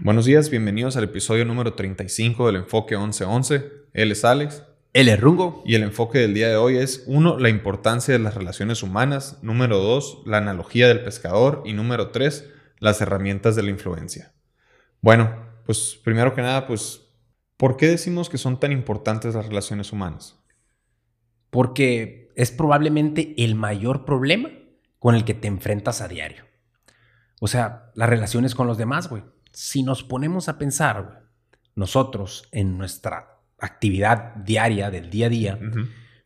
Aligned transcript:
Buenos 0.00 0.26
días, 0.26 0.50
bienvenidos 0.50 0.96
al 0.96 1.04
episodio 1.04 1.46
número 1.46 1.72
35 1.72 2.46
del 2.46 2.56
Enfoque 2.56 2.96
1111. 2.96 3.72
Él 3.94 4.12
es 4.12 4.24
Alex. 4.26 4.62
Él 4.92 5.08
es 5.08 5.18
Rungo. 5.18 5.62
Y 5.64 5.74
el 5.74 5.82
enfoque 5.82 6.18
del 6.18 6.34
día 6.34 6.48
de 6.48 6.56
hoy 6.56 6.76
es, 6.76 7.04
uno, 7.06 7.38
la 7.38 7.48
importancia 7.48 8.12
de 8.12 8.20
las 8.20 8.34
relaciones 8.34 8.82
humanas. 8.82 9.38
Número 9.42 9.78
dos, 9.78 10.22
la 10.26 10.36
analogía 10.36 10.86
del 10.86 11.02
pescador. 11.02 11.62
Y 11.64 11.72
número 11.72 12.10
tres, 12.10 12.48
las 12.78 13.00
herramientas 13.00 13.56
de 13.56 13.62
la 13.62 13.70
influencia. 13.70 14.34
Bueno, 15.00 15.34
pues 15.64 15.98
primero 16.04 16.34
que 16.34 16.42
nada, 16.42 16.66
pues, 16.66 17.00
¿por 17.56 17.78
qué 17.78 17.86
decimos 17.86 18.28
que 18.28 18.38
son 18.38 18.60
tan 18.60 18.72
importantes 18.72 19.34
las 19.34 19.46
relaciones 19.46 19.92
humanas? 19.92 20.38
Porque 21.48 22.32
es 22.36 22.50
probablemente 22.50 23.34
el 23.38 23.54
mayor 23.54 24.04
problema 24.04 24.50
con 24.98 25.14
el 25.14 25.24
que 25.24 25.34
te 25.34 25.48
enfrentas 25.48 26.02
a 26.02 26.08
diario. 26.08 26.44
O 27.40 27.48
sea, 27.48 27.90
las 27.94 28.10
relaciones 28.10 28.54
con 28.54 28.66
los 28.66 28.76
demás, 28.76 29.08
güey. 29.08 29.22
Si 29.56 29.82
nos 29.82 30.02
ponemos 30.02 30.50
a 30.50 30.58
pensar, 30.58 31.02
güey, 31.02 31.16
nosotros 31.76 32.46
en 32.52 32.76
nuestra 32.76 33.40
actividad 33.58 34.34
diaria 34.36 34.90
del 34.90 35.08
día 35.08 35.26
a 35.26 35.30
día, 35.30 35.58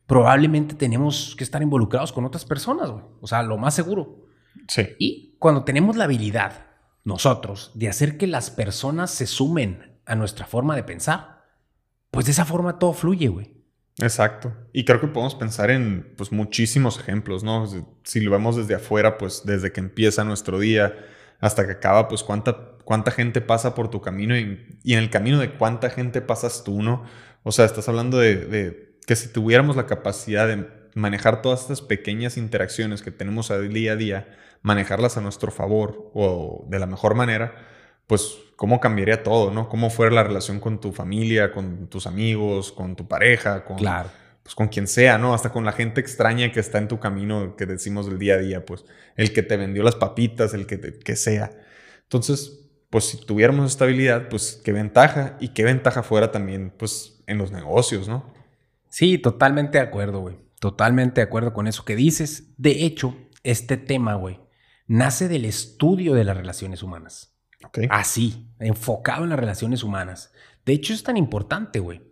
probablemente 0.05 0.75
tenemos 0.75 1.37
que 1.39 1.45
estar 1.45 1.63
involucrados 1.63 2.11
con 2.13 2.25
otras 2.25 2.45
personas, 2.45 2.91
güey. 2.91 3.05
O 3.21 3.29
sea, 3.29 3.45
lo 3.45 3.57
más 3.57 3.75
seguro. 3.75 4.27
Sí. 4.67 4.83
Y 4.99 5.37
cuando 5.39 5.63
tenemos 5.63 5.95
la 5.97 6.05
habilidad, 6.05 6.67
nosotros, 7.05 7.71
de 7.77 7.89
hacer 7.89 8.19
que 8.19 8.27
las 8.27 8.51
personas 8.51 9.13
se 9.13 9.29
sumen 9.29 10.01
a 10.07 10.17
nuestra 10.17 10.45
forma 10.45 10.75
de 10.75 10.83
pensar, 10.83 11.45
pues 12.11 12.27
de 12.27 12.33
esa 12.33 12.45
forma 12.45 12.81
todo 12.81 12.95
fluye, 12.95 13.29
güey. 13.29 13.55
Exacto. 13.99 14.53
Y 14.73 14.85
creo 14.85 15.01
que 15.01 15.07
podemos 15.07 15.37
pensar 15.37 15.71
en 15.71 16.15
pues, 16.17 16.33
muchísimos 16.33 16.99
ejemplos, 16.99 17.45
¿no? 17.45 17.69
Si 18.03 18.19
lo 18.19 18.33
vemos 18.33 18.57
desde 18.57 18.75
afuera, 18.75 19.19
pues 19.19 19.43
desde 19.45 19.71
que 19.71 19.79
empieza 19.79 20.25
nuestro 20.25 20.59
día 20.59 20.97
hasta 21.41 21.67
que 21.67 21.73
acaba, 21.73 22.09
pues 22.09 22.23
cuánta, 22.23 22.73
cuánta 22.85 23.11
gente 23.11 23.41
pasa 23.41 23.75
por 23.75 23.89
tu 23.89 24.01
camino 24.01 24.37
y, 24.37 24.67
en 24.85 24.99
el 24.99 25.11
camino 25.11 25.39
de 25.39 25.53
cuánta 25.53 25.91
gente 25.91 26.21
pasas 26.21 26.65
tú, 26.65 26.83
¿no? 26.83 27.05
O 27.43 27.53
sea, 27.53 27.65
estás 27.65 27.89
hablando 27.89 28.19
de, 28.19 28.97
que 29.07 29.17
si 29.17 29.29
tuviéramos 29.29 29.77
la 29.77 29.87
capacidad 29.87 30.47
de 30.47 30.69
manejar 30.95 31.43
todas 31.43 31.63
estas 31.63 31.81
pequeñas 31.81 32.37
interacciones 32.37 33.03
que 33.03 33.11
tenemos 33.11 33.51
día 33.71 33.93
a 33.93 33.97
día, 33.97 34.29
manejarlas 34.63 35.17
a 35.17 35.21
nuestro 35.21 35.51
favor 35.51 36.11
o 36.15 36.67
de 36.69 36.79
la 36.79 36.87
mejor 36.87 37.15
manera, 37.15 37.55
pues 38.07 38.37
cómo 38.57 38.81
cambiaría 38.81 39.23
todo, 39.23 39.51
¿no? 39.51 39.69
Cómo 39.69 39.89
fuera 39.89 40.15
la 40.15 40.25
relación 40.25 40.61
con 40.61 40.81
tu 40.81 40.93
familia, 40.93 41.53
con 41.53 41.87
tus 41.87 42.07
amigos, 42.07 42.73
con 42.73 42.97
tu 42.97 43.09
pareja, 43.09 43.65
con, 43.65 43.79
pues, 44.43 44.55
con 44.55 44.69
quien 44.69 44.87
sea, 44.87 45.19
¿no? 45.19 45.35
Hasta 45.35 45.51
con 45.51 45.65
la 45.65 45.73
gente 45.73 46.01
extraña 46.01 46.53
que 46.53 46.61
está 46.61 46.79
en 46.79 46.89
tu 46.89 46.99
camino, 46.99 47.57
que 47.57 47.67
decimos 47.67 48.07
del 48.07 48.19
día 48.19 48.35
a 48.35 48.39
día, 48.39 48.65
pues 48.65 48.85
el 49.17 49.33
que 49.33 49.43
te 49.43 49.57
vendió 49.57 49.83
las 49.83 49.97
papitas, 49.97 50.55
el 50.55 50.67
que, 50.67 50.99
que 50.99 51.17
sea. 51.17 51.51
Entonces, 52.03 52.71
pues 52.91 53.05
si 53.05 53.19
tuviéramos 53.19 53.71
estabilidad, 53.71 54.29
pues 54.29 54.61
qué 54.65 54.73
ventaja 54.73 55.37
y 55.41 55.49
qué 55.49 55.65
ventaja 55.65 56.03
fuera 56.03 56.33
también, 56.33 56.73
pues 56.77 57.23
en 57.27 57.39
los 57.39 57.53
negocios, 57.53 58.09
¿no? 58.09 58.35
Sí, 58.89 59.19
totalmente 59.19 59.79
de 59.79 59.85
acuerdo, 59.85 60.21
güey. 60.21 60.37
Totalmente 60.59 61.21
de 61.21 61.27
acuerdo 61.27 61.53
con 61.53 61.69
eso 61.69 61.85
que 61.85 61.97
dices. 61.97 62.53
De 62.59 62.85
hecho, 62.85 63.17
este 63.45 63.77
tema, 63.77 64.15
güey, 64.15 64.41
nace 64.87 65.29
del 65.29 65.45
estudio 65.45 66.15
de 66.15 66.25
las 66.25 66.37
relaciones 66.37 66.83
humanas. 66.83 67.37
Así, 67.89 68.51
enfocado 68.59 69.25
en 69.25 69.31
las 69.31 69.39
relaciones 69.39 69.83
humanas. 69.85 70.33
De 70.67 70.73
hecho, 70.73 70.93
es 70.93 71.03
tan 71.03 71.17
importante, 71.17 71.79
güey, 71.79 72.03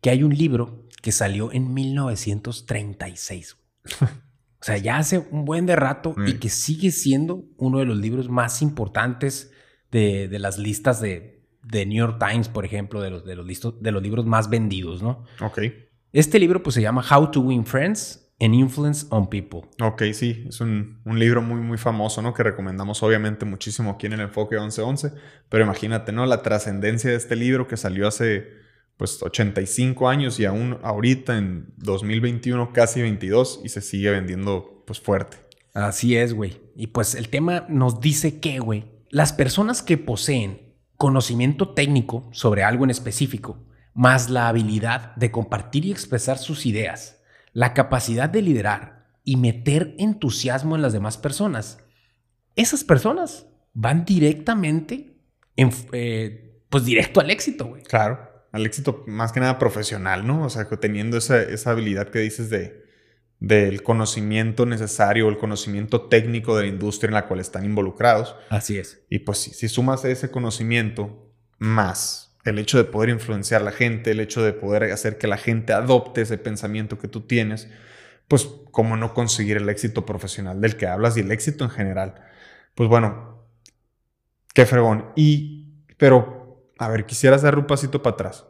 que 0.00 0.10
hay 0.10 0.22
un 0.22 0.34
libro 0.36 0.85
que 1.06 1.12
salió 1.12 1.52
en 1.52 1.72
1936. 1.72 3.56
o 4.02 4.08
sea, 4.60 4.76
ya 4.76 4.98
hace 4.98 5.20
un 5.30 5.44
buen 5.44 5.64
de 5.64 5.76
rato 5.76 6.16
y 6.26 6.34
mm. 6.34 6.38
que 6.40 6.48
sigue 6.48 6.90
siendo 6.90 7.44
uno 7.58 7.78
de 7.78 7.84
los 7.84 7.96
libros 7.96 8.28
más 8.28 8.60
importantes 8.60 9.52
de, 9.92 10.28
las 10.40 10.58
listas 10.58 11.00
de, 11.00 11.44
New 11.62 11.96
York 11.96 12.18
Times, 12.18 12.48
por 12.48 12.64
ejemplo, 12.64 13.00
de 13.02 13.10
los, 13.10 13.24
de, 13.24 13.36
los 13.36 13.46
de 13.80 13.92
los 13.92 14.02
libros 14.02 14.26
más 14.26 14.50
vendidos, 14.50 15.00
¿no? 15.00 15.22
Ok. 15.40 15.60
Este 16.12 16.40
libro 16.40 16.60
pues 16.60 16.74
se 16.74 16.82
llama 16.82 17.04
How 17.08 17.30
to 17.30 17.40
Win 17.40 17.64
Friends 17.64 18.28
and 18.40 18.52
Influence 18.56 19.06
on 19.10 19.30
People. 19.30 19.60
Ok, 19.80 20.02
sí, 20.12 20.44
es 20.48 20.60
un, 20.60 21.02
libro 21.04 21.40
muy, 21.40 21.60
muy 21.60 21.78
famoso, 21.78 22.20
¿no? 22.20 22.34
Que 22.34 22.42
recomendamos 22.42 23.00
obviamente 23.04 23.44
muchísimo 23.44 23.92
aquí 23.92 24.06
en 24.06 24.14
el 24.14 24.22
Enfoque 24.22 24.56
1111, 24.56 25.12
pero 25.48 25.62
imagínate, 25.62 26.10
¿no? 26.10 26.26
La 26.26 26.42
trascendencia 26.42 27.10
de 27.10 27.16
este 27.16 27.36
libro 27.36 27.68
que 27.68 27.76
salió 27.76 28.08
hace, 28.08 28.65
pues, 28.96 29.22
85 29.22 30.08
años 30.08 30.40
y 30.40 30.44
aún 30.44 30.78
ahorita 30.82 31.38
en 31.38 31.72
2021, 31.76 32.72
casi 32.72 33.02
22, 33.02 33.60
y 33.64 33.68
se 33.68 33.80
sigue 33.80 34.10
vendiendo, 34.10 34.82
pues, 34.86 35.00
fuerte. 35.00 35.46
Así 35.76 36.16
es, 36.16 36.32
güey. 36.32 36.58
Y 36.74 36.86
pues 36.86 37.14
el 37.14 37.28
tema 37.28 37.66
nos 37.68 38.00
dice 38.00 38.40
que, 38.40 38.60
güey, 38.60 38.86
las 39.10 39.34
personas 39.34 39.82
que 39.82 39.98
poseen 39.98 40.74
conocimiento 40.96 41.74
técnico 41.74 42.28
sobre 42.32 42.62
algo 42.62 42.84
en 42.84 42.90
específico, 42.90 43.62
más 43.92 44.30
la 44.30 44.48
habilidad 44.48 45.14
de 45.16 45.30
compartir 45.30 45.84
y 45.84 45.90
expresar 45.90 46.38
sus 46.38 46.64
ideas, 46.64 47.22
la 47.52 47.74
capacidad 47.74 48.30
de 48.30 48.40
liderar 48.40 49.06
y 49.22 49.36
meter 49.36 49.94
entusiasmo 49.98 50.76
en 50.76 50.82
las 50.82 50.94
demás 50.94 51.18
personas, 51.18 51.78
esas 52.54 52.82
personas 52.82 53.46
van 53.74 54.06
directamente, 54.06 55.18
en, 55.56 55.70
eh, 55.92 56.62
pues 56.70 56.86
directo 56.86 57.20
al 57.20 57.30
éxito, 57.30 57.66
güey. 57.66 57.82
Claro, 57.82 58.18
al 58.56 58.66
éxito 58.66 59.04
más 59.06 59.32
que 59.32 59.40
nada 59.40 59.58
profesional, 59.58 60.26
¿no? 60.26 60.44
O 60.44 60.50
sea, 60.50 60.68
teniendo 60.68 61.16
esa, 61.16 61.40
esa 61.42 61.70
habilidad 61.70 62.08
que 62.08 62.18
dices 62.20 62.50
de, 62.50 62.84
del 63.38 63.82
conocimiento 63.82 64.66
necesario, 64.66 65.28
el 65.28 65.38
conocimiento 65.38 66.08
técnico 66.08 66.56
de 66.56 66.64
la 66.64 66.68
industria 66.68 67.08
en 67.08 67.14
la 67.14 67.26
cual 67.26 67.40
están 67.40 67.64
involucrados. 67.64 68.34
Así 68.48 68.78
es. 68.78 69.00
Y 69.10 69.20
pues 69.20 69.38
si, 69.38 69.50
si 69.52 69.68
sumas 69.68 70.04
ese 70.04 70.30
conocimiento 70.30 71.32
más 71.58 72.26
el 72.44 72.58
hecho 72.58 72.78
de 72.78 72.84
poder 72.84 73.10
influenciar 73.10 73.62
a 73.62 73.64
la 73.64 73.72
gente, 73.72 74.12
el 74.12 74.20
hecho 74.20 74.42
de 74.42 74.52
poder 74.52 74.84
hacer 74.92 75.18
que 75.18 75.26
la 75.26 75.36
gente 75.36 75.72
adopte 75.72 76.22
ese 76.22 76.38
pensamiento 76.38 76.98
que 76.98 77.08
tú 77.08 77.22
tienes, 77.22 77.68
pues 78.28 78.48
cómo 78.70 78.96
no 78.96 79.14
conseguir 79.14 79.56
el 79.56 79.68
éxito 79.68 80.06
profesional 80.06 80.60
del 80.60 80.76
que 80.76 80.86
hablas 80.86 81.16
y 81.16 81.20
el 81.20 81.32
éxito 81.32 81.64
en 81.64 81.70
general. 81.70 82.14
Pues 82.74 82.88
bueno, 82.88 83.48
qué 84.54 84.64
fregón. 84.64 85.10
Y, 85.16 85.84
pero, 85.96 86.45
a 86.78 86.88
ver, 86.88 87.06
quisieras 87.06 87.42
dar 87.42 87.58
un 87.58 87.66
pasito 87.66 88.02
para 88.02 88.14
atrás. 88.14 88.46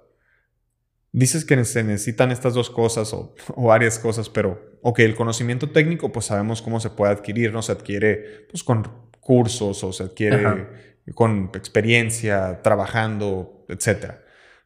Dices 1.13 1.45
que 1.45 1.65
se 1.65 1.83
necesitan 1.83 2.31
estas 2.31 2.55
dos 2.55 2.69
cosas 2.69 3.13
o, 3.15 3.35
varias 3.57 3.99
cosas, 3.99 4.29
pero, 4.29 4.79
ok, 4.83 4.99
el 5.01 5.15
conocimiento 5.15 5.71
técnico, 5.71 6.13
pues 6.13 6.27
sabemos 6.27 6.61
cómo 6.61 6.81
se 6.81 6.91
puede 6.91 7.13
adquirir, 7.13 7.53
¿no? 7.53 7.63
Se 7.63 7.73
adquiere 7.73 8.47
pues 8.51 8.63
con 8.63 8.87
cursos 9.21 9.83
o 9.83 9.93
se 9.93 10.03
adquiere 10.03 10.67
con 11.15 11.51
experiencia, 11.55 12.61
trabajando, 12.63 13.65
etc. 13.69 14.17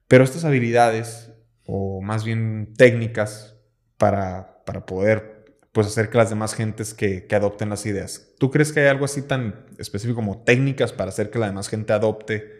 Pero 0.09 0.25
estas 0.25 0.45
habilidades, 0.45 1.31
o 1.67 2.01
más 2.03 2.25
bien 2.25 2.75
técnicas, 2.77 3.57
para, 3.97 4.65
para 4.65 4.87
poder 4.87 5.45
pues, 5.73 5.87
hacer 5.87 6.09
que 6.09 6.19
las 6.19 6.31
demás 6.31 6.55
gentes 6.55 6.95
que, 6.95 7.27
que, 7.27 7.37
adopten 7.37 7.69
las 7.69 7.87
ideas. 7.87 8.33
¿Tú 8.39 8.51
crees 8.51 8.73
que 8.73 8.81
hay 8.81 8.87
algo 8.89 9.05
así 9.05 9.23
tan 9.23 9.67
específico 9.79 10.17
como 10.17 10.43
técnicas 10.43 10.93
para 10.93 11.11
hacer 11.11 11.31
que 11.31 11.39
la 11.39 11.47
demás 11.47 11.69
gente 11.69 11.93
adopte 11.93 12.60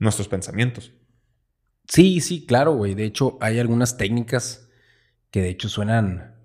nuestros 0.00 0.26
pensamientos? 0.26 0.92
Sí, 1.86 2.20
sí, 2.20 2.44
claro, 2.46 2.74
güey. 2.74 2.94
De 2.94 3.04
hecho, 3.04 3.38
hay 3.40 3.60
algunas 3.60 3.96
técnicas 3.96 4.68
que 5.30 5.40
de 5.40 5.50
hecho 5.50 5.68
suenan 5.68 6.36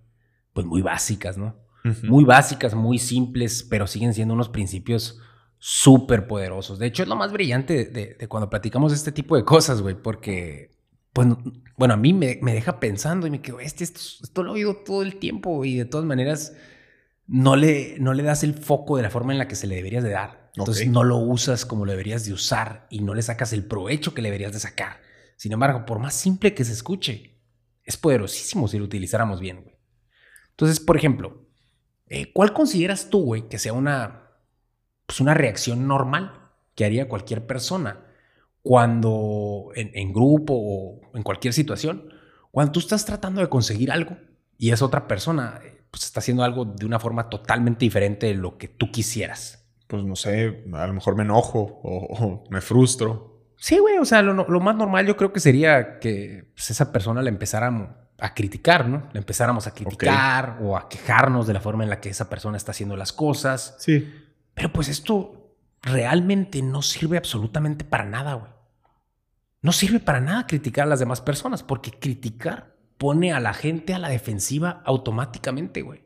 pues 0.53 0.67
muy 0.67 0.81
básicas, 0.81 1.37
¿no? 1.37 1.55
Muy 2.03 2.23
básicas, 2.23 2.73
muy 2.73 2.97
simples, 2.97 3.61
pero 3.69 3.85
siguen 3.85 4.15
siendo 4.15 4.33
unos 4.33 4.49
principios 4.49 5.19
súper 5.59 6.25
poderosos. 6.25 6.79
De 6.79 6.87
hecho, 6.87 7.03
es 7.03 7.09
lo 7.09 7.15
más 7.15 7.31
brillante 7.31 7.85
de, 7.85 8.27
cuando 8.27 8.49
platicamos 8.49 8.91
este 8.91 9.11
tipo 9.11 9.35
de 9.35 9.45
cosas, 9.45 9.81
güey, 9.83 9.93
porque, 9.93 10.71
pues, 11.13 11.27
bueno, 11.77 11.93
a 11.93 11.97
mí 11.97 12.11
me, 12.11 12.37
deja 12.37 12.79
pensando 12.79 13.27
y 13.27 13.29
me 13.29 13.41
quedo, 13.41 13.59
este, 13.59 13.83
esto, 13.83 13.99
esto, 14.23 14.41
lo 14.41 14.51
he 14.51 14.53
oído 14.53 14.77
todo 14.77 15.03
el 15.03 15.17
tiempo 15.17 15.63
y 15.63 15.75
de 15.75 15.85
todas 15.85 16.07
maneras 16.07 16.55
no 17.27 17.55
le, 17.55 17.97
no 17.99 18.13
le 18.13 18.23
das 18.23 18.43
el 18.43 18.55
foco 18.55 18.97
de 18.97 19.03
la 19.03 19.11
forma 19.11 19.33
en 19.33 19.37
la 19.37 19.47
que 19.47 19.55
se 19.55 19.67
le 19.67 19.75
deberías 19.75 20.03
de 20.03 20.09
dar. 20.09 20.44
Entonces 20.57 20.87
no 20.87 21.03
lo 21.03 21.17
usas 21.17 21.65
como 21.65 21.85
lo 21.85 21.91
deberías 21.91 22.25
de 22.25 22.33
usar 22.33 22.87
y 22.89 22.99
no 22.99 23.13
le 23.13 23.21
sacas 23.21 23.51
el 23.51 23.65
provecho 23.65 24.13
que 24.13 24.21
le 24.21 24.29
deberías 24.29 24.53
de 24.53 24.59
sacar. 24.59 25.01
Sin 25.35 25.51
embargo, 25.51 25.85
por 25.85 25.99
más 25.99 26.13
simple 26.13 26.53
que 26.53 26.63
se 26.63 26.71
escuche, 26.71 27.37
es 27.83 27.97
poderosísimo 27.97 28.67
si 28.67 28.79
lo 28.79 28.85
utilizáramos 28.85 29.39
bien, 29.39 29.63
güey. 29.63 29.75
Entonces, 30.51 30.79
por 30.79 30.95
ejemplo, 30.95 31.45
eh, 32.07 32.31
¿cuál 32.31 32.53
consideras 32.53 33.09
tú, 33.09 33.23
güey, 33.23 33.49
que 33.49 33.59
sea 33.59 33.73
una 33.73 34.25
pues 35.05 35.19
una 35.19 35.33
reacción 35.33 35.87
normal 35.87 36.51
que 36.73 36.85
haría 36.85 37.07
cualquier 37.07 37.45
persona 37.45 38.05
cuando 38.61 39.69
en, 39.75 40.11
grupo 40.11 40.53
o 40.55 41.01
en 41.15 41.21
cualquier 41.21 41.53
situación, 41.53 42.11
cuando 42.49 42.71
tú 42.71 42.79
estás 42.79 43.05
tratando 43.05 43.41
de 43.41 43.49
conseguir 43.49 43.91
algo 43.91 44.17
y 44.57 44.71
es 44.71 44.81
otra 44.81 45.07
persona, 45.07 45.61
pues 45.91 46.03
está 46.03 46.19
haciendo 46.19 46.43
algo 46.43 46.65
de 46.65 46.85
una 46.85 46.99
forma 46.99 47.29
totalmente 47.29 47.85
diferente 47.85 48.25
de 48.25 48.33
lo 48.33 48.57
que 48.57 48.67
tú 48.67 48.91
quisieras. 48.91 49.64
Pues 49.87 50.03
no 50.03 50.15
sé, 50.15 50.63
a 50.73 50.87
lo 50.87 50.93
mejor 50.93 51.15
me 51.15 51.23
enojo 51.23 51.79
o, 51.83 52.43
me 52.49 52.61
frustro. 52.61 53.51
Sí, 53.57 53.77
güey, 53.77 53.97
o 53.97 54.05
sea, 54.05 54.21
lo, 54.21 54.59
más 54.59 54.75
normal 54.75 55.05
yo 55.05 55.15
creo 55.15 55.31
que 55.31 55.39
sería 55.39 55.99
que 55.99 56.51
pues, 56.53 56.71
esa 56.71 56.91
persona 56.91 57.21
la 57.21 57.29
empezáramos 57.29 57.89
a 58.17 58.33
criticar, 58.33 58.87
¿no? 58.87 59.09
Le 59.13 59.19
empezáramos 59.19 59.67
a 59.67 59.73
criticar 59.73 60.59
o 60.61 60.77
a 60.77 60.89
quejarnos 60.89 61.47
de 61.47 61.53
la 61.53 61.61
forma 61.61 61.83
en 61.83 61.89
la 61.89 61.99
que 61.99 62.09
esa 62.09 62.29
persona 62.29 62.57
está 62.57 62.71
haciendo 62.71 62.95
las 62.95 63.13
cosas. 63.13 63.75
Sí. 63.79 64.11
Pero 64.53 64.71
pues 64.71 64.87
esto 64.87 65.55
realmente 65.81 66.61
no 66.61 66.81
sirve 66.81 67.17
absolutamente 67.17 67.85
para 67.85 68.05
nada, 68.05 68.33
güey. 68.33 68.51
No 69.61 69.71
sirve 69.71 69.99
para 69.99 70.21
nada 70.21 70.47
criticar 70.47 70.85
a 70.85 70.89
las 70.89 70.99
demás 70.99 71.21
personas, 71.21 71.63
porque 71.63 71.91
criticar 71.91 72.75
pone 72.97 73.33
a 73.33 73.39
la 73.39 73.53
gente 73.53 73.93
a 73.93 73.99
la 73.99 74.09
defensiva 74.09 74.81
automáticamente, 74.85 75.81
güey. 75.81 76.03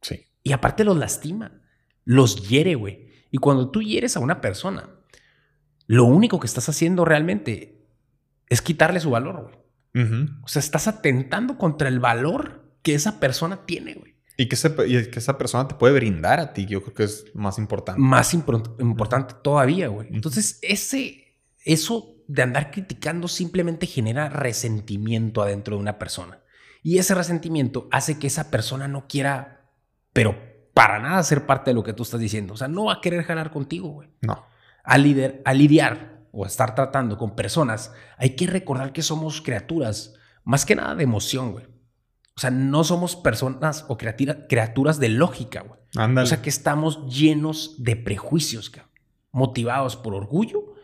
Sí. 0.00 0.26
Y 0.42 0.52
aparte 0.52 0.84
los 0.84 0.96
lastima, 0.96 1.60
los 2.04 2.48
hiere, 2.48 2.74
güey. 2.74 3.07
Y 3.30 3.38
cuando 3.38 3.70
tú 3.70 3.82
hieres 3.82 4.16
a 4.16 4.20
una 4.20 4.40
persona, 4.40 4.90
lo 5.86 6.04
único 6.04 6.40
que 6.40 6.46
estás 6.46 6.68
haciendo 6.68 7.04
realmente 7.04 7.86
es 8.48 8.62
quitarle 8.62 9.00
su 9.00 9.10
valor, 9.10 9.42
güey. 9.42 9.58
O 10.44 10.48
sea, 10.48 10.60
estás 10.60 10.86
atentando 10.86 11.58
contra 11.58 11.88
el 11.88 11.98
valor 11.98 12.72
que 12.82 12.94
esa 12.94 13.18
persona 13.18 13.66
tiene, 13.66 13.94
güey. 13.94 14.14
Y 14.36 14.48
que, 14.48 14.56
que 15.10 15.18
esa 15.18 15.36
persona 15.36 15.66
te 15.66 15.74
puede 15.74 15.94
brindar 15.94 16.38
a 16.38 16.52
ti, 16.52 16.66
yo 16.66 16.82
creo 16.82 16.94
que 16.94 17.02
es 17.02 17.24
más 17.34 17.58
importante. 17.58 18.00
Más 18.00 18.32
importante 18.32 19.34
todavía, 19.42 19.88
güey. 19.88 20.06
Entonces, 20.12 20.60
ese, 20.62 21.40
eso 21.64 22.14
de 22.28 22.42
andar 22.42 22.70
criticando 22.70 23.26
simplemente 23.26 23.86
genera 23.86 24.28
resentimiento 24.28 25.42
adentro 25.42 25.74
de 25.74 25.82
una 25.82 25.98
persona. 25.98 26.40
Y 26.84 26.98
ese 26.98 27.14
resentimiento 27.14 27.88
hace 27.90 28.20
que 28.20 28.28
esa 28.28 28.50
persona 28.50 28.86
no 28.86 29.08
quiera, 29.08 29.72
pero 30.12 30.38
para 30.78 31.00
nada 31.00 31.20
ser 31.24 31.44
parte 31.44 31.72
de 31.72 31.74
lo 31.74 31.82
que 31.82 31.92
tú 31.92 32.04
estás 32.04 32.20
diciendo. 32.20 32.54
O 32.54 32.56
sea, 32.56 32.68
no 32.68 32.84
va 32.84 32.92
a 32.92 33.00
querer 33.00 33.24
jalar 33.24 33.50
contigo, 33.50 33.88
güey. 33.88 34.10
No. 34.20 34.46
A, 34.84 34.96
lider, 34.96 35.42
a 35.44 35.52
lidiar 35.52 36.20
o 36.30 36.44
a 36.44 36.46
estar 36.46 36.76
tratando 36.76 37.18
con 37.18 37.34
personas, 37.34 37.92
hay 38.16 38.36
que 38.36 38.46
recordar 38.46 38.92
que 38.92 39.02
somos 39.02 39.42
criaturas, 39.42 40.14
más 40.44 40.64
que 40.64 40.76
nada 40.76 40.94
de 40.94 41.02
emoción, 41.02 41.50
güey. 41.50 41.64
O 42.36 42.40
sea, 42.40 42.52
no 42.52 42.84
somos 42.84 43.16
personas 43.16 43.86
o 43.88 43.98
criaturas 43.98 45.00
de 45.00 45.08
lógica, 45.08 45.62
güey. 45.62 45.80
O 46.16 46.26
sea, 46.26 46.42
que 46.42 46.48
estamos 46.48 47.12
llenos 47.12 47.74
de 47.82 47.96
prejuicios, 47.96 48.70
motivados 49.32 49.96
por 49.96 50.14
orgullo 50.14 50.74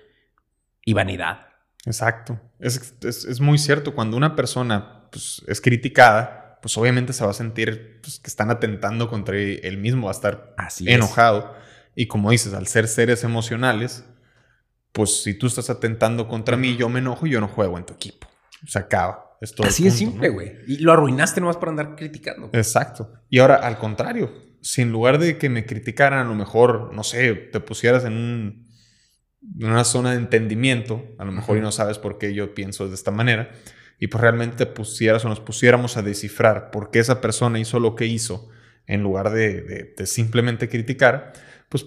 y 0.84 0.92
vanidad. 0.92 1.46
Exacto. 1.86 2.40
Es, 2.58 3.40
muy 3.40 3.58
cierto. 3.58 3.94
Cuando 3.94 4.16
una 4.16 4.34
persona 4.34 5.08
pues, 5.12 5.40
es 5.46 5.60
criticada, 5.60 6.43
pues 6.64 6.78
obviamente 6.78 7.12
se 7.12 7.22
va 7.22 7.30
a 7.30 7.34
sentir 7.34 8.00
pues, 8.00 8.18
que 8.18 8.28
están 8.28 8.50
atentando 8.50 9.10
contra 9.10 9.36
él 9.36 9.76
mismo, 9.76 10.06
va 10.06 10.12
a 10.12 10.14
estar 10.14 10.54
enojado. 10.86 11.52
Y 11.94 12.06
como 12.06 12.30
dices, 12.30 12.54
al 12.54 12.66
ser 12.68 12.88
seres 12.88 13.22
emocionales, 13.22 14.06
pues 14.92 15.22
si 15.22 15.34
tú 15.34 15.46
estás 15.46 15.68
atentando 15.68 16.26
contra 16.26 16.56
mí, 16.56 16.74
yo 16.78 16.88
me 16.88 17.00
enojo 17.00 17.26
y 17.26 17.32
yo 17.32 17.40
no 17.42 17.48
juego 17.48 17.76
en 17.76 17.84
tu 17.84 17.92
equipo. 17.92 18.28
Se 18.66 18.78
acaba. 18.78 19.36
Así 19.62 19.86
es 19.86 19.92
simple, 19.92 20.30
güey. 20.30 20.56
Y 20.66 20.78
lo 20.78 20.94
arruinaste 20.94 21.38
nomás 21.38 21.58
por 21.58 21.68
andar 21.68 21.96
criticando. 21.96 22.48
Exacto. 22.54 23.12
Y 23.28 23.40
ahora, 23.40 23.56
al 23.56 23.76
contrario, 23.76 24.32
si 24.62 24.80
en 24.80 24.90
lugar 24.90 25.18
de 25.18 25.36
que 25.36 25.50
me 25.50 25.66
criticaran, 25.66 26.20
a 26.20 26.30
lo 26.30 26.34
mejor, 26.34 26.94
no 26.94 27.04
sé, 27.04 27.34
te 27.34 27.60
pusieras 27.60 28.06
en, 28.06 28.64
una 29.60 29.84
zona 29.84 30.12
de 30.12 30.16
entendimiento, 30.16 31.14
a 31.18 31.26
lo 31.26 31.32
mejor 31.32 31.58
y 31.58 31.60
no 31.60 31.72
sabes 31.72 31.98
por 31.98 32.16
qué 32.16 32.32
yo 32.32 32.54
pienso 32.54 32.88
de 32.88 32.94
esta 32.94 33.10
manera, 33.10 33.50
y 33.98 34.08
pues 34.08 34.20
realmente 34.20 34.56
te 34.56 34.66
pusieras 34.66 35.24
o 35.24 35.28
nos 35.28 35.40
pusiéramos 35.40 35.96
a 35.96 36.02
descifrar 36.02 36.70
por 36.70 36.90
qué 36.90 36.98
esa 36.98 37.20
persona 37.20 37.58
hizo 37.58 37.78
lo 37.80 37.94
que 37.94 38.06
hizo, 38.06 38.48
en 38.86 39.02
lugar 39.02 39.30
de, 39.30 39.94
simplemente 40.04 40.68
criticar, 40.68 41.32
pues, 41.68 41.86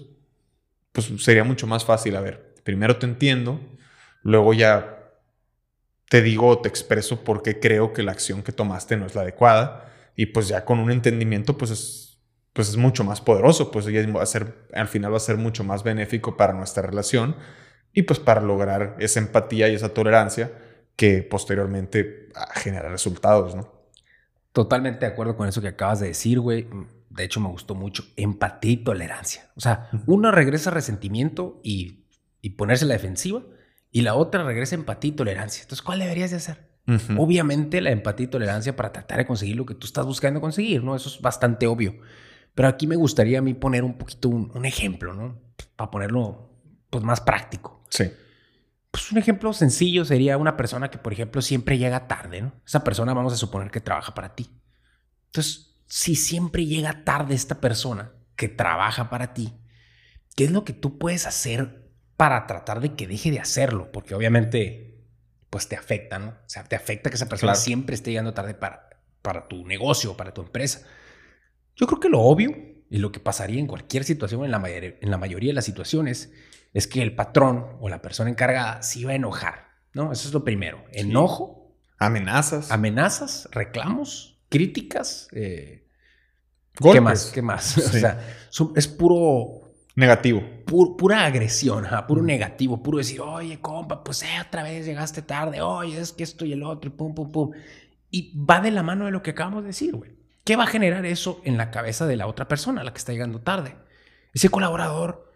pues 0.92 1.12
sería 1.18 1.44
mucho 1.44 1.66
más 1.66 1.84
fácil. 1.84 2.16
A 2.16 2.20
ver, 2.20 2.54
primero 2.64 2.96
te 2.96 3.06
entiendo, 3.06 3.60
luego 4.22 4.52
ya 4.54 4.98
te 6.08 6.22
digo 6.22 6.48
o 6.48 6.58
te 6.60 6.68
expreso 6.68 7.22
por 7.22 7.42
qué 7.42 7.60
creo 7.60 7.92
que 7.92 8.02
la 8.02 8.12
acción 8.12 8.42
que 8.42 8.52
tomaste 8.52 8.96
no 8.96 9.06
es 9.06 9.14
la 9.14 9.22
adecuada. 9.22 9.92
Y 10.16 10.26
pues 10.26 10.48
ya 10.48 10.64
con 10.64 10.80
un 10.80 10.90
entendimiento, 10.90 11.56
pues 11.56 11.70
es, 11.70 12.18
pues 12.52 12.68
es 12.68 12.76
mucho 12.76 13.04
más 13.04 13.20
poderoso. 13.20 13.70
Pues 13.70 13.86
va 13.86 14.22
a 14.22 14.26
ser, 14.26 14.66
al 14.72 14.88
final 14.88 15.12
va 15.12 15.18
a 15.18 15.20
ser 15.20 15.36
mucho 15.36 15.62
más 15.62 15.84
benéfico 15.84 16.36
para 16.36 16.54
nuestra 16.54 16.82
relación 16.82 17.36
y 17.92 18.02
pues 18.02 18.18
para 18.18 18.40
lograr 18.40 18.96
esa 18.98 19.20
empatía 19.20 19.68
y 19.68 19.74
esa 19.74 19.90
tolerancia 19.90 20.50
que 20.98 21.22
posteriormente 21.22 22.28
genera 22.56 22.88
resultados, 22.88 23.54
¿no? 23.54 23.72
Totalmente 24.52 25.06
de 25.06 25.12
acuerdo 25.12 25.36
con 25.36 25.46
eso 25.46 25.60
que 25.60 25.68
acabas 25.68 26.00
de 26.00 26.08
decir, 26.08 26.40
güey. 26.40 26.66
De 27.08 27.22
hecho, 27.22 27.38
me 27.38 27.48
gustó 27.48 27.76
mucho 27.76 28.04
empatía 28.16 28.72
y 28.72 28.76
tolerancia. 28.78 29.48
O 29.54 29.60
sea, 29.60 29.88
uno 30.06 30.32
regresa 30.32 30.72
resentimiento 30.72 31.60
y, 31.62 32.00
y 32.42 32.50
ponerse 32.50 32.84
la 32.84 32.94
defensiva 32.94 33.42
y 33.92 34.00
la 34.00 34.16
otra 34.16 34.42
regresa 34.42 34.74
empatía 34.74 35.10
y 35.10 35.12
tolerancia. 35.12 35.62
Entonces, 35.62 35.82
¿cuál 35.82 36.00
deberías 36.00 36.32
de 36.32 36.38
hacer? 36.38 36.66
Obviamente 37.16 37.80
la 37.80 37.90
empatía 37.90 38.24
y 38.24 38.30
tolerancia 38.30 38.74
para 38.74 38.90
tratar 38.90 39.18
de 39.18 39.26
conseguir 39.26 39.54
lo 39.54 39.66
que 39.66 39.74
tú 39.74 39.86
estás 39.86 40.04
buscando 40.04 40.40
conseguir, 40.40 40.82
¿no? 40.82 40.96
Eso 40.96 41.10
es 41.10 41.20
bastante 41.20 41.68
obvio. 41.68 41.94
Pero 42.56 42.66
aquí 42.66 42.88
me 42.88 42.96
gustaría 42.96 43.38
a 43.38 43.42
mí 43.42 43.54
poner 43.54 43.84
un 43.84 43.98
poquito 43.98 44.30
un, 44.30 44.64
ejemplo, 44.64 45.14
¿no? 45.14 45.38
Para 45.76 45.92
ponerlo 45.92 46.50
pues 46.90 47.04
más 47.04 47.20
práctico. 47.20 47.84
Sí. 47.88 48.10
Pues 48.90 49.12
un 49.12 49.18
ejemplo 49.18 49.52
sencillo 49.52 50.04
sería 50.04 50.38
una 50.38 50.56
persona 50.56 50.90
que, 50.90 50.98
por 50.98 51.12
ejemplo, 51.12 51.42
siempre 51.42 51.78
llega 51.78 52.08
tarde, 52.08 52.42
¿no? 52.42 52.52
Esa 52.66 52.84
persona 52.84 53.14
vamos 53.14 53.32
a 53.32 53.36
suponer 53.36 53.70
que 53.70 53.80
trabaja 53.80 54.14
para 54.14 54.34
ti. 54.34 54.50
Entonces, 55.26 55.76
si 55.86 56.14
siempre 56.14 56.66
llega 56.66 57.04
tarde 57.04 57.34
esta 57.34 57.60
persona 57.60 58.12
que 58.36 58.48
trabaja 58.48 59.10
para 59.10 59.34
ti, 59.34 59.52
¿qué 60.36 60.44
es 60.44 60.50
lo 60.50 60.64
que 60.64 60.72
tú 60.72 60.98
puedes 60.98 61.26
hacer 61.26 61.88
para 62.18 62.46
tratar 62.46 62.80
de 62.80 62.94
que 62.96 63.06
deje 63.06 63.30
de 63.30 63.38
hacerlo, 63.38 63.92
porque 63.92 64.12
obviamente 64.12 65.04
pues 65.50 65.68
te 65.68 65.76
afecta, 65.76 66.18
¿no? 66.18 66.30
O 66.30 66.48
sea, 66.48 66.64
te 66.64 66.74
afecta 66.74 67.10
que 67.10 67.16
esa 67.16 67.28
persona 67.28 67.54
siempre 67.54 67.94
esté 67.94 68.10
llegando 68.10 68.34
tarde 68.34 68.54
para, 68.54 68.88
para 69.22 69.46
tu 69.46 69.64
negocio, 69.64 70.16
para 70.16 70.34
tu 70.34 70.42
empresa. 70.42 70.84
Yo 71.76 71.86
creo 71.86 72.00
que 72.00 72.08
lo 72.08 72.20
obvio 72.20 72.50
y 72.90 72.98
lo 72.98 73.12
que 73.12 73.20
pasaría 73.20 73.60
en 73.60 73.68
cualquier 73.68 74.02
situación, 74.02 74.44
en 74.44 74.50
la, 74.50 74.60
en 74.66 75.10
la 75.10 75.16
mayoría 75.16 75.50
de 75.50 75.54
las 75.54 75.64
situaciones, 75.64 76.32
es 76.72 76.86
que 76.86 77.02
el 77.02 77.14
patrón 77.14 77.76
o 77.80 77.88
la 77.88 78.02
persona 78.02 78.30
encargada 78.30 78.82
se 78.82 79.00
iba 79.00 79.12
a 79.12 79.14
enojar, 79.14 79.68
¿no? 79.92 80.12
Eso 80.12 80.28
es 80.28 80.34
lo 80.34 80.44
primero. 80.44 80.84
Enojo. 80.92 81.74
Amenazas. 81.98 82.70
Amenazas, 82.70 83.48
reclamos, 83.52 84.38
críticas. 84.48 85.28
Eh, 85.32 85.88
¿Qué 86.92 87.00
más? 87.00 87.32
¿Qué 87.34 87.42
más? 87.42 87.76
O 87.78 87.80
sea, 87.80 88.20
es 88.76 88.86
puro 88.86 89.68
Negativo. 89.98 90.44
pura 90.64 91.24
agresión, 91.24 91.84
puro 92.06 92.22
negativo, 92.22 92.80
puro 92.80 92.98
decir, 92.98 93.20
oye, 93.20 93.60
compa, 93.60 94.04
pues 94.04 94.22
eh, 94.22 94.26
otra 94.46 94.62
vez 94.62 94.86
llegaste 94.86 95.22
tarde, 95.22 95.60
oye, 95.60 96.00
es 96.00 96.12
que 96.12 96.22
esto 96.22 96.44
y 96.44 96.52
el 96.52 96.62
otro, 96.62 96.88
y 96.88 96.92
pum, 96.92 97.16
pum, 97.16 97.32
pum. 97.32 97.50
Y 98.08 98.32
va 98.38 98.60
de 98.60 98.70
la 98.70 98.84
mano 98.84 99.06
de 99.06 99.10
lo 99.10 99.24
que 99.24 99.32
acabamos 99.32 99.64
de 99.64 99.68
decir, 99.70 99.96
güey. 99.96 100.12
¿Qué 100.44 100.54
va 100.54 100.64
a 100.64 100.66
generar 100.68 101.04
eso 101.04 101.40
en 101.42 101.56
la 101.58 101.72
cabeza 101.72 102.06
de 102.06 102.14
la 102.14 102.28
otra 102.28 102.46
persona, 102.46 102.84
la 102.84 102.92
que 102.92 102.98
está 102.98 103.10
llegando 103.12 103.40
tarde? 103.40 103.74
Ese 104.32 104.50
colaborador. 104.50 105.27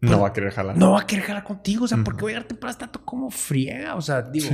No 0.00 0.20
va 0.20 0.28
a 0.28 0.32
querer 0.32 0.52
jalar. 0.52 0.76
No 0.76 0.92
va 0.92 1.00
a 1.00 1.06
querer 1.06 1.24
jalar 1.24 1.44
contigo, 1.44 1.84
o 1.84 1.88
sea, 1.88 1.98
porque 2.04 2.22
voy 2.22 2.32
a 2.32 2.36
darte 2.36 2.54
para 2.54 2.74
tanto 2.74 3.04
como 3.04 3.30
friega, 3.30 3.96
o 3.96 4.02
sea, 4.02 4.22
digo. 4.22 4.48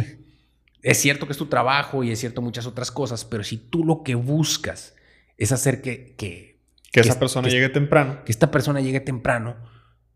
Es 0.82 0.98
cierto 0.98 1.26
que 1.26 1.32
es 1.32 1.38
tu 1.38 1.46
trabajo 1.46 2.05
y 2.05 2.12
es 2.12 2.20
cierto 2.20 2.43
muchas 2.43 2.65
otras 2.65 2.93
cosas, 2.93 3.24
pero 3.24 3.43
si 3.43 3.56
tú 3.56 3.82
lo 3.82 4.05
que 4.05 4.15
buscas 4.15 4.94
es 5.36 5.50
hacer 5.50 5.82
que, 5.82 6.15
que 6.17 6.56
que, 7.03 7.08
esa 7.08 7.19
persona 7.19 7.48
llegue 7.48 7.69
temprano. 7.69 8.24
Que 8.24 8.32
esta 8.32 8.50
persona 8.50 8.81
llegue 8.81 9.00
temprano. 9.00 9.56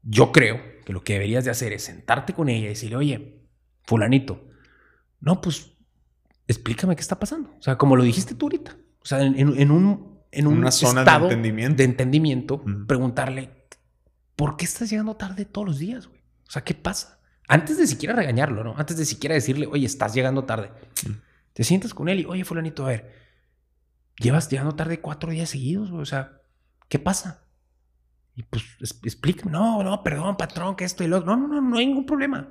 Yo 0.02 0.32
creo 0.32 0.60
que 0.84 0.92
lo 0.92 1.02
que 1.02 1.14
deberías 1.14 1.44
de 1.44 1.50
hacer 1.50 1.72
es 1.72 1.84
sentarte 1.84 2.32
con 2.32 2.48
ella 2.48 2.66
y 2.66 2.68
decirle, 2.68 2.96
oye, 2.96 3.42
fulanito, 3.84 4.48
no, 5.20 5.40
pues 5.40 5.72
explícame 6.46 6.96
qué 6.96 7.02
está 7.02 7.18
pasando. 7.18 7.50
O 7.58 7.62
sea, 7.62 7.76
como 7.76 7.96
lo 7.96 8.02
dijiste 8.02 8.34
tú 8.34 8.46
ahorita. 8.46 8.76
O 9.02 9.04
sea, 9.04 9.22
en, 9.22 9.48
un, 9.48 9.58
en 9.58 9.70
un 10.46 10.58
Una 10.58 10.70
zona 10.70 11.00
estado 11.02 11.26
de 11.28 11.34
entendimiento, 11.34 11.76
de 11.76 11.84
entendimiento 11.84 12.64
preguntarle, 12.86 13.50
¿por 14.40 14.56
qué 14.56 14.64
estás 14.64 14.88
llegando 14.88 15.16
tarde 15.16 15.44
todos 15.44 15.68
los 15.68 15.78
días, 15.78 16.06
güey? 16.06 16.22
O 16.48 16.50
sea, 16.50 16.64
¿qué 16.64 16.72
pasa? 16.72 17.20
Antes 17.46 17.76
de 17.76 17.86
siquiera 17.86 18.14
regañarlo, 18.14 18.64
¿no? 18.64 18.74
Antes 18.78 18.96
de 18.96 19.04
siquiera 19.04 19.34
decirle, 19.34 19.66
oye, 19.66 19.84
estás 19.84 20.14
llegando 20.14 20.44
tarde. 20.44 20.70
Te 21.52 21.62
sientas 21.62 21.92
con 21.92 22.08
él 22.08 22.20
y, 22.20 22.24
oye, 22.24 22.44
fulanito, 22.44 22.86
a 22.86 22.88
ver, 22.88 23.12
llevas 24.16 24.48
llegando 24.48 24.74
tarde 24.74 25.00
cuatro 25.00 25.30
días 25.30 25.50
seguidos, 25.50 25.90
güey. 25.90 26.00
O 26.00 26.06
sea, 26.06 26.40
¿Qué 26.90 26.98
pasa? 26.98 27.44
Y 28.34 28.42
pues 28.44 28.64
explícame, 29.04 29.52
no, 29.52 29.82
no, 29.84 30.02
perdón, 30.02 30.38
patrón, 30.38 30.74
que 30.74 30.84
esto 30.84 31.04
y 31.04 31.06
lo 31.06 31.18
otro. 31.18 31.36
No, 31.36 31.46
no, 31.46 31.60
no, 31.60 31.60
no 31.60 31.78
hay 31.78 31.86
ningún 31.86 32.06
problema. 32.06 32.48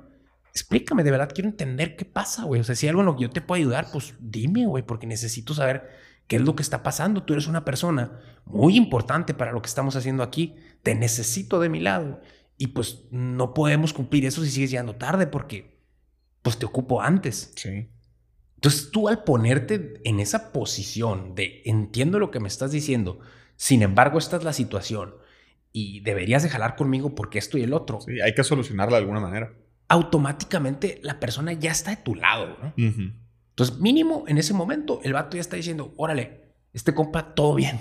Explícame, 0.52 1.04
de 1.04 1.10
verdad 1.10 1.30
quiero 1.34 1.50
entender 1.50 1.96
qué 1.96 2.06
pasa, 2.06 2.44
güey. 2.44 2.60
O 2.60 2.64
sea, 2.64 2.74
si 2.74 2.86
hay 2.86 2.90
algo 2.90 3.02
en 3.02 3.06
lo 3.06 3.16
que 3.16 3.22
yo 3.22 3.30
te 3.30 3.42
puedo 3.42 3.58
ayudar, 3.58 3.88
pues 3.92 4.14
dime, 4.18 4.64
güey, 4.64 4.82
porque 4.82 5.06
necesito 5.06 5.52
saber 5.52 5.90
qué 6.26 6.36
es 6.36 6.42
lo 6.42 6.56
que 6.56 6.62
está 6.62 6.82
pasando. 6.82 7.24
Tú 7.24 7.34
eres 7.34 7.48
una 7.48 7.66
persona 7.66 8.18
muy 8.46 8.76
importante 8.76 9.34
para 9.34 9.52
lo 9.52 9.60
que 9.60 9.68
estamos 9.68 9.94
haciendo 9.94 10.22
aquí. 10.22 10.56
Te 10.82 10.94
necesito 10.94 11.60
de 11.60 11.68
mi 11.68 11.80
lado. 11.80 12.20
Y 12.56 12.68
pues 12.68 13.06
no 13.10 13.54
podemos 13.54 13.92
cumplir 13.92 14.26
eso 14.26 14.44
si 14.44 14.50
sigues 14.50 14.70
llegando 14.70 14.96
tarde 14.96 15.26
porque 15.26 15.80
pues 16.42 16.58
te 16.58 16.66
ocupo 16.66 17.00
antes. 17.00 17.52
Sí. 17.56 17.88
Entonces 18.56 18.90
tú 18.90 19.08
al 19.08 19.24
ponerte 19.24 20.00
en 20.04 20.20
esa 20.20 20.52
posición 20.52 21.34
de 21.34 21.62
entiendo 21.64 22.18
lo 22.18 22.30
que 22.30 22.40
me 22.40 22.48
estás 22.48 22.70
diciendo, 22.72 23.20
sin 23.56 23.82
embargo, 23.82 24.18
esta 24.18 24.36
es 24.36 24.44
la 24.44 24.52
situación 24.52 25.14
y 25.72 26.00
deberías 26.00 26.42
de 26.42 26.50
jalar 26.50 26.76
conmigo 26.76 27.14
porque 27.14 27.38
esto 27.38 27.56
y 27.56 27.62
el 27.62 27.72
otro. 27.72 28.00
Sí, 28.00 28.20
hay 28.20 28.34
que 28.34 28.44
solucionarla 28.44 28.96
de 28.96 29.02
alguna 29.02 29.20
manera. 29.20 29.54
Automáticamente 29.88 31.00
la 31.02 31.20
persona 31.20 31.52
ya 31.54 31.70
está 31.70 31.90
de 31.90 32.02
tu 32.02 32.14
lado, 32.14 32.58
¿no? 32.62 32.74
Entonces, 32.76 33.78
mínimo 33.78 34.24
en 34.28 34.38
ese 34.38 34.54
momento, 34.54 35.00
el 35.02 35.12
vato 35.12 35.36
ya 35.36 35.40
está 35.40 35.56
diciendo, 35.56 35.94
órale, 35.96 36.52
este 36.72 36.94
compa, 36.94 37.34
todo 37.34 37.54
bien. 37.54 37.80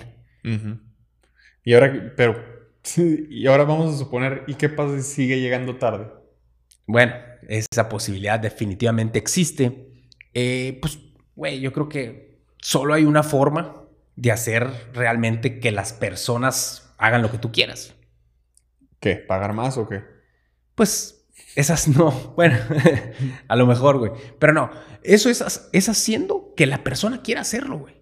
Y 1.63 1.73
ahora, 1.73 2.13
pero 2.15 2.58
Sí, 2.83 3.27
y 3.29 3.47
ahora 3.47 3.65
vamos 3.65 3.93
a 3.93 3.97
suponer, 3.97 4.43
¿y 4.47 4.55
qué 4.55 4.69
pasa 4.69 4.95
si 4.97 5.03
sigue 5.03 5.41
llegando 5.41 5.77
tarde? 5.77 6.07
Bueno, 6.87 7.13
esa 7.47 7.89
posibilidad 7.89 8.39
definitivamente 8.39 9.19
existe. 9.19 9.91
Eh, 10.33 10.77
pues, 10.81 10.97
güey, 11.35 11.59
yo 11.59 11.73
creo 11.73 11.89
que 11.89 12.41
solo 12.61 12.93
hay 12.93 13.05
una 13.05 13.23
forma 13.23 13.83
de 14.15 14.31
hacer 14.31 14.69
realmente 14.93 15.59
que 15.59 15.71
las 15.71 15.93
personas 15.93 16.93
hagan 16.97 17.21
lo 17.21 17.31
que 17.31 17.37
tú 17.37 17.51
quieras. 17.51 17.95
¿Qué? 18.99 19.15
¿Pagar 19.15 19.53
más 19.53 19.77
o 19.77 19.87
qué? 19.87 20.03
Pues 20.75 21.27
esas 21.55 21.87
no. 21.87 22.11
Bueno, 22.35 22.57
a 23.47 23.55
lo 23.55 23.65
mejor, 23.65 23.97
güey. 23.97 24.11
Pero 24.39 24.53
no, 24.53 24.71
eso 25.03 25.29
es, 25.29 25.69
es 25.71 25.89
haciendo 25.89 26.53
que 26.55 26.65
la 26.65 26.83
persona 26.83 27.21
quiera 27.21 27.41
hacerlo, 27.41 27.79
güey. 27.79 27.99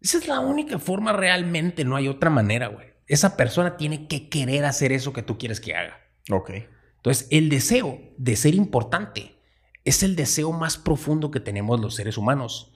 Esa 0.00 0.18
es 0.18 0.28
la 0.28 0.40
única 0.40 0.78
forma 0.78 1.12
realmente, 1.12 1.84
no 1.84 1.96
hay 1.96 2.08
otra 2.08 2.30
manera, 2.30 2.68
güey. 2.68 2.89
Esa 3.10 3.36
persona 3.36 3.76
tiene 3.76 4.06
que 4.06 4.28
querer 4.28 4.64
hacer 4.64 4.92
eso 4.92 5.12
que 5.12 5.24
tú 5.24 5.36
quieres 5.36 5.60
que 5.60 5.74
haga. 5.74 5.98
Ok. 6.30 6.52
Entonces, 6.94 7.26
el 7.32 7.48
deseo 7.48 7.98
de 8.16 8.36
ser 8.36 8.54
importante 8.54 9.34
es 9.84 10.04
el 10.04 10.14
deseo 10.14 10.52
más 10.52 10.78
profundo 10.78 11.32
que 11.32 11.40
tenemos 11.40 11.80
los 11.80 11.96
seres 11.96 12.16
humanos. 12.16 12.72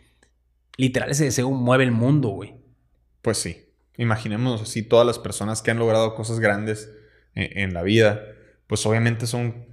Literal, 0.77 1.09
ese 1.09 1.23
deseo 1.23 1.53
mueve 1.53 1.85
el 1.85 1.93
mundo, 1.93 2.31
güey. 2.31 2.57
Pues 3.23 3.39
sí. 3.39 3.69
Imaginemos 3.97 4.61
así 4.61 4.83
todas 4.83 5.07
las 5.07 5.21
personas 5.21 5.63
que 5.63 5.71
han 5.71 5.79
logrado 5.79 6.17
cosas 6.17 6.41
grandes 6.41 6.91
en, 7.37 7.73
la 7.73 7.85
vida, 7.85 8.21
pues 8.67 8.85
obviamente 8.87 9.29
son, 9.29 9.69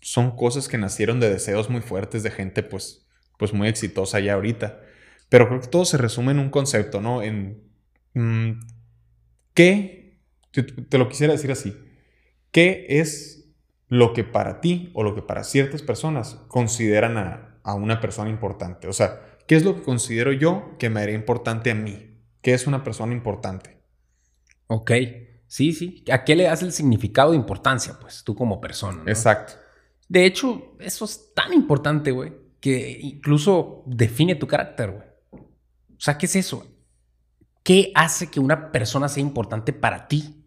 son 0.00 0.34
cosas 0.34 0.66
que 0.66 0.78
nacieron 0.78 1.20
de 1.20 1.28
deseos 1.28 1.68
muy 1.68 1.82
fuertes 1.82 2.22
de 2.22 2.30
gente 2.30 2.62
pues, 2.62 3.06
pues 3.36 3.52
muy 3.52 3.68
exitosa 3.68 4.18
ya 4.20 4.32
ahorita. 4.32 4.80
Pero 5.28 5.46
creo 5.46 5.60
que 5.60 5.68
todo 5.68 5.84
se 5.84 5.98
resume 5.98 6.32
en 6.32 6.38
un 6.38 6.48
concepto, 6.48 7.02
¿no? 7.02 7.22
En 7.22 7.64
mm, 8.14 8.60
qué, 9.52 10.05
te, 10.62 10.98
lo 10.98 11.08
quisiera 11.08 11.32
decir 11.32 11.50
así, 11.50 11.76
¿qué 12.50 12.86
es 12.88 13.52
lo 13.88 14.12
que 14.12 14.24
para 14.24 14.60
ti 14.60 14.90
o 14.94 15.02
lo 15.02 15.14
que 15.14 15.22
para 15.22 15.44
ciertas 15.44 15.82
personas 15.82 16.34
consideran 16.48 17.16
a, 17.16 17.60
a 17.62 17.74
una 17.74 18.00
persona 18.00 18.30
importante? 18.30 18.88
O 18.88 18.92
sea, 18.92 19.20
¿qué 19.46 19.56
es 19.56 19.64
lo 19.64 19.74
que 19.76 19.82
considero 19.82 20.32
yo 20.32 20.76
que 20.78 20.90
me 20.90 21.00
haría 21.00 21.14
importante 21.14 21.70
a 21.70 21.74
mí? 21.74 22.16
¿Qué 22.42 22.54
es 22.54 22.66
una 22.66 22.84
persona 22.84 23.12
importante? 23.12 23.76
Ok, 24.68 24.92
sí, 25.46 25.72
sí. 25.72 26.04
¿A 26.10 26.24
qué 26.24 26.36
le 26.36 26.44
das 26.44 26.62
el 26.62 26.72
significado 26.72 27.30
de 27.30 27.36
importancia, 27.36 27.98
pues, 28.00 28.22
tú 28.24 28.34
como 28.34 28.60
persona? 28.60 29.02
Exacto. 29.06 29.54
De 30.08 30.24
hecho, 30.24 30.76
eso 30.78 31.04
es 31.04 31.32
tan 31.34 31.52
importante, 31.52 32.10
güey, 32.10 32.32
que 32.60 32.98
incluso 33.00 33.82
define 33.86 34.36
tu 34.36 34.46
carácter, 34.46 34.90
güey. 34.90 35.08
O 35.32 36.00
sea, 36.00 36.18
¿qué 36.18 36.26
es 36.26 36.36
eso? 36.36 36.66
¿Qué 37.62 37.90
hace 37.94 38.30
que 38.30 38.38
una 38.38 38.70
persona 38.70 39.08
sea 39.08 39.22
importante 39.22 39.72
para 39.72 40.06
ti? 40.06 40.45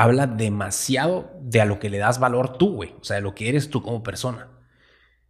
Habla 0.00 0.26
demasiado 0.26 1.30
de 1.42 1.60
a 1.60 1.66
lo 1.66 1.78
que 1.78 1.90
le 1.90 1.98
das 1.98 2.18
valor 2.18 2.56
tú, 2.56 2.72
güey. 2.74 2.94
O 2.98 3.04
sea, 3.04 3.16
de 3.16 3.22
lo 3.22 3.34
que 3.34 3.50
eres 3.50 3.68
tú 3.68 3.82
como 3.82 4.02
persona. 4.02 4.48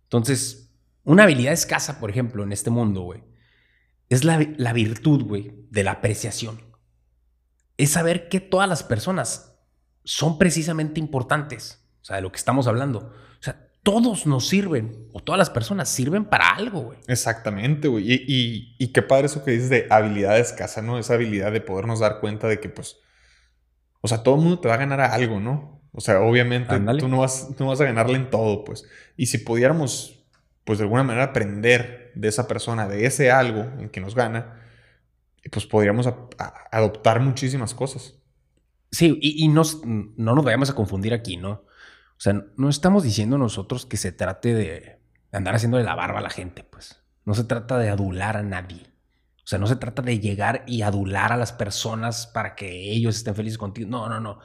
Entonces, 0.04 0.72
una 1.02 1.24
habilidad 1.24 1.52
escasa, 1.52 1.98
por 1.98 2.08
ejemplo, 2.08 2.44
en 2.44 2.52
este 2.52 2.70
mundo, 2.70 3.00
güey, 3.00 3.24
es 4.08 4.22
la, 4.22 4.46
la 4.58 4.72
virtud, 4.72 5.24
güey, 5.24 5.66
de 5.70 5.82
la 5.82 5.90
apreciación. 5.90 6.60
Es 7.78 7.90
saber 7.90 8.28
que 8.28 8.38
todas 8.38 8.68
las 8.68 8.84
personas 8.84 9.56
son 10.04 10.38
precisamente 10.38 11.00
importantes. 11.00 11.84
O 12.00 12.04
sea, 12.04 12.14
de 12.16 12.22
lo 12.22 12.30
que 12.30 12.38
estamos 12.38 12.68
hablando. 12.68 12.98
O 12.98 13.42
sea, 13.42 13.68
todos 13.82 14.24
nos 14.24 14.46
sirven, 14.46 15.08
o 15.12 15.20
todas 15.20 15.38
las 15.40 15.50
personas 15.50 15.88
sirven 15.88 16.26
para 16.26 16.48
algo, 16.50 16.82
güey. 16.82 16.98
Exactamente, 17.08 17.88
güey. 17.88 18.04
Y, 18.06 18.76
y, 18.78 18.92
qué 18.92 19.02
padre 19.02 19.26
eso 19.26 19.42
que 19.42 19.50
dices 19.50 19.68
de 19.68 19.88
habilidad 19.90 20.38
escasa, 20.38 20.80
¿no? 20.80 20.96
Esa 20.96 21.14
habilidad 21.14 21.50
de 21.50 21.60
podernos 21.60 21.98
dar 21.98 22.20
cuenta 22.20 22.46
de 22.46 22.60
que, 22.60 22.68
pues, 22.68 22.98
o 24.00 24.09
sea, 24.09 24.23
todo 24.23 24.37
el 24.37 24.40
mundo 24.42 24.61
te 24.61 24.69
va 24.69 24.75
a 24.75 24.78
ganar 24.78 25.00
a 25.00 25.12
algo, 25.14 25.40
¿no? 25.40 25.80
O 25.92 26.00
sea, 26.00 26.21
obviamente 26.21 26.78
tú 26.99 27.09
no, 27.09 27.19
vas, 27.19 27.49
tú 27.57 27.64
no 27.64 27.71
vas 27.71 27.80
a 27.80 27.85
ganarle 27.85 28.16
en 28.16 28.30
todo, 28.30 28.64
pues. 28.64 28.87
Y 29.16 29.26
si 29.26 29.38
pudiéramos, 29.38 30.25
pues, 30.64 30.78
de 30.78 30.85
alguna 30.85 31.02
manera 31.02 31.25
aprender 31.25 32.12
de 32.14 32.28
esa 32.28 32.47
persona, 32.47 32.88
de 32.88 33.07
ese 33.07 33.30
algo 33.30 33.62
en 33.78 33.88
que 33.88 34.00
nos 34.00 34.14
gana, 34.14 34.61
pues 35.50 35.66
podríamos 35.66 36.09
adoptar 36.71 37.21
muchísimas 37.21 37.75
cosas. 37.75 38.14
Sí, 38.92 39.19
y, 39.21 39.45
y 39.45 39.49
no 39.49 39.64
nos 40.16 40.45
vayamos 40.45 40.71
a 40.71 40.75
confundir 40.75 41.14
aquí, 41.14 41.37
¿no? 41.37 41.50
O 41.52 42.23
sea, 42.23 42.45
no 42.57 42.69
estamos 42.69 43.02
diciendo 43.02 43.38
nosotros 43.38 43.87
que 43.87 43.97
se 43.97 44.12
trate 44.12 44.54
de 44.54 45.00
andar 45.33 45.54
haciéndole 45.54 45.85
la 45.85 45.95
barba 45.95 46.19
a 46.19 46.23
la 46.23 46.30
gente, 46.30 46.64
pues. 46.64 47.02
No 47.25 47.35
se 47.35 47.45
trata 47.45 47.78
de 47.78 47.88
adular 47.88 48.37
a 48.37 48.42
nadie. 48.42 48.89
O 49.44 49.47
sea, 49.50 49.59
no 49.59 49.66
se 49.66 49.76
trata 49.76 50.02
de 50.02 50.20
llegar 50.20 50.64
y 50.66 50.82
adular 50.82 51.32
a 51.32 51.37
las 51.37 51.52
personas 51.52 52.26
para 52.26 52.54
que 52.54 52.92
ellos 52.92 53.16
estén 53.16 53.35
felices 53.35 53.59
contigo. 53.59 53.88
No, 53.88 54.09
no, 54.09 54.20
no. 54.20 54.38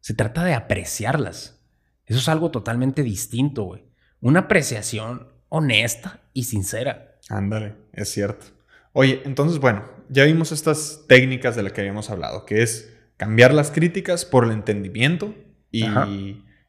Se 0.00 0.14
trata 0.14 0.44
de 0.44 0.54
apreciarlas. 0.54 1.62
Eso 2.06 2.18
es 2.18 2.28
algo 2.28 2.50
totalmente 2.50 3.02
distinto, 3.02 3.64
güey. 3.64 3.84
Una 4.20 4.40
apreciación 4.40 5.28
honesta 5.48 6.20
y 6.32 6.44
sincera. 6.44 7.16
Ándale, 7.28 7.74
es 7.92 8.10
cierto. 8.10 8.46
Oye, 8.92 9.22
entonces, 9.24 9.58
bueno, 9.58 9.88
ya 10.08 10.24
vimos 10.24 10.52
estas 10.52 11.04
técnicas 11.06 11.54
de 11.54 11.62
las 11.62 11.72
que 11.72 11.80
habíamos 11.82 12.10
hablado, 12.10 12.44
que 12.44 12.62
es 12.62 12.92
cambiar 13.16 13.54
las 13.54 13.70
críticas 13.70 14.24
por 14.24 14.44
el 14.44 14.50
entendimiento 14.50 15.34
y 15.70 15.84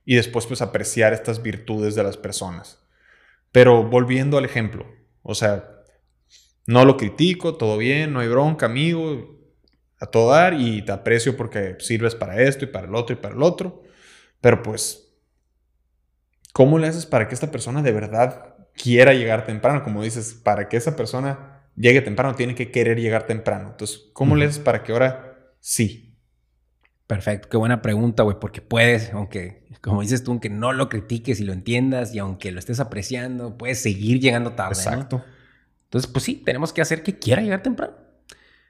y 0.06 0.16
después 0.16 0.46
pues 0.46 0.62
apreciar 0.62 1.14
estas 1.14 1.42
virtudes 1.42 1.96
de 1.96 2.04
las 2.04 2.18
personas. 2.18 2.80
Pero 3.52 3.84
volviendo 3.84 4.38
al 4.38 4.46
ejemplo, 4.46 4.86
o 5.22 5.36
sea, 5.36 5.71
no 6.68 6.86
lo 6.86 6.98
critico, 6.98 7.56
todo 7.56 7.78
bien, 7.78 8.14
no 8.14 8.20
hay 8.20 8.28
bronca, 8.28 8.66
amigo, 8.66 9.40
a 10.00 10.08
todo 10.08 10.32
dar 10.32 10.54
y 10.54 10.82
te 10.82 10.92
aprecio 10.92 11.38
porque 11.38 11.76
sirves 11.80 12.16
para 12.16 12.42
esto 12.42 12.66
y 12.66 12.68
para 12.68 12.88
el 12.88 12.96
otro 12.96 13.16
y 13.16 13.20
para 13.20 13.36
el 13.36 13.44
otro, 13.44 13.84
pero 14.42 14.64
pues, 14.64 15.14
¿cómo 16.54 16.80
le 16.80 16.88
haces 16.88 17.06
para 17.06 17.28
que 17.28 17.36
esta 17.36 17.52
persona 17.52 17.82
de 17.82 17.92
verdad 17.92 18.56
quiera 18.74 19.14
llegar 19.14 19.46
temprano? 19.46 19.84
Como 19.84 20.04
dices, 20.04 20.34
para 20.34 20.70
que 20.70 20.78
esa 20.78 20.96
persona 20.96 21.70
llegue 21.76 22.02
temprano 22.02 22.36
tiene 22.36 22.56
que 22.56 22.72
querer 22.72 23.00
llegar 23.00 23.28
temprano. 23.28 23.70
Entonces, 23.70 24.10
¿cómo 24.14 24.36
le 24.36 24.46
haces 24.46 24.60
para 24.60 24.84
que 24.84 24.92
ahora 24.92 25.54
sí? 25.60 26.18
Perfecto, 27.08 27.50
qué 27.50 27.58
buena 27.58 27.82
pregunta, 27.82 28.24
güey, 28.24 28.38
porque 28.40 28.62
puedes, 28.62 29.12
aunque, 29.14 29.68
como 29.82 30.02
dices 30.02 30.24
tú, 30.24 30.32
aunque 30.32 30.50
no 30.50 30.72
lo 30.72 30.90
critiques 30.90 31.42
y 31.42 31.44
lo 31.44 31.52
entiendas 31.52 32.16
y 32.16 32.20
aunque 32.20 32.52
lo 32.52 32.60
estés 32.60 32.80
apreciando, 32.80 33.58
puedes 33.58 33.82
seguir 33.82 34.20
llegando 34.20 34.54
tarde. 34.54 34.76
Exacto. 34.76 35.24
Entonces, 35.92 36.10
pues 36.10 36.24
sí, 36.24 36.36
tenemos 36.36 36.72
que 36.72 36.82
hacer 36.82 37.04
que 37.04 37.20
quiera 37.20 37.42
llegar 37.42 37.62
temprano. 37.62 37.98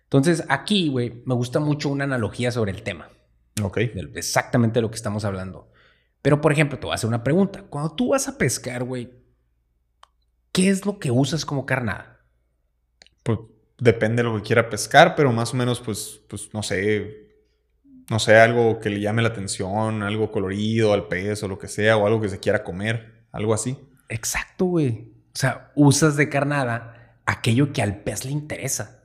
Entonces, 0.05 0.43
aquí, 0.49 0.89
güey, 0.89 1.21
me 1.27 1.35
gusta 1.35 1.59
mucho 1.59 1.89
una 1.89 2.05
analogía 2.05 2.51
sobre 2.51 2.71
el 2.71 2.81
tema. 2.81 3.09
Ok. 3.61 3.77
exactamente 4.15 4.79
de 4.79 4.81
lo 4.81 4.89
que 4.89 4.95
estamos 4.95 5.23
hablando. 5.23 5.71
Pero, 6.23 6.41
por 6.41 6.51
ejemplo, 6.51 6.79
te 6.79 6.87
voy 6.87 6.93
a 6.93 6.95
hacer 6.95 7.07
una 7.07 7.23
pregunta. 7.23 7.61
Cuando 7.69 7.93
tú 7.93 8.09
vas 8.09 8.27
a 8.27 8.39
pescar, 8.39 8.85
güey, 8.85 9.11
¿qué 10.51 10.69
es 10.69 10.83
lo 10.83 10.97
que 10.97 11.11
usas 11.11 11.45
como 11.45 11.67
carnada? 11.67 12.25
Pues 13.21 13.37
depende 13.77 14.23
de 14.23 14.29
lo 14.29 14.35
que 14.37 14.41
quiera 14.41 14.67
pescar, 14.67 15.13
pero 15.13 15.31
más 15.31 15.53
o 15.53 15.57
menos, 15.57 15.79
pues, 15.79 16.21
pues 16.27 16.49
no 16.55 16.63
sé, 16.63 17.35
no 18.09 18.17
sé, 18.17 18.35
algo 18.35 18.79
que 18.79 18.89
le 18.89 18.99
llame 18.99 19.21
la 19.21 19.27
atención, 19.27 20.01
algo 20.01 20.31
colorido 20.31 20.91
al 20.91 21.07
pez 21.07 21.43
o 21.43 21.47
lo 21.47 21.59
que 21.59 21.67
sea, 21.67 21.97
o 21.97 22.07
algo 22.07 22.19
que 22.19 22.29
se 22.29 22.39
quiera 22.39 22.63
comer, 22.63 23.27
algo 23.31 23.53
así. 23.53 23.77
Exacto, 24.09 24.65
güey. 24.65 25.11
O 25.35 25.37
sea, 25.37 25.71
usas 25.75 26.17
de 26.17 26.27
carnada 26.27 26.97
aquello 27.25 27.73
que 27.73 27.81
al 27.81 28.01
pez 28.01 28.25
le 28.25 28.31
interesa, 28.31 29.03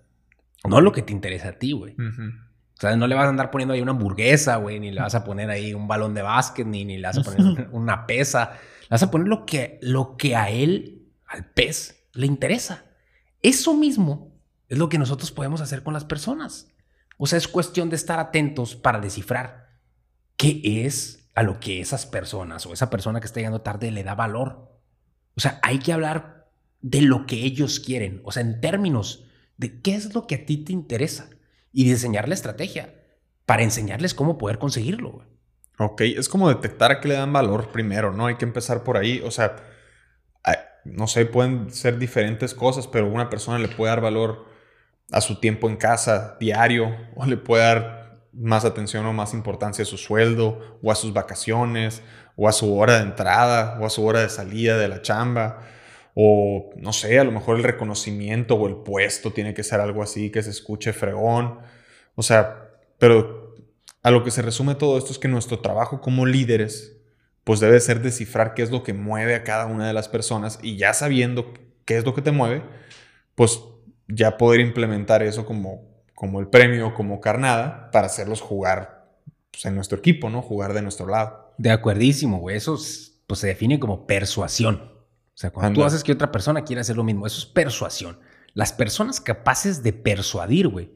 no 0.64 0.80
lo 0.80 0.92
que 0.92 1.02
te 1.02 1.12
interesa 1.12 1.48
a 1.48 1.52
ti, 1.52 1.72
güey. 1.72 1.94
O 1.94 2.80
sea, 2.80 2.94
no 2.96 3.06
le 3.06 3.14
vas 3.14 3.26
a 3.26 3.30
andar 3.30 3.50
poniendo 3.50 3.74
ahí 3.74 3.80
una 3.80 3.92
hamburguesa, 3.92 4.56
güey, 4.56 4.80
ni 4.80 4.90
le 4.90 5.00
vas 5.00 5.14
a 5.14 5.24
poner 5.24 5.48
ahí 5.50 5.72
un 5.72 5.88
balón 5.88 6.14
de 6.14 6.22
básquet, 6.22 6.66
ni, 6.66 6.84
ni 6.84 6.98
le 6.98 7.06
vas 7.06 7.18
a 7.18 7.22
poner 7.22 7.68
una 7.72 8.06
pesa. 8.06 8.58
Le 8.82 8.88
vas 8.90 9.02
a 9.02 9.10
poner 9.10 9.28
lo 9.28 9.46
que, 9.46 9.78
lo 9.80 10.16
que 10.16 10.36
a 10.36 10.50
él, 10.50 11.06
al 11.26 11.46
pez, 11.46 12.06
le 12.12 12.26
interesa. 12.26 12.84
Eso 13.42 13.74
mismo 13.74 14.32
es 14.68 14.78
lo 14.78 14.88
que 14.88 14.98
nosotros 14.98 15.30
podemos 15.30 15.60
hacer 15.60 15.82
con 15.82 15.94
las 15.94 16.04
personas. 16.04 16.68
O 17.16 17.26
sea, 17.26 17.38
es 17.38 17.48
cuestión 17.48 17.88
de 17.88 17.96
estar 17.96 18.18
atentos 18.18 18.76
para 18.76 19.00
descifrar 19.00 19.78
qué 20.36 20.60
es 20.84 21.30
a 21.34 21.42
lo 21.42 21.60
que 21.60 21.80
esas 21.80 22.06
personas 22.06 22.66
o 22.66 22.72
esa 22.72 22.90
persona 22.90 23.20
que 23.20 23.26
está 23.26 23.40
llegando 23.40 23.62
tarde 23.62 23.90
le 23.90 24.04
da 24.04 24.14
valor. 24.14 24.70
O 25.34 25.40
sea, 25.40 25.60
hay 25.62 25.78
que 25.78 25.92
hablar 25.92 26.35
de 26.88 27.02
lo 27.02 27.26
que 27.26 27.34
ellos 27.44 27.80
quieren, 27.80 28.20
o 28.24 28.30
sea, 28.30 28.42
en 28.42 28.60
términos 28.60 29.24
de 29.56 29.80
qué 29.80 29.96
es 29.96 30.14
lo 30.14 30.28
que 30.28 30.36
a 30.36 30.46
ti 30.46 30.58
te 30.58 30.72
interesa 30.72 31.28
y 31.72 31.82
diseñar 31.82 32.28
la 32.28 32.34
estrategia 32.34 32.94
para 33.44 33.64
enseñarles 33.64 34.14
cómo 34.14 34.38
poder 34.38 34.58
conseguirlo. 34.58 35.24
Ok, 35.80 36.02
es 36.02 36.28
como 36.28 36.48
detectar 36.48 36.92
a 36.92 37.00
qué 37.00 37.08
le 37.08 37.14
dan 37.14 37.32
valor 37.32 37.72
primero, 37.72 38.12
¿no? 38.12 38.26
Hay 38.26 38.36
que 38.36 38.44
empezar 38.44 38.84
por 38.84 38.96
ahí, 38.96 39.20
o 39.24 39.32
sea, 39.32 39.56
no 40.84 41.08
sé, 41.08 41.26
pueden 41.26 41.72
ser 41.72 41.98
diferentes 41.98 42.54
cosas, 42.54 42.86
pero 42.86 43.08
una 43.08 43.28
persona 43.30 43.58
le 43.58 43.66
puede 43.66 43.90
dar 43.90 44.00
valor 44.00 44.46
a 45.10 45.20
su 45.20 45.40
tiempo 45.40 45.68
en 45.68 45.76
casa 45.76 46.36
diario 46.38 46.96
o 47.16 47.26
le 47.26 47.36
puede 47.36 47.64
dar 47.64 48.20
más 48.32 48.64
atención 48.64 49.04
o 49.06 49.12
más 49.12 49.34
importancia 49.34 49.82
a 49.82 49.86
su 49.86 49.98
sueldo 49.98 50.78
o 50.84 50.92
a 50.92 50.94
sus 50.94 51.12
vacaciones 51.12 52.00
o 52.36 52.48
a 52.48 52.52
su 52.52 52.76
hora 52.78 52.98
de 52.98 53.02
entrada 53.02 53.76
o 53.80 53.86
a 53.86 53.90
su 53.90 54.06
hora 54.06 54.20
de 54.20 54.28
salida 54.28 54.78
de 54.78 54.86
la 54.86 55.02
chamba 55.02 55.66
o 56.18 56.70
no 56.76 56.94
sé, 56.94 57.18
a 57.18 57.24
lo 57.24 57.30
mejor 57.30 57.58
el 57.58 57.62
reconocimiento 57.62 58.54
o 58.54 58.66
el 58.66 58.76
puesto 58.76 59.34
tiene 59.34 59.52
que 59.52 59.62
ser 59.62 59.80
algo 59.80 60.02
así 60.02 60.30
que 60.30 60.42
se 60.42 60.48
escuche 60.48 60.94
fregón. 60.94 61.58
O 62.14 62.22
sea, 62.22 62.70
pero 62.98 63.54
a 64.02 64.10
lo 64.10 64.24
que 64.24 64.30
se 64.30 64.40
resume 64.40 64.76
todo 64.76 64.96
esto 64.96 65.12
es 65.12 65.18
que 65.18 65.28
nuestro 65.28 65.58
trabajo 65.58 66.00
como 66.00 66.24
líderes, 66.24 66.96
pues 67.44 67.60
debe 67.60 67.78
ser 67.80 68.00
descifrar 68.00 68.54
qué 68.54 68.62
es 68.62 68.70
lo 68.70 68.82
que 68.82 68.94
mueve 68.94 69.34
a 69.34 69.44
cada 69.44 69.66
una 69.66 69.86
de 69.86 69.92
las 69.92 70.08
personas 70.08 70.58
y 70.62 70.78
ya 70.78 70.94
sabiendo 70.94 71.52
qué 71.84 71.98
es 71.98 72.06
lo 72.06 72.14
que 72.14 72.22
te 72.22 72.32
mueve, 72.32 72.62
pues 73.34 73.60
ya 74.08 74.38
poder 74.38 74.60
implementar 74.60 75.22
eso 75.22 75.44
como, 75.44 76.02
como 76.14 76.40
el 76.40 76.48
premio, 76.48 76.94
como 76.94 77.20
carnada, 77.20 77.90
para 77.90 78.06
hacerlos 78.06 78.40
jugar 78.40 79.10
pues, 79.50 79.66
en 79.66 79.74
nuestro 79.74 79.98
equipo, 79.98 80.30
¿no? 80.30 80.40
Jugar 80.40 80.72
de 80.72 80.80
nuestro 80.80 81.06
lado. 81.06 81.52
De 81.58 81.70
acuerdísimo, 81.70 82.38
güey. 82.38 82.56
Eso 82.56 82.78
pues, 83.26 83.38
se 83.38 83.48
define 83.48 83.78
como 83.78 84.06
persuasión. 84.06 84.95
O 85.36 85.38
sea, 85.38 85.50
cuando 85.50 85.80
tú 85.80 85.84
haces 85.84 86.02
que 86.02 86.12
otra 86.12 86.32
persona 86.32 86.64
quiera 86.64 86.80
hacer 86.80 86.96
lo 86.96 87.04
mismo, 87.04 87.26
eso 87.26 87.40
es 87.40 87.44
persuasión. 87.44 88.18
Las 88.54 88.72
personas 88.72 89.20
capaces 89.20 89.82
de 89.82 89.92
persuadir, 89.92 90.66
güey, 90.66 90.90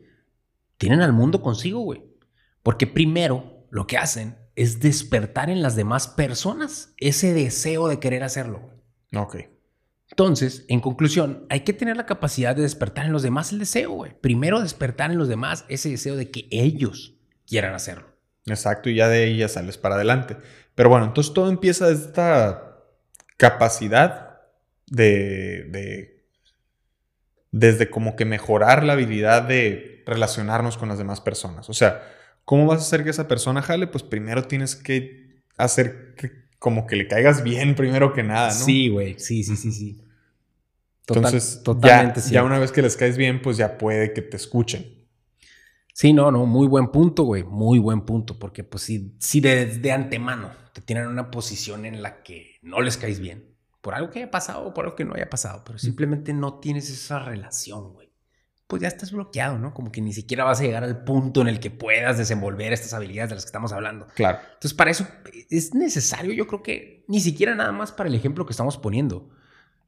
tienen 0.78 1.02
al 1.02 1.12
mundo 1.12 1.42
consigo, 1.42 1.80
güey. 1.80 2.02
Porque 2.62 2.86
primero 2.86 3.66
lo 3.68 3.86
que 3.86 3.98
hacen 3.98 4.38
es 4.56 4.80
despertar 4.80 5.50
en 5.50 5.60
las 5.60 5.76
demás 5.76 6.08
personas 6.08 6.94
ese 6.96 7.34
deseo 7.34 7.86
de 7.86 8.00
querer 8.00 8.22
hacerlo. 8.22 8.62
Ok. 9.14 9.36
Entonces, 10.08 10.64
en 10.68 10.80
conclusión, 10.80 11.44
hay 11.50 11.60
que 11.60 11.74
tener 11.74 11.98
la 11.98 12.06
capacidad 12.06 12.56
de 12.56 12.62
despertar 12.62 13.04
en 13.04 13.12
los 13.12 13.22
demás 13.22 13.52
el 13.52 13.58
deseo, 13.58 13.90
güey. 13.90 14.18
Primero 14.22 14.62
despertar 14.62 15.10
en 15.10 15.18
los 15.18 15.28
demás 15.28 15.66
ese 15.68 15.90
deseo 15.90 16.16
de 16.16 16.30
que 16.30 16.48
ellos 16.50 17.14
quieran 17.46 17.74
hacerlo. 17.74 18.06
Exacto, 18.46 18.88
y 18.88 18.94
ya 18.94 19.08
de 19.08 19.24
ahí 19.24 19.36
ya 19.36 19.48
sales 19.48 19.76
para 19.76 19.96
adelante. 19.96 20.38
Pero 20.74 20.88
bueno, 20.88 21.04
entonces 21.04 21.34
todo 21.34 21.50
empieza 21.50 21.88
de 21.88 21.92
esta 21.92 22.78
capacidad 23.36 24.29
de, 24.90 25.64
de 25.70 26.20
desde 27.50 27.88
como 27.88 28.16
que 28.16 28.24
mejorar 28.24 28.84
la 28.84 28.92
habilidad 28.92 29.42
de 29.42 30.02
relacionarnos 30.06 30.76
con 30.76 30.88
las 30.88 30.98
demás 30.98 31.20
personas. 31.20 31.70
O 31.70 31.74
sea, 31.74 32.02
¿cómo 32.44 32.66
vas 32.66 32.80
a 32.80 32.82
hacer 32.82 33.04
que 33.04 33.10
esa 33.10 33.28
persona 33.28 33.62
jale? 33.62 33.86
Pues 33.86 34.02
primero 34.02 34.44
tienes 34.44 34.76
que 34.76 35.42
hacer 35.56 36.14
como 36.58 36.86
que 36.86 36.96
le 36.96 37.08
caigas 37.08 37.42
bien 37.42 37.74
primero 37.74 38.12
que 38.12 38.22
nada, 38.22 38.48
¿no? 38.48 38.64
Sí, 38.64 38.88
güey, 38.88 39.18
sí, 39.18 39.42
sí, 39.42 39.56
sí, 39.56 39.72
sí. 39.72 40.04
Entonces, 41.08 41.62
totalmente 41.64 42.20
ya, 42.20 42.30
ya 42.30 42.44
una 42.44 42.58
vez 42.58 42.70
que 42.70 42.82
les 42.82 42.96
caes 42.96 43.16
bien, 43.16 43.42
pues 43.42 43.56
ya 43.56 43.78
puede 43.78 44.12
que 44.12 44.22
te 44.22 44.36
escuchen. 44.36 45.00
Sí, 45.92 46.12
no, 46.12 46.30
no, 46.30 46.46
muy 46.46 46.68
buen 46.68 46.88
punto, 46.88 47.24
güey, 47.24 47.42
muy 47.42 47.78
buen 47.78 48.02
punto, 48.02 48.38
porque 48.38 48.62
pues 48.62 48.84
si, 48.84 49.16
si 49.18 49.40
desde 49.40 49.90
antemano 49.90 50.52
te 50.72 50.80
tienen 50.80 51.08
una 51.08 51.30
posición 51.30 51.84
en 51.84 52.00
la 52.00 52.22
que 52.22 52.58
no 52.62 52.80
les 52.80 52.96
caes 52.96 53.18
bien, 53.20 53.49
por 53.80 53.94
algo 53.94 54.10
que 54.10 54.20
haya 54.20 54.30
pasado 54.30 54.66
o 54.66 54.74
por 54.74 54.84
algo 54.84 54.96
que 54.96 55.04
no 55.04 55.14
haya 55.14 55.30
pasado, 55.30 55.62
pero 55.64 55.78
simplemente 55.78 56.32
no 56.32 56.60
tienes 56.60 56.90
esa 56.90 57.18
relación, 57.18 57.92
güey, 57.92 58.10
pues 58.66 58.82
ya 58.82 58.88
estás 58.88 59.10
bloqueado, 59.10 59.58
¿no? 59.58 59.74
Como 59.74 59.90
que 59.90 60.00
ni 60.00 60.12
siquiera 60.12 60.44
vas 60.44 60.60
a 60.60 60.62
llegar 60.62 60.84
al 60.84 61.02
punto 61.02 61.40
en 61.40 61.48
el 61.48 61.58
que 61.58 61.70
puedas 61.70 62.18
desenvolver 62.18 62.72
estas 62.72 62.94
habilidades 62.94 63.30
de 63.30 63.34
las 63.36 63.44
que 63.44 63.48
estamos 63.48 63.72
hablando. 63.72 64.06
Claro. 64.14 64.38
Entonces, 64.54 64.74
para 64.74 64.90
eso 64.90 65.06
es 65.50 65.74
necesario, 65.74 66.32
yo 66.32 66.46
creo 66.46 66.62
que 66.62 67.04
ni 67.08 67.20
siquiera 67.20 67.54
nada 67.54 67.72
más 67.72 67.90
para 67.90 68.08
el 68.08 68.14
ejemplo 68.14 68.46
que 68.46 68.52
estamos 68.52 68.76
poniendo, 68.76 69.30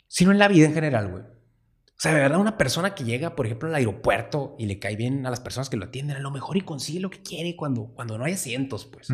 sino 0.09 0.33
en 0.33 0.39
la 0.39 0.49
vida 0.49 0.67
en 0.67 0.75
general, 0.75 1.09
güey. 1.11 1.23
O 1.23 2.03
sea, 2.03 2.13
de 2.13 2.21
verdad, 2.21 2.41
una 2.41 2.59
persona 2.59 2.97
que 2.97 3.05
llega, 3.05 3.37
por 3.37 3.47
ejemplo, 3.47 3.69
al 3.69 3.77
aeropuerto 3.77 4.57
y 4.59 4.67
le 4.67 4.81
cae 4.81 4.97
bien 4.97 5.25
a 5.25 5.31
las 5.31 5.39
personas 5.39 5.71
que 5.71 5.77
lo 5.77 5.85
atienden, 5.85 6.17
a 6.17 6.21
lo 6.21 6.33
mejor 6.33 6.57
y 6.57 6.63
consigue 6.63 6.99
lo 6.99 7.11
que 7.11 7.23
quiere 7.23 7.55
cuando, 7.55 7.93
cuando 7.95 8.19
no 8.19 8.25
hay 8.25 8.33
asientos, 8.33 8.87
pues. 8.87 9.09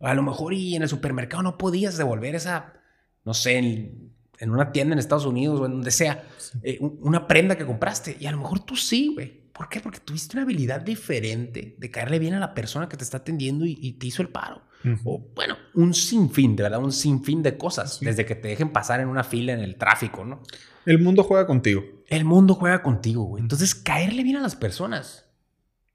A 0.00 0.14
lo 0.14 0.22
mejor 0.22 0.54
y 0.54 0.76
en 0.76 0.82
el 0.82 0.88
supermercado 0.88 1.42
no 1.42 1.58
podías 1.58 1.96
devolver 1.96 2.36
esa, 2.36 2.79
no 3.24 3.34
sé, 3.34 3.58
en, 3.58 4.50
una 4.50 4.72
tienda 4.72 4.94
en 4.94 4.98
Estados 4.98 5.26
Unidos 5.26 5.60
o 5.60 5.66
en 5.66 5.72
donde 5.72 5.90
sea, 5.90 6.24
eh, 6.62 6.78
una 6.80 7.26
prenda 7.26 7.56
que 7.56 7.66
compraste. 7.66 8.16
Y 8.18 8.26
a 8.26 8.30
lo 8.30 8.38
mejor 8.38 8.60
tú 8.60 8.76
sí, 8.76 9.12
güey. 9.14 9.40
¿Por 9.52 9.68
qué? 9.68 9.80
Porque 9.80 10.00
tuviste 10.00 10.36
una 10.36 10.44
habilidad 10.44 10.80
diferente 10.80 11.74
de 11.76 11.90
caerle 11.90 12.18
bien 12.18 12.32
a 12.32 12.40
la 12.40 12.54
persona 12.54 12.88
que 12.88 12.96
te 12.96 13.04
está 13.04 13.18
atendiendo 13.18 13.66
y, 13.66 13.92
te 13.92 14.06
hizo 14.06 14.22
el 14.22 14.30
paro. 14.30 14.62
O 15.04 15.22
bueno, 15.34 15.56
un 15.74 15.92
sinfín, 15.92 16.56
de 16.56 16.62
verdad, 16.62 16.82
un 16.82 16.92
sinfín 16.92 17.42
de 17.42 17.58
cosas, 17.58 18.00
desde 18.00 18.24
que 18.24 18.34
te 18.34 18.48
dejen 18.48 18.70
pasar 18.70 19.00
en 19.00 19.08
una 19.08 19.22
fila 19.22 19.52
en 19.52 19.60
el 19.60 19.76
tráfico, 19.76 20.24
¿no? 20.24 20.42
El 20.86 20.98
mundo 20.98 21.22
juega 21.24 21.46
contigo. 21.46 21.82
El 22.06 22.24
mundo 22.24 22.54
juega 22.54 22.82
contigo, 22.82 23.24
güey. 23.24 23.42
Entonces, 23.42 23.74
caerle 23.74 24.22
bien 24.22 24.36
a 24.36 24.40
las 24.40 24.56
personas, 24.56 25.26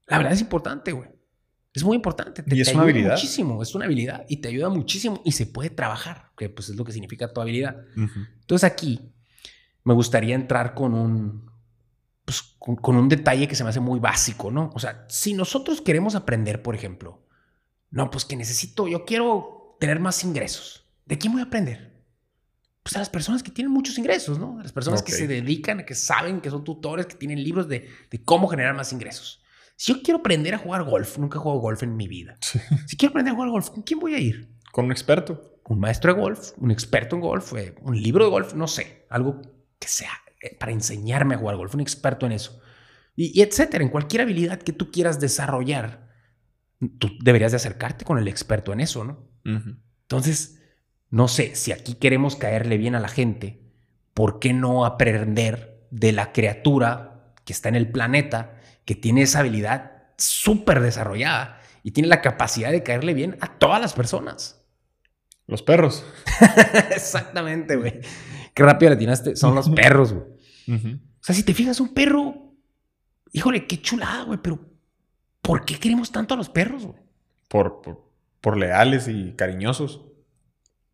la 0.06 0.18
verdad 0.18 0.34
es 0.34 0.40
importante, 0.40 0.92
güey. 0.92 1.08
Es 1.76 1.84
muy 1.84 1.96
importante. 1.96 2.42
y 2.46 2.60
es 2.60 2.72
una 2.72 2.82
habilidad. 2.82 3.12
Muchísimo, 3.12 3.62
es 3.62 3.74
una 3.74 3.84
habilidad 3.84 4.24
y 4.28 4.38
te 4.38 4.48
ayuda 4.48 4.68
muchísimo 4.68 5.20
y 5.24 5.32
se 5.32 5.46
puede 5.46 5.70
trabajar, 5.70 6.30
que 6.36 6.48
pues 6.48 6.70
es 6.70 6.76
lo 6.76 6.84
que 6.84 6.92
significa 6.92 7.32
tu 7.32 7.40
habilidad. 7.40 7.76
Entonces 7.94 8.64
aquí 8.64 9.12
me 9.84 9.94
gustaría 9.94 10.34
entrar 10.34 10.74
con 10.74 10.94
un, 10.94 11.50
pues, 12.24 12.42
con, 12.58 12.96
un 12.96 13.08
detalle 13.08 13.46
que 13.46 13.54
se 13.54 13.62
me 13.62 13.70
hace 13.70 13.80
muy 13.80 14.00
básico, 14.00 14.50
¿no? 14.50 14.70
O 14.74 14.78
sea, 14.78 15.04
si 15.08 15.34
nosotros 15.34 15.80
queremos 15.80 16.14
aprender, 16.14 16.62
por 16.62 16.74
ejemplo, 16.74 17.22
no, 17.90 18.10
pues 18.10 18.24
que 18.24 18.36
necesito, 18.36 18.88
yo 18.88 19.04
quiero 19.04 19.76
tener 19.78 20.00
más 20.00 20.24
ingresos. 20.24 20.86
¿De 21.04 21.18
quién 21.18 21.32
voy 21.32 21.42
a 21.42 21.44
aprender? 21.44 21.96
pues 22.86 22.94
a 22.94 23.00
las 23.00 23.10
personas 23.10 23.42
que 23.42 23.50
tienen 23.50 23.72
muchos 23.72 23.98
ingresos, 23.98 24.38
¿no? 24.38 24.60
A 24.60 24.62
las 24.62 24.70
personas 24.70 25.02
que 25.02 25.10
se 25.10 25.26
dedican, 25.26 25.84
que 25.84 25.96
saben, 25.96 26.40
que 26.40 26.50
son 26.50 26.62
tutores, 26.62 27.06
que 27.06 27.16
tienen 27.16 27.42
libros 27.42 27.66
de, 27.66 27.88
cómo 28.24 28.46
generar 28.46 28.76
más 28.76 28.92
ingresos. 28.92 29.42
Si 29.76 29.92
yo 29.92 30.02
quiero 30.02 30.20
aprender 30.20 30.54
a 30.54 30.58
jugar 30.58 30.84
golf, 30.84 31.18
nunca 31.18 31.38
he 31.38 31.40
jugado 31.40 31.60
golf 31.60 31.82
en 31.82 31.96
mi 31.96 32.08
vida. 32.08 32.36
Si 32.86 32.96
quiero 32.96 33.10
aprender 33.10 33.32
a 33.32 33.34
jugar 33.34 33.50
golf, 33.50 33.70
¿con 33.70 33.82
quién 33.82 34.00
voy 34.00 34.14
a 34.14 34.18
ir? 34.18 34.48
Con 34.72 34.86
un 34.86 34.92
experto. 34.92 35.60
Un 35.68 35.80
maestro 35.80 36.14
de 36.14 36.20
golf, 36.20 36.52
un 36.58 36.70
experto 36.70 37.16
en 37.16 37.22
golf, 37.22 37.52
eh, 37.54 37.74
un 37.82 38.00
libro 38.00 38.24
de 38.24 38.30
golf, 38.30 38.54
no 38.54 38.68
sé, 38.68 39.04
algo 39.10 39.42
que 39.78 39.88
sea 39.88 40.12
eh, 40.40 40.56
para 40.56 40.70
enseñarme 40.70 41.34
a 41.34 41.38
jugar 41.38 41.56
golf, 41.56 41.74
un 41.74 41.80
experto 41.80 42.24
en 42.24 42.32
eso. 42.32 42.60
Y, 43.16 43.40
etcétera, 43.40 43.82
en 43.82 43.90
cualquier 43.90 44.22
habilidad 44.22 44.60
que 44.60 44.72
tú 44.72 44.90
quieras 44.90 45.18
desarrollar, 45.18 46.08
tú 46.98 47.10
deberías 47.20 47.52
de 47.52 47.56
acercarte 47.56 48.04
con 48.04 48.18
el 48.18 48.28
experto 48.28 48.72
en 48.72 48.80
eso, 48.80 49.04
¿no? 49.04 49.28
Entonces, 50.02 50.62
no 51.08 51.26
sé, 51.26 51.54
si 51.54 51.72
aquí 51.72 51.94
queremos 51.94 52.36
caerle 52.36 52.76
bien 52.76 52.94
a 52.94 53.00
la 53.00 53.08
gente, 53.08 53.72
¿por 54.12 54.38
qué 54.38 54.52
no 54.52 54.84
aprender 54.84 55.88
de 55.90 56.12
la 56.12 56.32
criatura 56.32 57.34
que 57.44 57.52
está 57.52 57.68
en 57.68 57.76
el 57.76 57.90
planeta, 57.90 58.55
que 58.86 58.94
tiene 58.94 59.22
esa 59.22 59.40
habilidad 59.40 59.92
súper 60.16 60.80
desarrollada 60.80 61.60
y 61.82 61.90
tiene 61.90 62.08
la 62.08 62.22
capacidad 62.22 62.70
de 62.70 62.82
caerle 62.82 63.12
bien 63.12 63.36
a 63.40 63.58
todas 63.58 63.80
las 63.80 63.92
personas? 63.92 64.64
Los 65.46 65.62
perros. 65.62 66.06
Exactamente, 66.90 67.76
güey. 67.76 68.00
Qué 68.54 68.62
rápido 68.62 68.90
le 68.90 68.96
tiraste. 68.96 69.36
Son 69.36 69.54
los 69.54 69.68
perros, 69.68 70.14
güey. 70.14 70.26
O 70.68 71.20
sea, 71.20 71.34
si 71.34 71.42
te 71.42 71.52
fijas, 71.52 71.78
un 71.80 71.92
perro, 71.92 72.54
híjole, 73.32 73.66
qué 73.66 73.82
chulada, 73.82 74.24
güey, 74.24 74.38
pero 74.42 74.58
¿por 75.42 75.64
qué 75.64 75.78
queremos 75.78 76.10
tanto 76.10 76.32
a 76.32 76.36
los 76.36 76.48
perros, 76.48 76.86
güey? 76.86 77.06
por, 77.48 77.82
por 78.40 78.56
leales 78.56 79.08
y 79.08 79.32
cariñosos. 79.32 80.04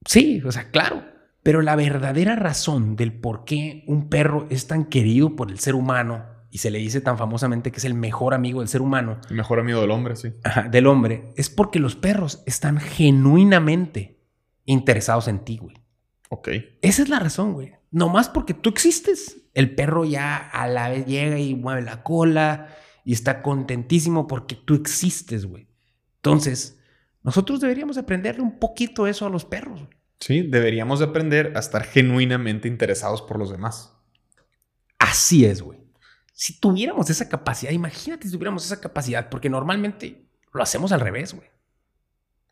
Sí, 0.07 0.43
o 0.45 0.53
sea, 0.53 0.71
claro. 0.71 1.05
Pero 1.43 1.61
la 1.61 1.75
verdadera 1.75 2.37
razón 2.37 2.95
del 2.97 3.13
por 3.13 3.45
qué 3.45 3.85
un 3.87 4.09
perro 4.09 4.47
es 4.51 4.67
tan 4.67 4.85
querido 4.85 5.35
por 5.35 5.51
el 5.51 5.59
ser 5.59 5.75
humano 5.75 6.27
y 6.53 6.59
se 6.59 6.71
le 6.71 6.79
dice 6.79 7.01
tan 7.01 7.17
famosamente 7.17 7.73
que 7.73 7.79
es 7.79 7.85
el 7.87 7.95
mejor 7.95 8.35
amigo 8.35 8.61
del 8.61 8.69
ser 8.69 8.83
humano. 8.83 9.19
El 9.31 9.37
mejor 9.37 9.59
amigo 9.59 9.81
del 9.81 9.91
hombre, 9.91 10.17
sí. 10.17 10.35
del 10.71 10.87
hombre. 10.87 11.33
Es 11.35 11.49
porque 11.49 11.79
los 11.79 11.97
perros 11.97 12.43
están 12.45 12.79
genuinamente 12.79 14.21
interesados 14.67 15.29
en 15.29 15.47
ti, 15.47 15.57
güey. 15.57 15.77
Ok. 16.29 16.51
Esa 16.83 17.03
es 17.03 17.09
la 17.09 17.21
razón, 17.21 17.55
güey. 17.55 17.73
No 17.91 18.11
más 18.11 18.29
porque 18.29 18.53
tú 18.53 18.69
existes. 18.69 19.39
El 19.55 19.75
perro 19.75 20.05
ya 20.05 20.37
a 20.37 20.69
la 20.69 20.91
vez 20.91 21.07
llega 21.07 21.39
y 21.39 21.55
mueve 21.55 21.81
la 21.81 22.03
cola 22.03 22.69
y 23.03 23.15
está 23.15 23.41
contentísimo 23.41 24.27
porque 24.27 24.55
tú 24.55 24.75
existes, 24.75 25.47
güey. 25.47 25.69
Entonces, 26.17 26.79
nosotros 27.23 27.63
deberíamos 27.63 27.97
aprenderle 27.97 28.43
un 28.43 28.59
poquito 28.59 29.07
eso 29.07 29.25
a 29.25 29.31
los 29.31 29.47
perros. 29.47 29.89
Sí, 30.21 30.43
deberíamos 30.43 31.01
aprender 31.01 31.55
a 31.57 31.61
estar 31.61 31.83
genuinamente 31.85 32.69
interesados 32.69 33.23
por 33.23 33.39
los 33.39 33.51
demás. 33.51 33.97
Así 34.99 35.47
es, 35.47 35.63
güey. 35.63 35.82
Si 36.43 36.59
tuviéramos 36.59 37.09
esa 37.09 37.29
capacidad, 37.29 37.71
imagínate 37.71 38.27
si 38.27 38.33
tuviéramos 38.33 38.67
esa 38.67 38.81
capacidad, 38.81 39.29
porque 39.29 39.49
normalmente 39.49 40.25
lo 40.53 40.61
hacemos 40.61 40.91
al 40.91 40.99
revés, 40.99 41.35
güey. 41.35 41.47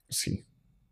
Sí, 0.09 0.46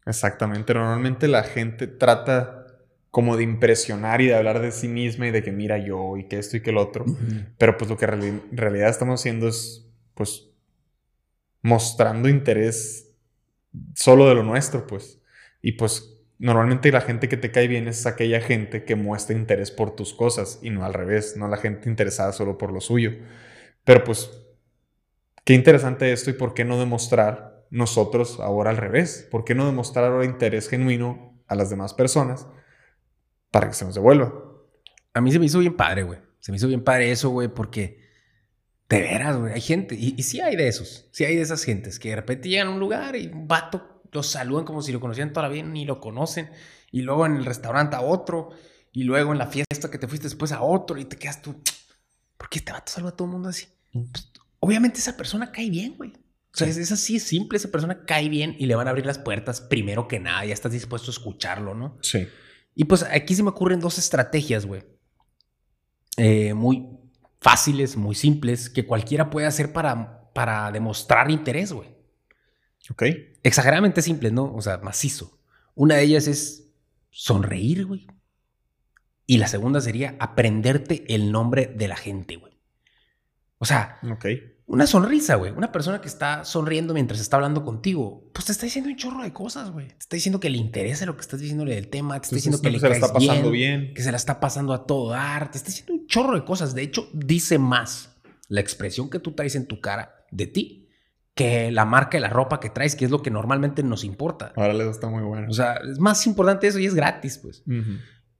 exactamente. 0.05 0.75
Normalmente 0.75 1.29
la 1.29 1.45
gente 1.45 1.87
trata 1.87 2.67
como 3.13 3.37
de 3.37 3.45
impresionar 3.45 4.21
y 4.21 4.27
de 4.27 4.35
hablar 4.35 4.61
de 4.61 4.73
sí 4.73 4.89
misma 4.89 5.29
y 5.29 5.31
de 5.31 5.45
que 5.45 5.53
mira 5.53 5.79
yo 5.79 6.17
y 6.17 6.27
que 6.27 6.41
esto 6.41 6.57
y 6.57 6.61
que 6.61 6.71
el 6.71 6.77
otro. 6.77 7.05
Pero 7.57 7.79
pues 7.79 7.89
lo 7.89 7.97
que 7.97 8.07
en 8.07 8.43
realidad 8.51 8.89
estamos 8.89 9.21
haciendo 9.21 9.47
es 9.47 9.87
pues 10.15 10.51
mostrando 11.63 12.29
interés 12.29 13.13
solo 13.95 14.29
de 14.29 14.35
lo 14.35 14.43
nuestro, 14.43 14.89
pues. 14.89 15.21
Y 15.63 15.75
pues 15.75 16.18
normalmente 16.39 16.93
la 16.93 17.01
gente 17.01 17.29
que 17.29 17.37
te 17.37 17.51
cae 17.51 17.69
bien 17.69 17.89
es 17.89 18.07
aquella 18.07 18.41
gente 18.41 18.85
que 18.85 18.95
muestra 18.95 19.37
interés 19.37 19.71
por 19.71 19.95
tus 19.95 20.15
cosas 20.15 20.61
y 20.63 20.71
no 20.71 20.85
al 20.85 20.95
revés, 20.95 21.37
no 21.37 21.49
la 21.49 21.57
gente 21.57 21.89
interesada 21.89 22.33
solo 22.33 22.59
por 22.59 22.73
lo 22.73 22.81
suyo. 22.81 23.13
Pero 23.85 24.05
pues, 24.05 24.31
qué 25.45 25.55
interesante 25.55 26.13
esto 26.13 26.31
y 26.31 26.35
por 26.35 26.55
qué 26.55 26.65
no 26.65 26.79
demostrar 26.79 27.67
nosotros 27.71 28.39
ahora 28.41 28.71
al 28.71 28.77
revés. 28.77 29.27
¿Por 29.31 29.45
qué 29.45 29.55
no 29.55 29.67
demostrar 29.67 30.05
ahora 30.05 30.25
interés 30.25 30.69
genuino 30.69 31.43
a 31.47 31.55
las 31.55 31.71
demás 31.71 31.95
personas 31.95 32.47
para 33.51 33.69
que 33.69 33.75
se 33.75 33.85
nos 33.85 33.95
devuelva? 33.95 34.33
A 35.15 35.21
mí 35.21 35.33
se 35.33 35.39
me 35.39 35.47
hizo 35.47 35.59
bien 35.59 35.77
padre, 35.77 36.03
güey. 36.03 36.21
Se 36.41 36.53
me 36.53 36.57
hizo 36.57 36.69
bien 36.69 36.85
padre 36.85 37.11
eso, 37.11 37.31
güey, 37.31 37.49
porque 37.49 38.07
De 38.89 39.01
veras, 39.01 39.37
güey. 39.37 39.53
Hay 39.53 39.61
gente, 39.61 39.95
y, 39.95 40.15
y, 40.17 40.23
sí 40.23 40.41
hay 40.41 40.57
de 40.57 40.69
esos, 40.69 41.09
sí 41.13 41.25
hay 41.25 41.37
de 41.37 41.43
esas 41.43 41.63
gentes 41.63 41.99
que 41.99 42.11
de 42.11 42.17
repente 42.17 42.63
un 42.63 42.81
lugar 42.81 43.17
y 43.17 43.27
un 43.27 43.47
vato 43.47 43.98
los 44.13 44.27
saludan 44.27 44.65
como 44.65 44.83
si 44.83 44.93
lo 44.93 45.01
conocieran 45.01 45.33
toda 45.33 45.49
la 45.49 45.53
vida, 45.53 45.65
ni 45.65 45.85
lo 45.85 46.01
conocen. 46.01 46.51
Y 46.91 47.03
luego 47.03 47.27
en 47.27 47.37
el 47.37 47.45
restaurante 47.45 47.97
a 47.97 48.01
otro, 48.01 48.51
y 48.93 49.05
luego 49.05 49.33
en 49.33 49.39
la 49.39 49.47
fiesta 49.47 49.91
que 49.91 49.99
te 49.99 50.09
fuiste 50.09 50.27
después 50.27 50.53
a 50.53 50.63
otro, 50.63 50.99
y 50.99 51.05
te 51.05 51.17
quedas 51.17 51.43
tú. 51.43 51.63
¿Por 52.37 52.49
qué 52.49 52.59
este 52.59 52.73
vato 52.73 52.93
saluda 52.93 53.11
a 53.11 53.17
todo 53.17 53.27
el 53.27 53.33
mundo 53.33 53.49
así? 53.49 53.67
Pues, 53.93 54.33
obviamente 54.61 54.99
esa 54.99 55.17
persona 55.17 55.53
cae 55.53 55.71
bien, 55.71 55.97
güey. 55.97 56.13
O 56.55 56.57
sea, 56.59 56.67
es, 56.67 56.91
así, 56.91 57.17
es 57.17 57.23
simple, 57.23 57.59
esa 57.59 57.71
persona 57.71 58.05
cae 58.05 58.29
bien 58.29 58.57
y 58.59 58.67
le 58.67 58.75
van 58.75 58.87
a 58.87 58.91
abrir 58.91 59.07
las 59.07 59.19
puertas 59.19 59.61
primero 59.61 60.09
que 60.09 60.19
nada, 60.19 60.45
ya 60.45 60.55
estás 60.55 60.73
dispuesto 60.73 61.11
a 61.11 61.13
escucharlo, 61.13 61.75
¿no? 61.75 61.99
Sí. 62.03 62.27
Y 62.75 62.85
pues 62.85 63.03
aquí 63.03 63.35
se 63.35 63.43
me 63.43 63.51
ocurren 63.51 63.81
dos 63.81 63.99
estrategias, 63.99 64.65
güey. 64.67 64.83
Eh, 66.17 66.55
muy 66.55 66.89
fáciles, 67.41 67.97
muy 67.97 68.15
simples, 68.15 68.71
que 68.71 68.87
cualquiera 68.87 69.31
puede 69.31 69.47
hacer 69.47 69.73
para, 69.73 70.33
para 70.33 70.71
demostrar 70.73 71.31
interés, 71.31 71.73
güey. 71.73 71.98
Ok. 72.91 73.05
Exageradamente 73.43 74.03
simples, 74.03 74.33
¿no? 74.33 74.55
O 74.55 74.63
sea, 74.63 74.79
macizo. 74.79 75.39
Una 75.75 75.97
de 75.97 76.03
ellas 76.03 76.27
es 76.27 76.71
sonreír, 77.11 77.87
güey. 77.87 78.07
Y 79.27 79.39
la 79.39 79.49
segunda 79.49 79.81
sería 79.81 80.17
aprenderte 80.19 81.05
el 81.15 81.31
nombre 81.31 81.67
de 81.67 81.89
la 81.89 81.97
gente, 81.97 82.37
güey. 82.37 82.59
O 83.59 83.65
sea, 83.65 84.01
una 84.67 84.87
sonrisa, 84.87 85.35
güey. 85.35 85.53
Una 85.53 85.71
persona 85.71 86.01
que 86.01 86.09
está 86.09 86.45
sonriendo 86.45 86.95
mientras 86.95 87.21
está 87.21 87.37
hablando 87.37 87.65
contigo, 87.65 88.31
pues 88.33 88.47
te 88.47 88.53
está 88.53 88.67
diciendo 88.67 88.89
un 88.89 88.97
chorro 88.97 89.23
de 89.23 89.33
cosas, 89.33 89.71
güey. 89.71 89.89
Te 89.89 89.99
está 89.99 90.17
diciendo 90.17 90.41
que 90.41 90.49
le 90.49 90.57
interesa 90.57 91.05
lo 91.05 91.15
que 91.17 91.21
estás 91.21 91.41
diciéndole 91.41 91.75
del 91.75 91.89
tema, 91.89 92.19
te 92.19 92.27
está 92.27 92.37
diciendo 92.37 92.61
que 92.61 92.71
le 92.71 92.79
se 92.79 92.89
la 92.89 92.95
está 92.95 93.13
pasando 93.13 93.51
bien, 93.51 93.93
que 93.95 94.03
se 94.03 94.11
la 94.11 94.17
está 94.17 94.41
pasando 94.41 94.73
a 94.73 94.87
todo 94.87 95.11
dar, 95.11 95.51
te 95.51 95.59
está 95.59 95.69
diciendo 95.69 95.93
un 95.93 96.07
chorro 96.07 96.35
de 96.35 96.45
cosas. 96.45 96.75
De 96.75 96.83
hecho, 96.83 97.09
dice 97.13 97.59
más 97.59 98.17
la 98.49 98.61
expresión 98.61 99.11
que 99.11 99.19
tú 99.19 99.33
traes 99.33 99.57
en 99.57 99.67
tu 99.67 99.81
cara 99.81 100.25
de 100.31 100.47
ti 100.47 100.88
que 101.39 101.71
la 101.71 101.85
marca 101.85 102.17
de 102.17 102.21
la 102.21 102.31
ropa 102.31 102.59
que 102.59 102.69
traes, 102.69 102.97
que 102.97 103.05
es 103.05 103.13
lo 103.13 103.23
que 103.23 103.31
normalmente 103.31 103.85
nos 103.85 104.03
importa. 104.03 104.53
Ahora 104.57 104.73
les 104.75 104.89
está 104.89 105.09
muy 105.09 105.23
bueno. 105.23 105.47
O 105.49 105.53
sea, 105.53 105.75
es 105.89 106.01
más 106.01 106.27
importante 106.27 106.67
eso 106.67 106.81
y 106.81 106.87
es 106.87 106.97
gratis, 106.97 107.39
pues. 107.39 107.63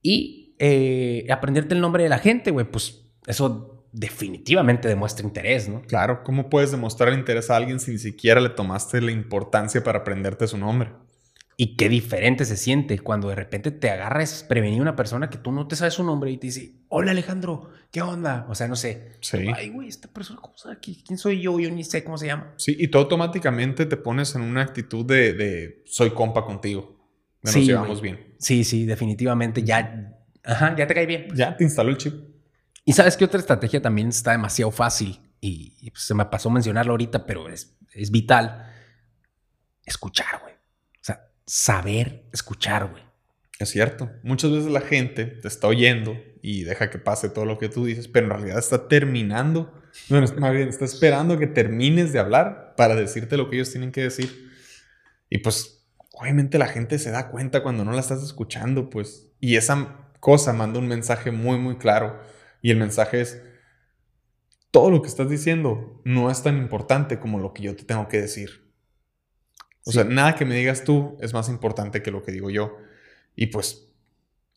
Y 0.01 0.53
eh, 0.59 1.25
aprenderte 1.31 1.75
el 1.75 1.79
nombre 1.79 2.03
de 2.03 2.09
la 2.09 2.17
gente, 2.17 2.51
güey, 2.51 2.69
pues 2.69 3.05
eso 3.25 3.87
definitivamente 3.93 4.89
demuestra 4.89 5.25
interés, 5.25 5.69
¿no? 5.69 5.81
Claro, 5.83 6.25
¿cómo 6.25 6.49
puedes 6.49 6.71
demostrar 6.71 7.13
interés 7.13 7.49
a 7.49 7.55
alguien 7.55 7.79
si 7.79 7.91
ni 7.91 7.99
siquiera 7.99 8.41
le 8.41 8.49
tomaste 8.49 8.99
la 8.99 9.11
importancia 9.11 9.81
para 9.81 9.99
aprenderte 9.99 10.45
su 10.45 10.57
nombre? 10.57 10.91
Y 11.61 11.75
qué 11.75 11.89
diferente 11.89 12.45
se 12.45 12.55
siente 12.55 12.97
cuando 12.99 13.27
de 13.27 13.35
repente 13.35 13.71
te 13.71 13.89
agarras 13.89 14.45
prevenir 14.47 14.81
una 14.81 14.95
persona 14.95 15.29
que 15.29 15.37
tú 15.37 15.51
no 15.51 15.67
te 15.67 15.75
sabes 15.75 15.95
su 15.95 16.05
nombre 16.05 16.31
y 16.31 16.37
te 16.37 16.47
dice, 16.47 16.71
hola 16.87 17.11
Alejandro, 17.11 17.71
¿qué 17.91 18.01
onda? 18.01 18.45
O 18.47 18.55
sea, 18.55 18.69
no 18.69 18.77
sé. 18.77 19.17
Sí. 19.19 19.39
Ay, 19.53 19.67
güey, 19.67 19.89
esta 19.89 20.07
persona, 20.07 20.39
¿cómo 20.41 20.55
sabe? 20.57 20.77
¿Quién 20.79 21.17
soy 21.17 21.41
yo? 21.41 21.59
Yo 21.59 21.69
ni 21.69 21.83
sé 21.83 22.01
cómo 22.05 22.17
se 22.17 22.27
llama. 22.27 22.53
Sí, 22.55 22.77
y 22.79 22.87
tú 22.87 22.97
automáticamente 22.97 23.85
te 23.85 23.97
pones 23.97 24.35
en 24.35 24.43
una 24.43 24.61
actitud 24.61 25.05
de, 25.05 25.83
soy 25.85 26.11
compa 26.11 26.45
contigo. 26.45 26.97
nos 27.43 27.53
llevamos 27.55 28.01
bien. 28.01 28.35
Sí, 28.39 28.63
sí, 28.63 28.85
definitivamente. 28.85 29.61
Ya, 29.61 30.17
ajá, 30.45 30.77
ya 30.77 30.87
te 30.87 30.93
cae 30.93 31.07
bien. 31.07 31.27
Ya 31.35 31.57
te 31.57 31.65
instaló 31.65 31.89
el 31.89 31.97
chip. 31.97 32.13
Y 32.85 32.93
sabes 32.93 33.17
que 33.17 33.25
otra 33.25 33.37
estrategia 33.41 33.81
también 33.81 34.07
está 34.07 34.31
demasiado 34.31 34.71
fácil 34.71 35.19
y, 35.41 35.91
pues, 35.91 36.03
se 36.03 36.13
me 36.13 36.23
pasó 36.23 36.49
mencionarlo 36.49 36.93
ahorita, 36.93 37.25
pero 37.25 37.49
es, 37.49 37.77
es 37.91 38.11
vital. 38.11 38.65
Escuchar, 39.83 40.39
güey. 40.41 40.48
Saber 41.51 42.29
escuchar, 42.31 42.91
güey. 42.91 43.01
Es 43.57 43.69
cierto. 43.69 44.11
Muchas 44.21 44.51
veces 44.51 44.69
la 44.69 44.81
gente 44.81 45.25
te 45.25 45.47
está 45.47 45.65
oyendo 45.65 46.15
y 46.43 46.63
deja 46.63 46.91
que 46.91 46.99
pase 46.99 47.27
todo 47.27 47.45
lo 47.45 47.57
que 47.57 47.69
tú 47.69 47.85
dices, 47.85 48.07
pero 48.07 48.27
en 48.27 48.33
realidad 48.33 48.59
está 48.59 48.87
terminando. 48.87 49.73
Bueno, 50.09 50.27
más 50.37 50.53
bien, 50.53 50.69
está 50.69 50.85
esperando 50.85 51.39
que 51.39 51.47
termines 51.47 52.13
de 52.13 52.19
hablar 52.19 52.75
para 52.77 52.93
decirte 52.93 53.35
lo 53.35 53.49
que 53.49 53.55
ellos 53.55 53.71
tienen 53.71 53.91
que 53.91 54.03
decir. 54.03 54.51
Y 55.27 55.39
pues, 55.39 55.87
obviamente 56.11 56.59
la 56.59 56.67
gente 56.67 56.99
se 56.99 57.09
da 57.09 57.31
cuenta 57.31 57.63
cuando 57.63 57.83
no 57.83 57.93
la 57.93 58.01
estás 58.01 58.21
escuchando, 58.21 58.91
pues. 58.91 59.31
Y 59.39 59.55
esa 59.55 60.11
cosa 60.19 60.53
manda 60.53 60.77
un 60.77 60.87
mensaje 60.87 61.31
muy, 61.31 61.57
muy 61.57 61.77
claro 61.77 62.19
y 62.61 62.69
el 62.69 62.77
mensaje 62.77 63.21
es, 63.21 63.41
todo 64.69 64.91
lo 64.91 65.01
que 65.01 65.07
estás 65.07 65.31
diciendo 65.31 65.99
no 66.05 66.29
es 66.29 66.43
tan 66.43 66.57
importante 66.57 67.19
como 67.19 67.39
lo 67.39 67.53
que 67.53 67.63
yo 67.63 67.75
te 67.75 67.85
tengo 67.85 68.07
que 68.07 68.21
decir. 68.21 68.68
O 69.85 69.91
sea, 69.91 70.03
nada 70.03 70.35
que 70.35 70.45
me 70.45 70.55
digas 70.55 70.83
tú 70.83 71.17
es 71.19 71.33
más 71.33 71.49
importante 71.49 72.03
que 72.03 72.11
lo 72.11 72.23
que 72.23 72.31
digo 72.31 72.49
yo. 72.49 72.77
Y 73.35 73.47
pues 73.47 73.89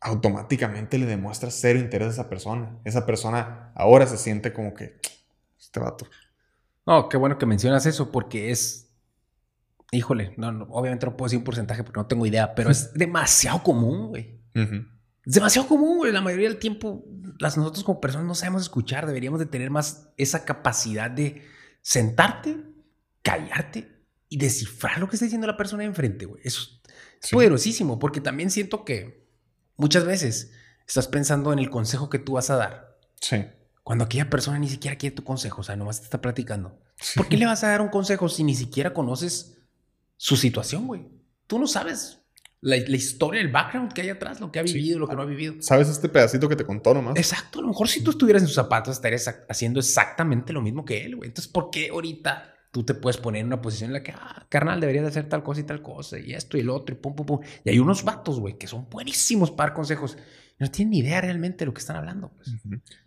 automáticamente 0.01 0.99
le 0.99 1.07
demuestras 1.07 1.57
cero 1.61 1.79
interés 1.79 2.09
a 2.09 2.11
esa 2.11 2.29
persona. 2.29 2.79
Esa 2.85 3.07
persona 3.07 3.73
ahora 3.75 4.07
se 4.07 4.19
siente 4.19 4.53
como 4.53 4.75
que, 4.75 5.01
este 5.59 5.81
vato. 5.81 6.07
No, 6.85 7.09
qué 7.09 7.17
bueno 7.17 7.39
que 7.39 7.47
mencionas 7.47 7.87
eso 7.87 8.11
porque 8.11 8.51
es, 8.51 8.91
híjole, 9.93 10.35
no, 10.37 10.67
obviamente 10.71 11.07
no 11.07 11.17
puedo 11.17 11.29
decir 11.29 11.39
un 11.39 11.45
porcentaje 11.45 11.85
porque 11.85 12.01
no 12.01 12.07
tengo 12.07 12.27
idea, 12.27 12.55
pero 12.55 12.71
es 12.71 12.93
demasiado 12.95 13.63
común, 13.63 14.09
güey. 14.09 14.41
Es 14.55 15.35
demasiado 15.35 15.69
común, 15.69 15.99
güey. 15.99 16.13
La 16.13 16.21
mayoría 16.21 16.49
del 16.49 16.59
tiempo, 16.59 17.05
las, 17.39 17.57
nosotros 17.57 17.85
como 17.85 18.01
personas 18.01 18.27
no 18.27 18.35
sabemos 18.35 18.63
escuchar. 18.63 19.07
Deberíamos 19.07 19.39
de 19.39 19.47
tener 19.47 19.71
más 19.71 20.11
esa 20.17 20.45
capacidad 20.45 21.11
de 21.11 21.43
sentarte, 21.81 22.57
callarte 23.23 23.92
y 24.33 24.38
descifrar 24.38 24.99
lo 24.99 25.11
que 25.11 25.16
está 25.16 25.27
diciendo 25.27 25.47
la 25.47 25.59
persona 25.59 25.83
de 25.83 25.88
enfrente, 25.88 26.25
güey. 26.25 26.40
Eso 26.42 26.62
es 27.21 27.31
poderosísimo, 27.31 27.99
porque 27.99 28.23
también 28.23 28.51
siento 28.51 28.83
que 28.83 29.29
muchas 29.77 30.07
veces 30.07 30.53
estás 30.87 31.07
pensando 31.07 31.53
en 31.53 31.59
el 31.59 31.68
consejo 31.68 32.09
que 32.09 32.18
tú 32.18 32.33
vas 32.33 32.49
a 32.49 32.57
dar. 32.57 32.99
Sí. 33.21 33.45
Cuando 33.83 34.07
aquella 34.07 34.31
persona 34.31 34.59
ni 34.59 34.71
siquiera 34.71 34.97
quiere 34.97 35.14
tu 35.14 35.23
consejo, 35.23 35.61
o 35.61 35.64
sea, 35.64 35.77
nomás 35.77 35.99
te 35.99 36.05
está 36.05 36.23
platicando. 36.23 36.81
¿Por 37.14 37.29
qué 37.29 37.37
le 37.37 37.45
vas 37.45 37.62
a 37.62 37.68
dar 37.68 37.83
un 37.83 37.90
consejo 37.90 38.31
si 38.31 38.42
ni 38.42 38.55
siquiera 38.55 38.95
conoces 38.95 39.59
su 40.16 40.37
situación, 40.38 40.87
güey? 40.87 41.11
Tú 41.47 41.59
no 41.59 41.66
sabes 41.66 42.21
la, 42.62 42.77
historia, 42.79 43.42
el 43.42 43.49
background 43.49 43.92
que 43.92 44.01
hay 44.01 44.09
atrás, 44.09 44.40
lo 44.40 44.51
que 44.51 44.61
ha 44.61 44.62
vivido, 44.62 44.99
lo 44.99 45.09
que 45.09 45.14
no 45.14 45.21
ha 45.21 45.27
vivido. 45.27 45.57
¿Sabes 45.61 45.90
este 45.90 46.09
pedacito 46.09 46.49
que 46.49 46.57
te 46.57 46.64
contó 46.64 46.95
nomás? 46.95 47.16
Exacto, 47.16 47.59
a 47.59 47.62
lo 47.62 47.68
mejor 47.68 47.87
si 47.87 48.03
tú 48.03 48.12
estuvieras 48.12 48.40
en 48.40 48.49
sus 48.49 48.57
zapatos 48.57 48.97
estarías 48.97 49.29
haciendo 49.47 49.79
exactamente 49.79 50.55
lo 50.55 50.62
mismo 50.62 50.87
que 50.87 51.05
él, 51.05 51.16
güey. 51.16 51.29
Entonces, 51.29 51.53
¿por 51.53 51.68
qué 51.68 51.90
ahorita 51.90 52.52
tú 52.73 52.83
te 52.83 52.95
puedes 52.95 53.19
poner 53.19 53.43
en 53.43 53.47
una 53.47 53.63
posición 53.63 53.91
en 53.91 53.95
la 53.95 54.03
que, 54.03 54.11
ah, 54.11 54.47
carnal, 54.49 54.81
deberías 54.81 55.05
de 55.05 55.11
hacer 55.11 55.29
tal 55.29 55.45
cosa 55.45 55.61
y 55.61 55.65
tal 55.65 55.81
cosa, 55.81 56.19
y 56.19 56.35
esto 56.35 56.57
y 56.57 56.61
el 56.61 56.71
otro, 56.71 56.95
y 56.95 56.99
pum, 56.99 57.15
pum, 57.15 57.27
pum? 57.27 57.41
Y 57.65 57.71
hay 57.71 57.79
unos 57.79 58.03
vatos, 58.03 58.41
güey, 58.41 58.59
que 58.59 58.67
son 58.67 58.89
buenísimos 58.91 59.53
para 59.53 59.69
dar 59.69 59.77
consejos. 59.77 60.19
No 60.59 60.69
tienen 60.71 60.91
ni 60.91 60.99
idea 60.99 61.21
realmente 61.21 61.59
de 61.59 61.67
lo 61.67 61.75
que 61.75 61.81
están 61.81 61.97
hablando. 61.97 62.33
Pues. 62.33 62.51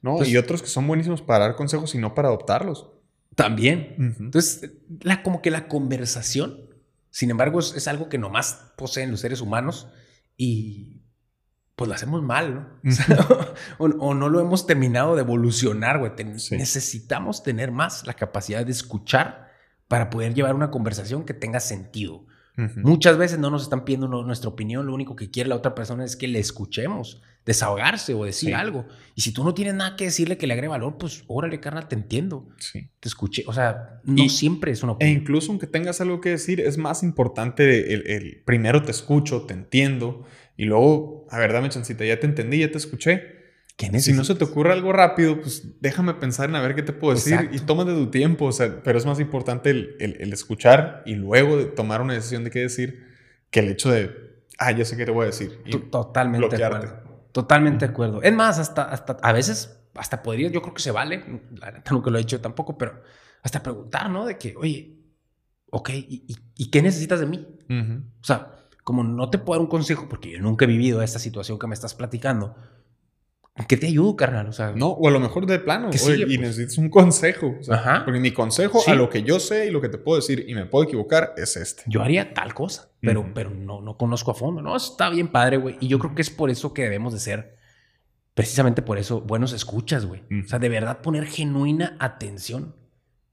No, 0.01 0.23
y 0.23 0.38
otros 0.38 0.62
que 0.62 0.69
son 0.69 0.88
buenísimos 0.88 1.21
para 1.21 1.47
dar 1.47 1.56
consejos 1.58 1.93
y 1.95 1.97
no 1.97 2.15
para 2.15 2.30
adoptarlos. 2.30 2.91
También. 3.36 4.15
Entonces, 4.19 4.71
la, 5.01 5.21
como 5.21 5.41
que 5.41 5.51
la 5.51 5.67
conversación 5.67 6.65
sin 7.15 7.32
embargo, 7.32 7.62
es, 7.62 7.88
algo 7.88 8.10
que 8.10 8.17
nomás 8.17 8.73
poseen 8.75 9.10
los 9.10 9.21
seres 9.21 9.39
humanos 9.39 9.88
y 10.36 11.06
pues 11.78 11.88
lo 11.88 11.93
hacemos 11.93 12.21
mal, 12.21 12.56
¿no? 12.56 12.67
o, 13.78 14.13
no 14.13 14.28
lo 14.28 14.41
hemos 14.41 14.67
terminado 14.67 15.15
de 15.15 15.21
evolucionar, 15.21 15.99
güey. 15.99 16.12
Necesitamos 16.51 17.41
tener 17.41 17.71
más 17.71 18.06
la 18.06 18.15
capacidad 18.15 18.65
de 18.65 18.73
escuchar 18.73 19.44
para 19.88 20.10
poder 20.10 20.34
llevar 20.34 20.56
una 20.56 20.71
conversación 20.71 21.26
que 21.26 21.34
tenga 21.34 21.60
sentido. 21.60 22.26
Muchas 22.78 23.17
veces 23.17 23.38
no 23.38 23.50
nos 23.50 23.63
están 23.63 23.84
pidiendo 23.84 24.08
nuestra 24.08 24.50
opinión, 24.50 24.86
lo 24.86 24.93
único 24.93 25.17
que 25.17 25.30
quiere 25.30 25.50
la 25.50 25.58
otra 25.58 25.76
persona 25.76 26.06
es 26.06 26.15
que 26.15 26.30
le 26.30 26.39
escuchemos, 26.39 27.21
desahogarse 27.45 28.13
o 28.13 28.24
decir 28.24 28.56
algo. 28.56 28.86
Y 29.13 29.21
si 29.21 29.34
tú 29.34 29.43
no 29.43 29.54
tienes 29.54 29.74
nada 29.74 29.98
que 29.98 30.06
decirle 30.06 30.38
que 30.38 30.48
le 30.48 30.54
agregue 30.54 30.69
valor, 30.69 30.98
pues 30.98 31.26
órale, 31.28 31.60
carnal, 31.60 31.89
te 31.89 31.95
entiendo. 31.95 32.48
Sí. 32.58 32.89
Te 33.02 33.10
escuché. 33.10 33.43
O 33.48 33.52
sea, 33.52 34.00
no 34.06 34.30
siempre 34.30 34.71
es 34.71 34.84
una 34.84 34.93
e 34.93 34.95
opinión. 34.95 35.17
E 35.17 35.19
incluso 35.19 35.52
aunque 35.52 35.67
tengas 35.67 36.00
algo 36.00 36.21
que 36.21 36.30
decir, 36.30 36.62
es 36.62 36.78
más 36.78 37.04
importante 37.04 37.93
el, 37.93 38.41
primero 38.45 38.84
te 38.84 38.91
escucho, 38.91 39.41
te 39.41 39.54
entiendo, 39.54 40.24
y 40.56 40.63
luego, 40.63 41.28
a 41.30 41.38
ver, 41.38 41.52
dame 41.52 41.67
chancita, 41.67 42.06
ya 42.06 42.21
te 42.21 42.26
entendí, 42.26 42.60
ya 42.60 42.71
te 42.71 42.78
escuché 42.78 43.35
si 43.77 44.13
no 44.13 44.23
se 44.23 44.35
te 44.35 44.43
ocurre 44.43 44.71
algo 44.71 44.93
rápido, 44.93 45.41
pues 45.41 45.81
déjame 45.81 46.13
pensar 46.13 46.49
en 46.49 46.55
a 46.55 46.61
ver 46.61 46.75
qué 46.75 46.81
te 46.81 46.93
puedo 46.93 47.13
decir 47.13 47.49
y 47.51 47.59
tómate 47.59 47.93
tu 47.93 48.09
tiempo. 48.09 48.45
O 48.45 48.51
sea, 48.51 48.81
pero 48.83 48.97
es 48.97 49.05
más 49.05 49.19
importante 49.19 49.69
el, 49.69 50.33
escuchar 50.33 51.03
y 51.05 51.15
luego 51.15 51.57
de 51.57 51.65
tomar 51.65 52.01
una 52.01 52.13
decisión 52.13 52.43
de 52.43 52.51
qué 52.51 52.59
decir 52.59 53.05
que 53.49 53.59
el 53.59 53.69
hecho 53.69 53.91
de, 53.91 54.43
ah, 54.57 54.71
ya 54.71 54.85
sé 54.85 54.95
qué 54.95 55.05
te 55.05 55.11
voy 55.11 55.23
a 55.23 55.27
decir. 55.27 55.61
Totalmente 55.91 56.57
de 56.57 56.63
acuerdo. 56.63 57.03
Totalmente 57.31 57.85
de 57.85 57.91
acuerdo. 57.91 58.21
Es 58.21 58.33
más, 58.33 58.59
hasta, 58.59 58.83
hasta 58.83 59.17
a 59.21 59.33
veces, 59.33 59.77
hasta 59.95 60.23
podría, 60.23 60.49
yo 60.49 60.61
creo 60.61 60.73
que 60.73 60.81
se 60.81 60.91
vale, 60.91 61.23
la 61.57 61.71
neta 61.71 61.91
nunca 61.91 62.09
lo 62.09 62.17
he 62.17 62.21
hecho 62.21 62.39
tampoco, 62.39 62.77
pero 62.77 63.01
hasta 63.43 63.61
preguntar, 63.61 64.09
¿no? 64.09 64.25
De 64.25 64.38
que, 64.38 64.55
oye, 64.55 64.99
ok, 65.69 65.89
¿y, 65.93 66.71
qué 66.71 66.81
necesitas 66.81 67.19
de 67.19 67.25
mí? 67.25 67.45
O 68.21 68.23
sea, 68.23 68.55
como 68.85 69.03
no 69.03 69.29
te 69.29 69.38
puedo 69.38 69.59
dar 69.59 69.65
un 69.65 69.69
consejo 69.69 70.07
porque 70.07 70.31
yo 70.31 70.39
nunca 70.39 70.63
he 70.63 70.67
vivido 70.67 71.01
esta 71.01 71.19
situación 71.19 71.59
que 71.59 71.67
me 71.67 71.73
estás 71.73 71.93
platicando 71.93 72.55
qué 73.63 73.77
te 73.77 73.87
ayudo, 73.87 74.15
carnal? 74.15 74.49
O 74.49 74.51
sea, 74.51 74.73
no, 74.75 74.89
o 74.89 75.07
a 75.07 75.11
lo 75.11 75.19
mejor 75.19 75.45
de 75.45 75.59
plano, 75.59 75.89
y 75.91 75.97
pues. 75.97 76.39
necesitas 76.39 76.77
un 76.77 76.89
consejo. 76.89 77.55
Ajá. 77.69 78.03
Porque 78.03 78.19
mi 78.19 78.31
consejo 78.31 78.83
a 78.85 78.95
lo 78.95 79.09
que 79.09 79.23
yo 79.23 79.39
sé 79.39 79.67
y 79.67 79.71
lo 79.71 79.79
que 79.81 79.89
te 79.89 79.97
puedo 79.97 80.17
decir 80.17 80.45
y 80.47 80.53
me 80.53 80.65
puedo 80.65 80.83
equivocar 80.83 81.33
es 81.37 81.55
este. 81.55 81.83
Yo 81.87 82.01
haría 82.01 82.33
tal 82.33 82.53
cosa, 82.53 82.89
pero, 82.99 83.31
pero 83.33 83.49
no, 83.49 83.81
no 83.81 83.97
conozco 83.97 84.31
a 84.31 84.33
fondo. 84.35 84.61
No, 84.61 84.75
está 84.75 85.09
bien 85.09 85.29
padre, 85.29 85.57
güey. 85.57 85.77
Y 85.79 85.87
yo 85.87 85.99
creo 85.99 86.13
que 86.15 86.21
es 86.21 86.29
por 86.29 86.49
eso 86.49 86.73
que 86.73 86.83
debemos 86.83 87.13
de 87.13 87.19
ser 87.19 87.55
precisamente 88.35 88.81
por 88.81 88.99
eso, 88.99 89.21
buenos 89.21 89.53
escuchas, 89.53 90.05
güey. 90.05 90.21
O 90.43 90.47
sea, 90.47 90.59
de 90.59 90.69
verdad 90.69 91.01
poner 91.01 91.25
genuina 91.25 91.95
atención 91.99 92.75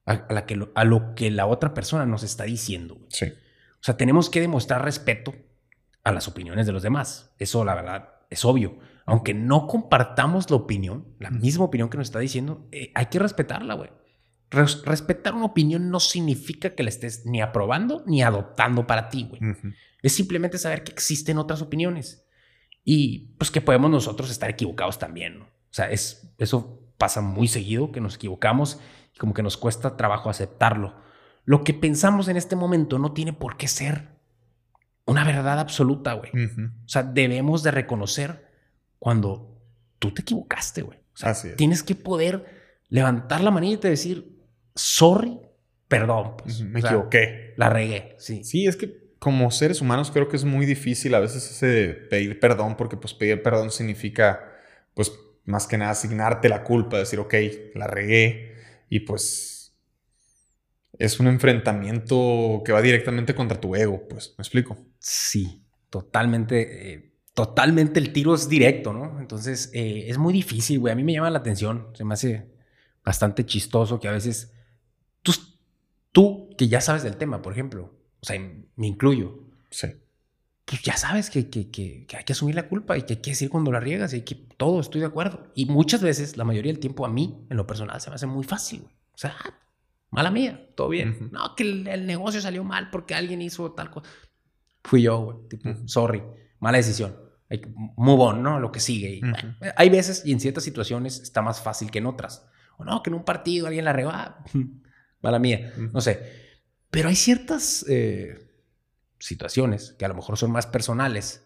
a, 0.06 0.26
la 0.32 0.46
que 0.46 0.58
a 0.74 0.84
lo 0.84 1.14
que 1.14 1.30
la 1.30 1.46
otra 1.46 1.74
persona 1.74 2.06
nos 2.06 2.22
está 2.22 2.44
diciendo. 2.44 2.98
Sí. 3.08 3.26
O 3.26 3.84
sea, 3.84 3.96
tenemos 3.96 4.30
que 4.30 4.40
demostrar 4.40 4.84
respeto 4.84 5.34
a 6.04 6.12
las 6.12 6.28
opiniones 6.28 6.66
de 6.66 6.72
los 6.72 6.84
demás. 6.84 7.34
Eso, 7.38 7.64
la 7.64 7.74
verdad, 7.74 8.11
es 8.32 8.44
obvio. 8.44 8.78
Aunque 9.04 9.34
no 9.34 9.66
compartamos 9.66 10.50
la 10.50 10.56
opinión, 10.56 11.14
la 11.18 11.30
misma 11.30 11.64
opinión 11.64 11.88
que 11.88 11.98
nos 11.98 12.08
está 12.08 12.18
diciendo, 12.18 12.68
eh, 12.72 12.92
hay 12.94 13.06
que 13.06 13.18
respetarla, 13.18 13.74
güey. 13.74 13.90
respetar 14.50 15.34
una 15.34 15.46
opinión 15.46 15.90
no 15.90 15.98
significa 15.98 16.74
que 16.74 16.82
la 16.82 16.90
estés 16.90 17.26
ni 17.26 17.40
aprobando 17.40 18.02
ni 18.06 18.22
adoptando 18.22 18.86
para 18.86 19.08
ti, 19.08 19.28
güey. 19.28 19.40
Es 20.02 20.14
simplemente 20.14 20.58
saber 20.58 20.84
que 20.84 20.92
existen 20.92 21.38
otras 21.38 21.62
opiniones 21.62 22.26
y 22.84 23.34
pues 23.38 23.50
que 23.50 23.60
podemos 23.60 23.90
nosotros 23.90 24.30
estar 24.30 24.50
equivocados 24.50 24.98
también. 24.98 25.38
¿no? 25.38 25.44
O 25.44 25.74
sea, 25.74 25.90
es, 25.90 26.34
eso 26.38 26.80
pasa 26.98 27.20
muy 27.20 27.48
seguido, 27.48 27.92
que 27.92 28.00
nos 28.00 28.16
equivocamos 28.16 28.78
y 29.14 29.18
como 29.18 29.34
que 29.34 29.42
nos 29.42 29.56
cuesta 29.56 29.96
trabajo 29.96 30.30
aceptarlo. 30.30 30.94
Lo 31.44 31.64
que 31.64 31.74
pensamos 31.74 32.28
en 32.28 32.36
este 32.36 32.56
momento 32.56 32.98
no 32.98 33.12
tiene 33.12 33.32
por 33.32 33.56
qué 33.56 33.68
ser 33.68 34.11
una 35.04 35.24
verdad 35.24 35.58
absoluta, 35.58 36.14
güey. 36.14 36.30
O 36.32 36.88
sea, 36.88 37.02
debemos 37.02 37.62
de 37.62 37.70
reconocer 37.70 38.46
cuando 38.98 39.60
tú 39.98 40.12
te 40.12 40.22
equivocaste, 40.22 40.82
güey. 40.82 40.98
O 40.98 41.16
sea, 41.16 41.34
tienes 41.56 41.82
que 41.82 41.94
poder 41.94 42.80
levantar 42.88 43.40
la 43.40 43.50
manita 43.50 43.88
y 43.88 43.92
decir, 43.92 44.38
sorry, 44.74 45.38
perdón. 45.88 46.36
Pues, 46.38 46.60
me 46.62 46.80
equivoqué. 46.80 47.54
La 47.56 47.68
regué, 47.68 48.14
sí. 48.18 48.44
Sí, 48.44 48.66
es 48.66 48.76
que 48.76 49.02
como 49.18 49.50
seres 49.50 49.80
humanos 49.80 50.10
creo 50.10 50.28
que 50.28 50.36
es 50.36 50.44
muy 50.44 50.66
difícil 50.66 51.14
a 51.14 51.20
veces 51.20 51.48
ese 51.48 51.94
pedir 52.10 52.40
perdón, 52.40 52.76
porque 52.76 52.96
pues 52.96 53.14
pedir 53.14 53.40
perdón 53.40 53.70
significa, 53.70 54.52
pues 54.94 55.12
más 55.44 55.68
que 55.68 55.78
nada 55.78 55.92
asignarte 55.92 56.48
la 56.48 56.64
culpa, 56.64 56.98
decir, 56.98 57.20
ok, 57.20 57.34
la 57.74 57.86
regué 57.86 58.56
y 58.88 59.00
pues 59.00 59.78
es 60.98 61.20
un 61.20 61.28
enfrentamiento 61.28 62.62
que 62.64 62.72
va 62.72 62.82
directamente 62.82 63.34
contra 63.34 63.60
tu 63.60 63.74
ego, 63.76 64.06
pues, 64.08 64.34
¿me 64.38 64.42
explico? 64.42 64.76
Sí, 65.02 65.62
totalmente. 65.90 66.94
Eh, 66.94 67.12
totalmente 67.34 68.00
el 68.00 68.12
tiro 68.12 68.34
es 68.34 68.48
directo, 68.48 68.94
¿no? 68.94 69.20
Entonces 69.20 69.70
eh, 69.74 70.04
es 70.08 70.16
muy 70.16 70.32
difícil, 70.32 70.78
güey. 70.78 70.92
A 70.92 70.96
mí 70.96 71.04
me 71.04 71.12
llama 71.12 71.28
la 71.28 71.40
atención, 71.40 71.88
se 71.94 72.04
me 72.04 72.14
hace 72.14 72.50
bastante 73.04 73.44
chistoso 73.44 74.00
que 74.00 74.08
a 74.08 74.12
veces 74.12 74.52
tú, 75.22 75.32
tú 76.12 76.50
que 76.56 76.68
ya 76.68 76.80
sabes 76.80 77.02
del 77.02 77.16
tema, 77.16 77.42
por 77.42 77.52
ejemplo, 77.52 77.94
o 78.20 78.26
sea, 78.26 78.40
me 78.76 78.86
incluyo. 78.86 79.40
Sí. 79.70 79.88
Pues 80.64 80.80
ya 80.82 80.96
sabes 80.96 81.28
que, 81.28 81.50
que, 81.50 81.70
que, 81.70 82.06
hay 82.16 82.24
que 82.24 82.32
asumir 82.32 82.54
la 82.54 82.68
culpa 82.68 82.96
y 82.96 83.02
que 83.02 83.14
hay 83.14 83.20
que 83.20 83.30
decir 83.30 83.50
cuando 83.50 83.72
la 83.72 83.80
riegas 83.80 84.14
y 84.14 84.22
que 84.22 84.36
todo, 84.36 84.80
estoy 84.80 85.00
de 85.00 85.08
acuerdo. 85.08 85.50
Y 85.54 85.66
muchas 85.66 86.02
veces, 86.02 86.36
la 86.36 86.44
mayoría 86.44 86.72
del 86.72 86.80
tiempo, 86.80 87.04
a 87.04 87.08
mí, 87.08 87.46
en 87.50 87.56
lo 87.56 87.66
personal, 87.66 88.00
se 88.00 88.10
me 88.10 88.14
hace 88.14 88.26
muy 88.26 88.44
fácil, 88.44 88.82
güey. 88.82 88.94
O 89.12 89.18
sea, 89.18 89.34
ah, 89.44 89.58
mala 90.10 90.30
mía, 90.30 90.68
todo 90.76 90.88
bien. 90.88 91.30
No, 91.32 91.54
que 91.56 91.64
el, 91.64 92.06
negocio 92.06 92.40
salió 92.40 92.62
mal 92.62 92.90
porque 92.90 93.14
alguien 93.14 93.42
hizo 93.42 93.72
tal 93.72 93.90
cosa. 93.90 94.08
Fui 94.84 95.02
yo, 95.02 95.20
güey. 95.20 95.48
Tipo, 95.48 95.70
sorry 95.86 96.22
mala 96.62 96.78
decisión. 96.78 97.14
Move 97.96 98.22
on, 98.22 98.42
¿no? 98.42 98.58
Lo 98.58 98.72
que 98.72 98.80
sigue. 98.80 99.20
hay 99.76 99.90
veces 99.90 100.22
y 100.24 100.32
en 100.32 100.40
ciertas 100.40 100.64
situaciones 100.64 101.20
está 101.20 101.42
más 101.42 101.60
fácil 101.60 101.90
que 101.90 101.98
en 101.98 102.06
otras. 102.06 102.46
O 102.78 102.84
no, 102.84 103.02
que 103.02 103.10
en 103.10 103.14
un 103.14 103.24
partido 103.24 103.66
alguien 103.66 103.84
la 103.84 103.92
reba. 103.92 104.42
mala 105.20 105.38
mía. 105.38 105.74
No 105.92 106.00
sé. 106.00 106.22
Pero 106.90 107.08
hay 107.08 107.16
ciertas 107.16 107.84
eh, 107.88 108.48
situaciones 109.18 109.94
que 109.98 110.04
a 110.04 110.08
lo 110.08 110.14
mejor 110.14 110.38
son 110.38 110.52
más 110.52 110.66
personales, 110.66 111.44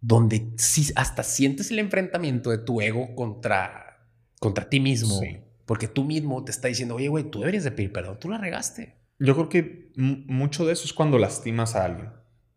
donde 0.00 0.52
sí, 0.56 0.92
hasta 0.94 1.22
sientes 1.22 1.70
el 1.70 1.80
enfrentamiento 1.80 2.50
de 2.50 2.58
tu 2.58 2.80
ego 2.80 3.14
contra, 3.16 4.08
contra 4.38 4.68
ti 4.70 4.78
mismo. 4.78 5.20
Porque 5.66 5.88
tú 5.88 6.04
mismo 6.04 6.44
te 6.44 6.52
está 6.52 6.68
diciendo, 6.68 6.94
oye, 6.94 7.08
güey, 7.08 7.30
tú 7.30 7.40
deberías 7.40 7.64
de 7.64 7.72
pedir 7.72 7.92
perdón, 7.92 8.18
tú 8.20 8.30
la 8.30 8.38
regaste. 8.38 8.96
Yo 9.18 9.34
creo 9.34 9.48
que 9.48 9.92
mucho 9.96 10.64
de 10.64 10.72
eso 10.72 10.84
es 10.84 10.92
cuando 10.92 11.18
lastimas 11.18 11.74
a 11.74 11.84
alguien. 11.84 12.10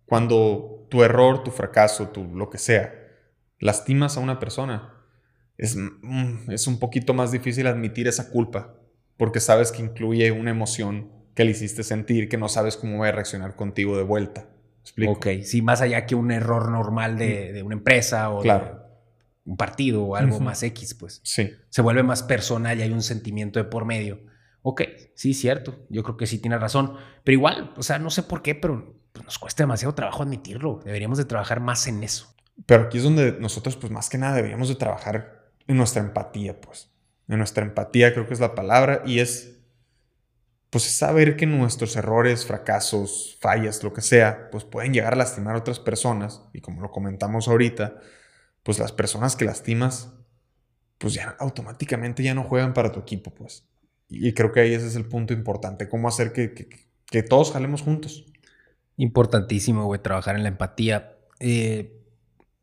Cuando 0.09 0.87
tu 0.89 1.03
error, 1.03 1.43
tu 1.43 1.51
fracaso, 1.51 2.09
tu 2.09 2.23
lo 2.35 2.49
que 2.49 2.57
sea, 2.57 2.91
lastimas 3.59 4.17
a 4.17 4.21
una 4.21 4.39
persona, 4.39 4.95
es, 5.55 5.75
mm, 5.75 6.49
es 6.49 6.65
un 6.65 6.79
poquito 6.79 7.13
más 7.13 7.31
difícil 7.31 7.67
admitir 7.67 8.07
esa 8.07 8.31
culpa, 8.31 8.75
porque 9.17 9.39
sabes 9.39 9.71
que 9.71 9.83
incluye 9.83 10.31
una 10.31 10.49
emoción 10.49 11.11
que 11.35 11.45
le 11.45 11.51
hiciste 11.51 11.83
sentir 11.83 12.27
que 12.27 12.37
no 12.37 12.49
sabes 12.49 12.75
cómo 12.75 12.97
va 12.97 13.09
a 13.09 13.11
reaccionar 13.11 13.55
contigo 13.55 13.97
de 13.97 14.03
vuelta. 14.03 14.49
¿Explico? 14.81 15.11
Ok, 15.11 15.27
sí, 15.43 15.61
más 15.61 15.81
allá 15.81 16.07
que 16.07 16.15
un 16.15 16.31
error 16.31 16.71
normal 16.71 17.15
de, 17.15 17.61
mm. 17.61 17.65
una 17.67 17.75
empresa 17.75 18.31
o 18.31 18.41
de 18.41 18.49
un 19.45 19.57
partido 19.57 20.03
o 20.03 20.15
algo 20.15 20.39
más 20.39 20.63
X, 20.63 20.95
pues. 20.95 21.21
Sí. 21.23 21.51
Se 21.69 21.81
vuelve 21.83 22.01
más 22.01 22.23
personal 22.23 22.79
y 22.79 22.81
hay 22.81 22.91
un 22.91 23.03
sentimiento 23.03 23.59
de 23.59 23.65
por 23.65 23.85
medio. 23.85 24.21
Ok, 24.63 24.81
sí, 25.13 25.35
cierto. 25.35 25.85
Yo 25.89 26.01
creo 26.03 26.17
que 26.17 26.27
sí 26.27 26.39
tiene 26.39 26.57
razón. 26.57 26.95
Pero 27.23 27.33
igual, 27.33 27.73
o 27.77 27.83
sea, 27.83 27.99
no 27.99 28.09
sé 28.09 28.23
por 28.23 28.41
qué, 28.41 28.55
pero 28.55 28.98
pues, 29.13 29.25
nos 29.25 29.39
cuesta 29.39 29.63
demasiado 29.63 29.95
trabajo 29.95 30.23
admitirlo. 30.23 30.81
Deberíamos 30.83 31.17
de 31.17 31.25
trabajar 31.25 31.59
más 31.59 31.87
en 31.87 32.03
eso. 32.03 32.33
Pero 32.65 32.83
aquí 32.83 32.97
es 32.97 33.03
donde 33.03 33.33
nosotros, 33.39 33.77
pues 33.77 33.91
más 33.91 34.09
que 34.09 34.17
nada, 34.17 34.35
deberíamos 34.35 34.69
de 34.69 34.75
trabajar 34.75 35.51
en 35.67 35.77
nuestra 35.77 36.01
empatía, 36.01 36.59
pues. 36.59 36.89
En 37.27 37.37
nuestra 37.37 37.63
empatía 37.63 38.13
creo 38.13 38.27
que 38.27 38.33
es 38.33 38.39
la 38.39 38.55
palabra 38.55 39.03
y 39.05 39.19
es, 39.19 39.59
pues 40.69 40.87
es 40.87 40.95
saber 40.95 41.37
que 41.37 41.45
nuestros 41.45 41.95
errores, 41.95 42.45
fracasos, 42.45 43.37
fallas, 43.39 43.83
lo 43.83 43.93
que 43.93 44.01
sea, 44.01 44.49
pues 44.51 44.63
pueden 44.63 44.93
llegar 44.93 45.13
a 45.13 45.17
lastimar 45.17 45.55
a 45.55 45.59
otras 45.59 45.79
personas. 45.79 46.41
Y 46.53 46.61
como 46.61 46.81
lo 46.81 46.91
comentamos 46.91 47.47
ahorita, 47.47 47.97
pues 48.63 48.79
las 48.79 48.91
personas 48.91 49.35
que 49.35 49.45
lastimas, 49.45 50.13
pues 50.97 51.13
ya 51.13 51.35
automáticamente 51.39 52.23
ya 52.23 52.33
no 52.33 52.43
juegan 52.43 52.73
para 52.73 52.91
tu 52.91 52.99
equipo, 52.99 53.33
pues. 53.33 53.67
Y 54.09 54.33
creo 54.33 54.51
que 54.51 54.61
ahí 54.61 54.73
ese 54.73 54.87
es 54.87 54.95
el 54.95 55.05
punto 55.05 55.33
importante, 55.33 55.87
cómo 55.87 56.07
hacer 56.07 56.33
que, 56.33 56.53
que 57.05 57.23
todos 57.23 57.51
jalemos 57.51 57.83
juntos. 57.83 58.25
Importantísimo, 58.99 59.85
güey, 59.85 60.01
trabajar 60.01 60.35
en 60.35 60.43
la 60.43 60.49
empatía. 60.49 61.17
Eh, 61.39 62.03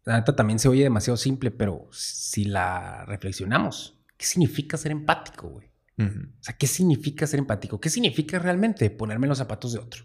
la 0.04 0.18
neta 0.18 0.36
también 0.36 0.58
se 0.58 0.68
oye 0.68 0.82
demasiado 0.82 1.16
simple, 1.16 1.50
pero 1.50 1.88
si 1.92 2.44
la 2.44 3.06
reflexionamos, 3.06 4.04
¿qué 4.18 4.26
significa 4.26 4.76
ser 4.76 4.92
empático, 4.92 5.48
güey? 5.48 5.70
O 5.98 6.42
sea, 6.42 6.54
¿qué 6.58 6.66
significa 6.66 7.26
ser 7.26 7.38
empático? 7.38 7.80
¿Qué 7.80 7.88
significa 7.88 8.38
realmente 8.38 8.90
ponerme 8.90 9.24
en 9.24 9.30
los 9.30 9.38
zapatos 9.38 9.72
de 9.72 9.78
otro? 9.78 10.04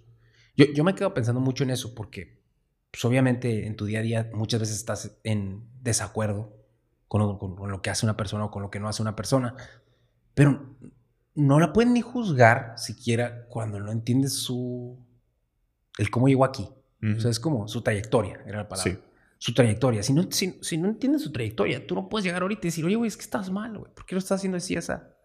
Yo, 0.55 0.67
yo 0.73 0.85
me 0.85 0.95
quedo 0.95 1.13
pensando 1.13 1.41
mucho 1.41 1.65
en 1.65 1.71
eso 1.71 1.93
porque, 1.93 2.41
pues 2.91 3.03
obviamente 3.03 3.67
en 3.67 3.75
tu 3.75 3.83
día 3.83 3.99
a 3.99 4.03
día 4.03 4.31
muchas 4.33 4.61
veces 4.61 4.77
estás 4.77 5.19
en 5.25 5.67
desacuerdo 5.81 6.55
con 7.09 7.37
con 7.37 7.69
lo 7.69 7.81
que 7.81 7.89
hace 7.89 8.05
una 8.05 8.15
persona 8.15 8.45
o 8.45 8.51
con 8.51 8.63
lo 8.63 8.71
que 8.71 8.79
no 8.79 8.87
hace 8.87 9.01
una 9.01 9.17
persona, 9.17 9.57
pero 10.33 10.77
no 11.35 11.59
la 11.59 11.73
pueden 11.73 11.91
ni 11.91 11.99
juzgar 11.99 12.75
siquiera 12.77 13.47
cuando 13.49 13.81
no 13.81 13.91
entiendes 13.91 14.31
su 14.31 14.97
el 15.97 16.09
cómo 16.09 16.27
llegó 16.27 16.45
aquí. 16.45 16.67
O 17.03 17.19
sea, 17.19 17.31
es 17.31 17.39
como 17.39 17.67
su 17.67 17.81
trayectoria, 17.81 18.41
era 18.45 18.59
la 18.59 18.69
palabra. 18.69 18.91
Sí. 18.91 18.99
Su 19.39 19.55
trayectoria. 19.55 20.03
Si 20.03 20.13
no, 20.13 20.27
si, 20.29 20.77
no 20.77 20.87
entiendes 20.87 21.23
su 21.23 21.31
trayectoria, 21.31 21.87
tú 21.87 21.95
no 21.95 22.07
puedes 22.07 22.25
llegar 22.25 22.43
ahorita 22.43 22.67
y 22.67 22.69
decir, 22.69 22.85
oye, 22.85 22.95
güey, 22.95 23.07
es 23.07 23.17
que 23.17 23.23
estás 23.23 23.49
mal, 23.49 23.75
güey. 23.75 23.91
¿Por 23.91 24.05
qué 24.05 24.13
lo 24.13 24.19
estás 24.19 24.39
haciendo 24.39 24.57
así, 24.57 24.75
esa? 24.75 25.15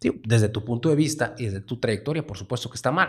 Sí, 0.00 0.20
desde 0.26 0.48
tu 0.48 0.64
punto 0.64 0.88
de 0.88 0.96
vista 0.96 1.36
y 1.38 1.44
desde 1.44 1.60
tu 1.60 1.78
trayectoria, 1.78 2.26
por 2.26 2.36
supuesto 2.36 2.68
que 2.68 2.74
está 2.74 2.90
mal, 2.90 3.08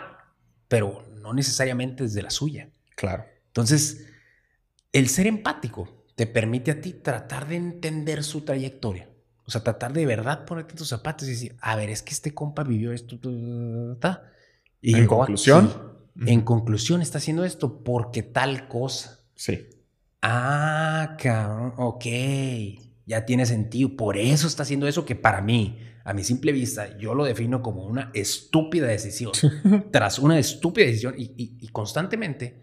pero 0.68 1.04
no 1.22 1.34
necesariamente 1.34 2.04
desde 2.04 2.22
la 2.22 2.30
suya. 2.30 2.70
Claro. 2.96 3.26
Entonces, 3.48 4.06
el 4.92 5.10
ser 5.10 5.26
empático 5.26 6.06
te 6.16 6.28
permite 6.28 6.70
a 6.70 6.82
ti 6.82 6.94
tratar 6.94 7.48
de 7.48 7.56
entender 7.56 8.24
su 8.24 8.42
trayectoria. 8.42 9.10
O 9.44 9.50
sea, 9.50 9.64
tratar 9.64 9.92
de 9.92 10.06
verdad 10.06 10.46
ponerte 10.46 10.74
en 10.74 10.78
tus 10.78 10.90
zapatos 10.90 11.28
y 11.28 11.32
decir, 11.32 11.56
a 11.62 11.76
ver, 11.76 11.90
es 11.90 12.04
que 12.04 12.12
este 12.12 12.34
compa 12.34 12.64
vivió 12.64 12.92
esto, 12.92 13.18
y 14.82 14.96
en 14.96 15.08
conclusión, 15.08 15.81
en 16.15 16.41
conclusión, 16.41 17.02
está 17.02 17.17
haciendo 17.19 17.45
esto 17.45 17.84
porque 17.84 18.24
tal 18.24 18.67
cosa. 18.67 19.19
Sí. 19.36 19.67
Ah, 20.21 21.15
cabrón, 21.19 21.74
ok. 21.78 22.06
Ya 23.06 23.26
tiene 23.26 23.45
sentido. 23.45 23.95
Por 23.95 24.17
eso 24.17 24.47
está 24.47 24.63
haciendo 24.63 24.88
eso 24.88 25.06
que 25.06 25.15
para 25.15 25.41
mí, 25.41 25.80
a 26.04 26.13
mi 26.13 26.24
simple 26.24 26.52
vista, 26.52 26.97
yo 26.97 27.15
lo 27.15 27.26
defino 27.26 27.62
como 27.62 27.86
una 27.86 28.12
estúpida 28.13 28.88
decisión. 28.88 29.32
Tras 29.91 30.19
una 30.19 30.38
estúpida 30.38 30.86
decisión 30.86 31.15
y, 31.17 31.67
constantemente, 31.69 32.62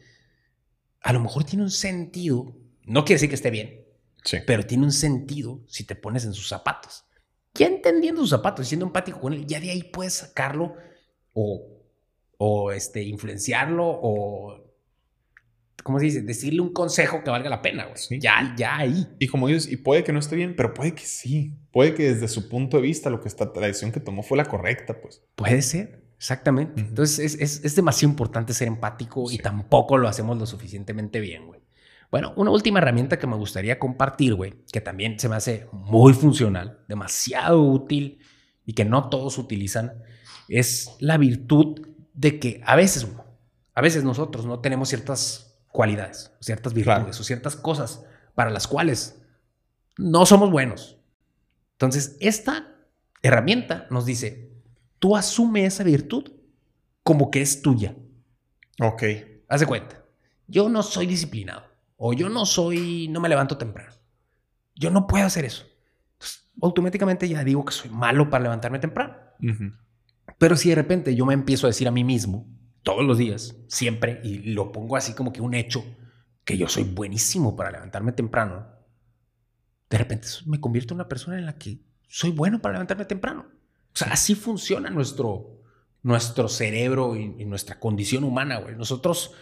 a 1.01 1.13
lo 1.13 1.21
mejor 1.21 1.45
tiene 1.45 1.65
un 1.65 1.71
sentido. 1.71 2.55
No 2.85 3.05
quiere 3.05 3.17
decir 3.17 3.29
que 3.29 3.35
esté 3.35 3.51
bien, 3.51 3.85
sí. 4.25 4.39
pero 4.47 4.65
tiene 4.65 4.85
un 4.85 4.93
sentido 4.93 5.61
si 5.67 5.85
te 5.85 5.95
pones 5.95 6.25
en 6.25 6.33
sus 6.33 6.49
zapatos. 6.49 7.05
Ya 7.55 7.67
entendiendo 7.67 8.21
sus 8.21 8.31
zapatos, 8.31 8.69
siendo 8.69 8.87
empático 8.87 9.21
con 9.21 9.33
él, 9.33 9.47
ya 9.47 9.59
de 9.59 9.71
ahí 9.71 9.83
puedes 9.83 10.15
sacarlo 10.15 10.75
o 11.33 11.78
o 12.39 12.73
este, 12.73 13.03
influenciarlo 13.03 13.85
o, 13.87 14.65
¿cómo 15.83 15.99
se 15.99 16.07
dice? 16.07 16.23
Decirle 16.23 16.61
un 16.61 16.73
consejo 16.73 17.23
que 17.23 17.31
valga 17.31 17.51
la 17.51 17.61
pena, 17.61 17.87
güey. 17.87 18.21
Ya, 18.21 18.55
ya 18.57 18.79
ahí. 18.79 19.07
Y 19.19 19.27
como 19.27 19.49
dices, 19.49 19.71
y 19.71 19.77
puede 19.77 20.05
que 20.05 20.13
no 20.13 20.21
esté 20.21 20.37
bien, 20.37 20.55
pero 20.57 20.73
puede 20.73 20.95
que 20.95 21.05
sí. 21.05 21.55
Puede 21.73 21.95
que 21.95 22.15
desde 22.15 22.29
su 22.29 22.49
punto 22.49 22.79
de 22.79 22.85
vista 22.85 23.11
lo 23.11 23.21
que 23.21 23.29
esta 23.29 23.53
tradición 23.53 23.93
que 23.93 24.01
tomó 24.01 24.23
fue 24.23 24.39
la 24.39 24.45
correcta, 24.45 25.01
pues. 25.01 25.23
Puede 25.35 25.61
ser, 25.63 26.03
exactamente. 26.17 26.81
Entonces 26.81 27.35
es, 27.35 27.41
es, 27.41 27.65
es, 27.65 27.77
demasiado 27.77 28.11
importante 28.11 28.55
ser 28.55 28.69
empático 28.69 29.31
y 29.31 29.39
tampoco 29.39 29.99
lo 29.99 30.09
hacemos 30.09 30.39
lo 30.39 30.47
suficientemente 30.47 31.21
bien, 31.21 31.47
güey. 31.47 31.61
Bueno, 32.11 32.33
una 32.37 32.51
última 32.51 32.79
herramienta 32.79 33.19
que 33.19 33.27
me 33.27 33.37
gustaría 33.37 33.79
compartir, 33.79 34.35
güey, 34.35 34.55
que 34.73 34.81
también 34.81 35.19
se 35.19 35.29
me 35.29 35.37
hace 35.37 35.67
muy 35.73 36.15
funcional, 36.15 36.79
demasiado 36.89 37.63
útil 37.63 38.21
y 38.65 38.73
que 38.73 38.87
no 38.87 39.11
todos 39.11 39.37
utilizan, 39.37 39.93
es 40.49 40.97
la 41.01 41.19
virtud 41.19 41.87
de 42.19 42.41
que 42.41 42.61
a 42.67 42.75
veces, 42.75 43.07
a 43.75 43.81
veces 43.81 44.03
nosotros 44.03 44.45
no 44.45 44.59
tenemos 44.59 44.89
ciertas 44.89 45.57
cualidades, 45.71 46.33
ciertas 46.41 46.75
virtudes 46.75 47.21
o 47.21 47.23
ciertas 47.23 47.55
cosas 47.55 48.05
para 48.35 48.51
las 48.51 48.67
cuales 48.67 49.23
no 49.97 50.27
somos 50.27 50.51
buenos. 50.51 50.99
Entonces, 51.75 52.17
esta 52.19 52.75
herramienta 53.23 53.87
nos 53.91 54.05
dice, 54.05 54.51
tú 54.99 55.17
asume 55.17 55.65
esa 55.65 55.85
virtud 55.85 56.33
como 57.05 57.31
que 57.31 57.41
es 57.41 57.63
tuya. 57.63 57.95
Ok. 58.81 59.05
Haz 59.49 59.61
de 59.61 59.67
cuenta, 59.67 60.05
yo 60.49 60.69
no 60.69 60.83
soy 60.83 61.07
disciplinado 61.07 61.63
o 61.97 62.13
yo 62.15 62.29
no 62.29 62.47
soy, 62.47 63.07
no 63.07 63.21
me 63.21 63.29
levanto 63.29 63.57
temprano. 63.57 63.93
Yo 64.75 64.91
no 64.91 65.07
puedo 65.07 65.25
hacer 65.25 65.45
eso. 65.45 65.65
automáticamente 66.61 67.29
ya 67.29 67.45
digo 67.45 67.65
que 67.65 67.73
soy 67.73 67.91
malo 67.91 68.29
para 68.29 68.43
levantarme 68.43 68.81
temprano. 68.81 69.15
Pero 70.39 70.57
si 70.57 70.71
de 70.71 70.77
repente 70.77 71.15
yo 71.15 71.27
me 71.27 71.35
empiezo 71.35 71.67
a 71.67 71.71
decir 71.71 71.89
a 71.89 71.93
mí 71.93 72.05
mismo, 72.05 72.47
todos 72.83 73.05
los 73.05 73.19
días, 73.19 73.57
siempre, 73.67 74.21
y 74.23 74.53
lo 74.53 74.73
pongo 74.73 74.97
así 74.97 75.13
como 75.13 75.33
que 75.33 75.43
un 75.43 75.55
hecho, 75.55 75.85
que 76.45 76.57
yo 76.57 76.69
soy 76.69 76.85
buenísimo 76.85 77.57
para 77.57 77.71
levantarme 77.71 78.13
temprano, 78.13 78.67
de 79.91 79.99
repente 79.99 80.29
me 80.47 80.61
convierto 80.61 80.95
en 80.95 81.01
una 81.01 81.09
persona 81.09 81.39
en 81.39 81.47
la 81.47 81.59
que 81.59 81.81
soy 82.09 82.31
bueno 82.31 82.61
para 82.61 82.75
levantarme 82.75 83.05
temprano. 83.05 83.47
O 83.93 83.97
sea, 83.99 84.13
así 84.13 84.35
funciona 84.35 84.91
nuestro, 84.91 85.61
nuestro 86.03 86.49
cerebro 86.49 87.17
y, 87.17 87.45
nuestra 87.45 87.81
condición 87.81 88.25
humana, 88.25 88.59
güey. 88.59 88.77
Nosotros 88.77 89.33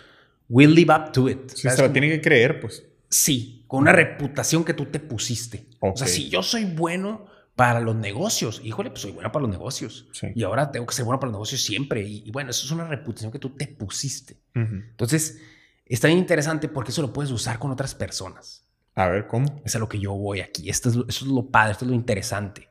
will 0.49 0.75
live 0.75 0.95
up 0.95 1.13
to 1.13 1.29
it. 1.29 1.51
Sí, 1.51 1.69
se 1.69 1.83
lo 1.83 1.93
tiene 1.93 2.09
que 2.09 2.21
creer, 2.21 2.61
pues. 2.61 2.87
Sí, 3.09 3.65
con 3.67 3.83
una 3.83 3.93
reputación 3.93 4.65
que 4.65 4.75
tú 4.75 4.87
te 4.87 4.99
pusiste. 4.99 5.69
O 5.81 5.97
sea, 5.97 6.07
si 6.07 6.29
yo 6.29 6.43
soy 6.43 6.65
bueno 6.65 7.27
para 7.57 7.81
los 7.81 7.97
negocios, 7.97 8.61
híjole, 8.63 8.91
pues 8.91 9.01
soy 9.01 9.13
bueno 9.13 9.33
para 9.33 9.43
los 9.43 9.51
negocios. 9.51 10.07
Y 10.35 10.43
ahora 10.43 10.71
tengo 10.71 10.85
que 10.85 10.95
ser 10.95 11.07
bueno 11.07 11.19
para 11.19 11.31
los 11.31 11.37
negocios 11.37 11.63
siempre. 11.63 12.03
Y, 12.03 12.31
bueno, 12.31 12.51
eso 12.51 12.67
es 12.67 12.71
una 12.71 12.87
reputación 12.87 13.33
que 13.33 13.39
tú 13.39 13.57
te 13.57 13.67
pusiste. 13.67 14.37
Entonces, 14.55 15.41
está 15.87 16.07
bien 16.07 16.19
interesante 16.19 16.69
porque 16.69 16.91
eso 16.91 17.01
lo 17.01 17.15
puedes 17.15 17.33
usar 17.33 17.59
con 17.59 17.71
otras 17.71 17.95
personas. 17.95 18.69
A 18.95 19.09
ver, 19.09 19.27
¿cómo? 19.27 19.63
Es 19.65 19.75
a 19.75 19.79
lo 19.79 19.89
que 19.89 19.99
yo 19.99 20.13
voy 20.13 20.41
aquí. 20.41 20.69
Esto 20.69 20.91
es, 20.91 20.97
eso 20.97 21.25
es 21.25 21.31
lo 21.31 21.51
padre, 21.51 21.73
esto 21.73 21.87
es 21.87 21.91
lo 21.91 21.95
interesante. 21.95 22.69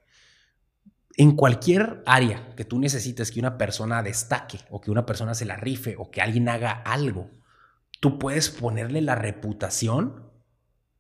En 1.18 1.36
cualquier 1.36 2.04
área 2.06 2.54
que 2.56 2.66
tú 2.66 2.78
necesites 2.78 3.32
que 3.32 3.40
una 3.40 3.58
persona 3.58 4.04
destaque 4.04 4.60
o 4.70 4.82
que 4.82 4.92
una 4.92 5.06
persona 5.06 5.34
se 5.34 5.46
la 5.46 5.58
rife 5.58 5.96
o 5.98 6.12
que 6.12 6.22
alguien 6.22 6.48
haga 6.48 6.72
algo, 6.72 7.32
tú 8.02 8.20
puedes 8.20 8.50
ponerle 8.50 9.02
la 9.02 9.16
reputación 9.16 10.25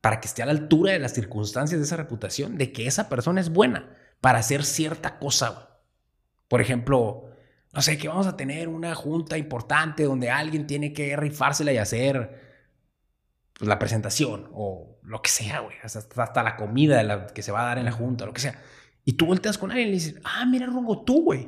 para 0.05 0.19
que 0.19 0.27
esté 0.27 0.43
a 0.43 0.45
la 0.45 0.51
altura 0.51 0.91
de 0.91 0.99
las 0.99 1.15
circunstancias 1.15 1.79
de 1.79 1.83
esa 1.83 1.97
reputación, 1.97 2.59
de 2.59 2.71
que 2.71 2.85
esa 2.85 3.09
persona 3.09 3.41
es 3.41 3.49
buena 3.49 3.89
para 4.21 4.37
hacer 4.37 4.63
cierta 4.63 5.17
cosa. 5.17 5.79
Por 6.47 6.61
ejemplo, 6.61 7.31
no 7.73 7.81
sé, 7.81 7.97
que 7.97 8.07
vamos 8.07 8.27
a 8.27 8.37
tener 8.37 8.67
una 8.67 8.93
junta 8.93 9.35
importante 9.35 10.03
donde 10.03 10.29
alguien 10.29 10.67
tiene 10.67 10.93
que 10.93 11.17
rifársela 11.17 11.73
y 11.73 11.79
hacer 11.79 12.39
pues, 13.57 13.67
la 13.67 13.79
presentación 13.79 14.47
o 14.53 14.99
lo 15.01 15.23
que 15.23 15.31
sea, 15.31 15.61
güey, 15.61 15.75
hasta, 15.81 16.43
la 16.43 16.55
comida 16.55 16.97
de 16.97 17.03
la, 17.03 17.25
que 17.25 17.41
se 17.41 17.51
va 17.51 17.63
a 17.63 17.65
dar 17.65 17.79
en 17.79 17.85
la 17.85 17.91
junta, 17.91 18.27
lo 18.27 18.33
que 18.33 18.41
sea. 18.41 18.61
Y 19.05 19.13
tú 19.13 19.25
volteas 19.25 19.57
con 19.57 19.71
alguien 19.71 19.87
y 19.87 19.91
le 19.91 19.97
dices, 19.97 20.21
ah, 20.23 20.45
mira, 20.45 20.67
Rongo, 20.67 21.03
tú, 21.03 21.23
güey. 21.23 21.47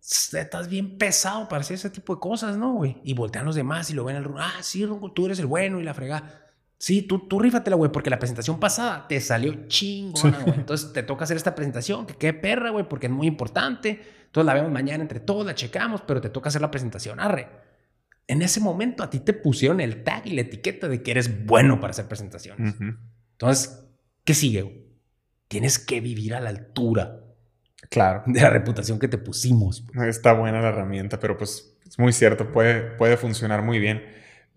Estás 0.00 0.68
bien 0.68 0.98
pesado 0.98 1.48
para 1.48 1.62
hacer 1.62 1.74
ese 1.74 1.90
tipo 1.90 2.14
de 2.14 2.20
cosas, 2.20 2.56
¿no, 2.56 2.74
güey? 2.74 3.00
Y 3.02 3.14
voltean 3.14 3.44
los 3.44 3.56
demás 3.56 3.90
y 3.90 3.94
lo 3.94 4.04
ven 4.04 4.14
al 4.14 4.22
Rongo, 4.22 4.38
ah, 4.38 4.62
sí, 4.62 4.86
Rongo, 4.86 5.10
tú 5.10 5.26
eres 5.26 5.40
el 5.40 5.46
bueno 5.46 5.80
y 5.80 5.82
la 5.82 5.94
fregada. 5.94 6.44
Sí, 6.78 7.02
tú, 7.02 7.26
tú 7.26 7.40
rífatela, 7.40 7.76
güey, 7.76 7.90
porque 7.90 8.08
la 8.08 8.18
presentación 8.18 8.60
pasada 8.60 9.06
te 9.08 9.20
salió 9.20 9.66
chingona, 9.66 10.38
güey. 10.40 10.54
Entonces 10.54 10.92
te 10.92 11.02
toca 11.02 11.24
hacer 11.24 11.36
esta 11.36 11.54
presentación, 11.54 12.06
que 12.06 12.14
qué 12.14 12.32
perra, 12.32 12.70
güey, 12.70 12.88
porque 12.88 13.06
es 13.06 13.12
muy 13.12 13.26
importante. 13.26 14.00
Entonces 14.26 14.46
la 14.46 14.54
vemos 14.54 14.70
mañana 14.70 15.02
entre 15.02 15.20
todos, 15.20 15.44
la 15.44 15.54
checamos, 15.54 16.02
pero 16.02 16.20
te 16.20 16.30
toca 16.30 16.48
hacer 16.48 16.62
la 16.62 16.70
presentación, 16.70 17.18
arre 17.18 17.48
en 18.28 18.42
ese 18.42 18.60
momento 18.60 19.02
a 19.02 19.10
ti 19.10 19.20
te 19.20 19.32
pusieron 19.32 19.80
el 19.80 20.04
tag 20.04 20.26
y 20.26 20.32
la 20.32 20.42
etiqueta 20.42 20.86
de 20.86 21.02
que 21.02 21.10
eres 21.10 21.46
bueno 21.46 21.80
para 21.80 21.90
hacer 21.92 22.06
presentaciones. 22.06 22.74
Entonces, 23.32 23.84
¿qué 24.24 24.34
sigue? 24.34 24.86
Tienes 25.48 25.78
que 25.78 26.00
vivir 26.02 26.34
a 26.34 26.40
la 26.40 26.50
altura. 26.50 27.20
Claro. 27.88 28.22
De 28.26 28.40
la 28.40 28.50
reputación 28.50 28.98
que 28.98 29.08
te 29.08 29.16
pusimos. 29.16 29.80
Pues. 29.80 30.08
Está 30.08 30.34
buena 30.34 30.60
la 30.60 30.68
herramienta, 30.68 31.18
pero 31.18 31.38
pues 31.38 31.74
es 31.86 31.98
muy 31.98 32.12
cierto, 32.12 32.52
puede, 32.52 32.82
puede 32.82 33.16
funcionar 33.16 33.62
muy 33.62 33.78
bien. 33.78 34.04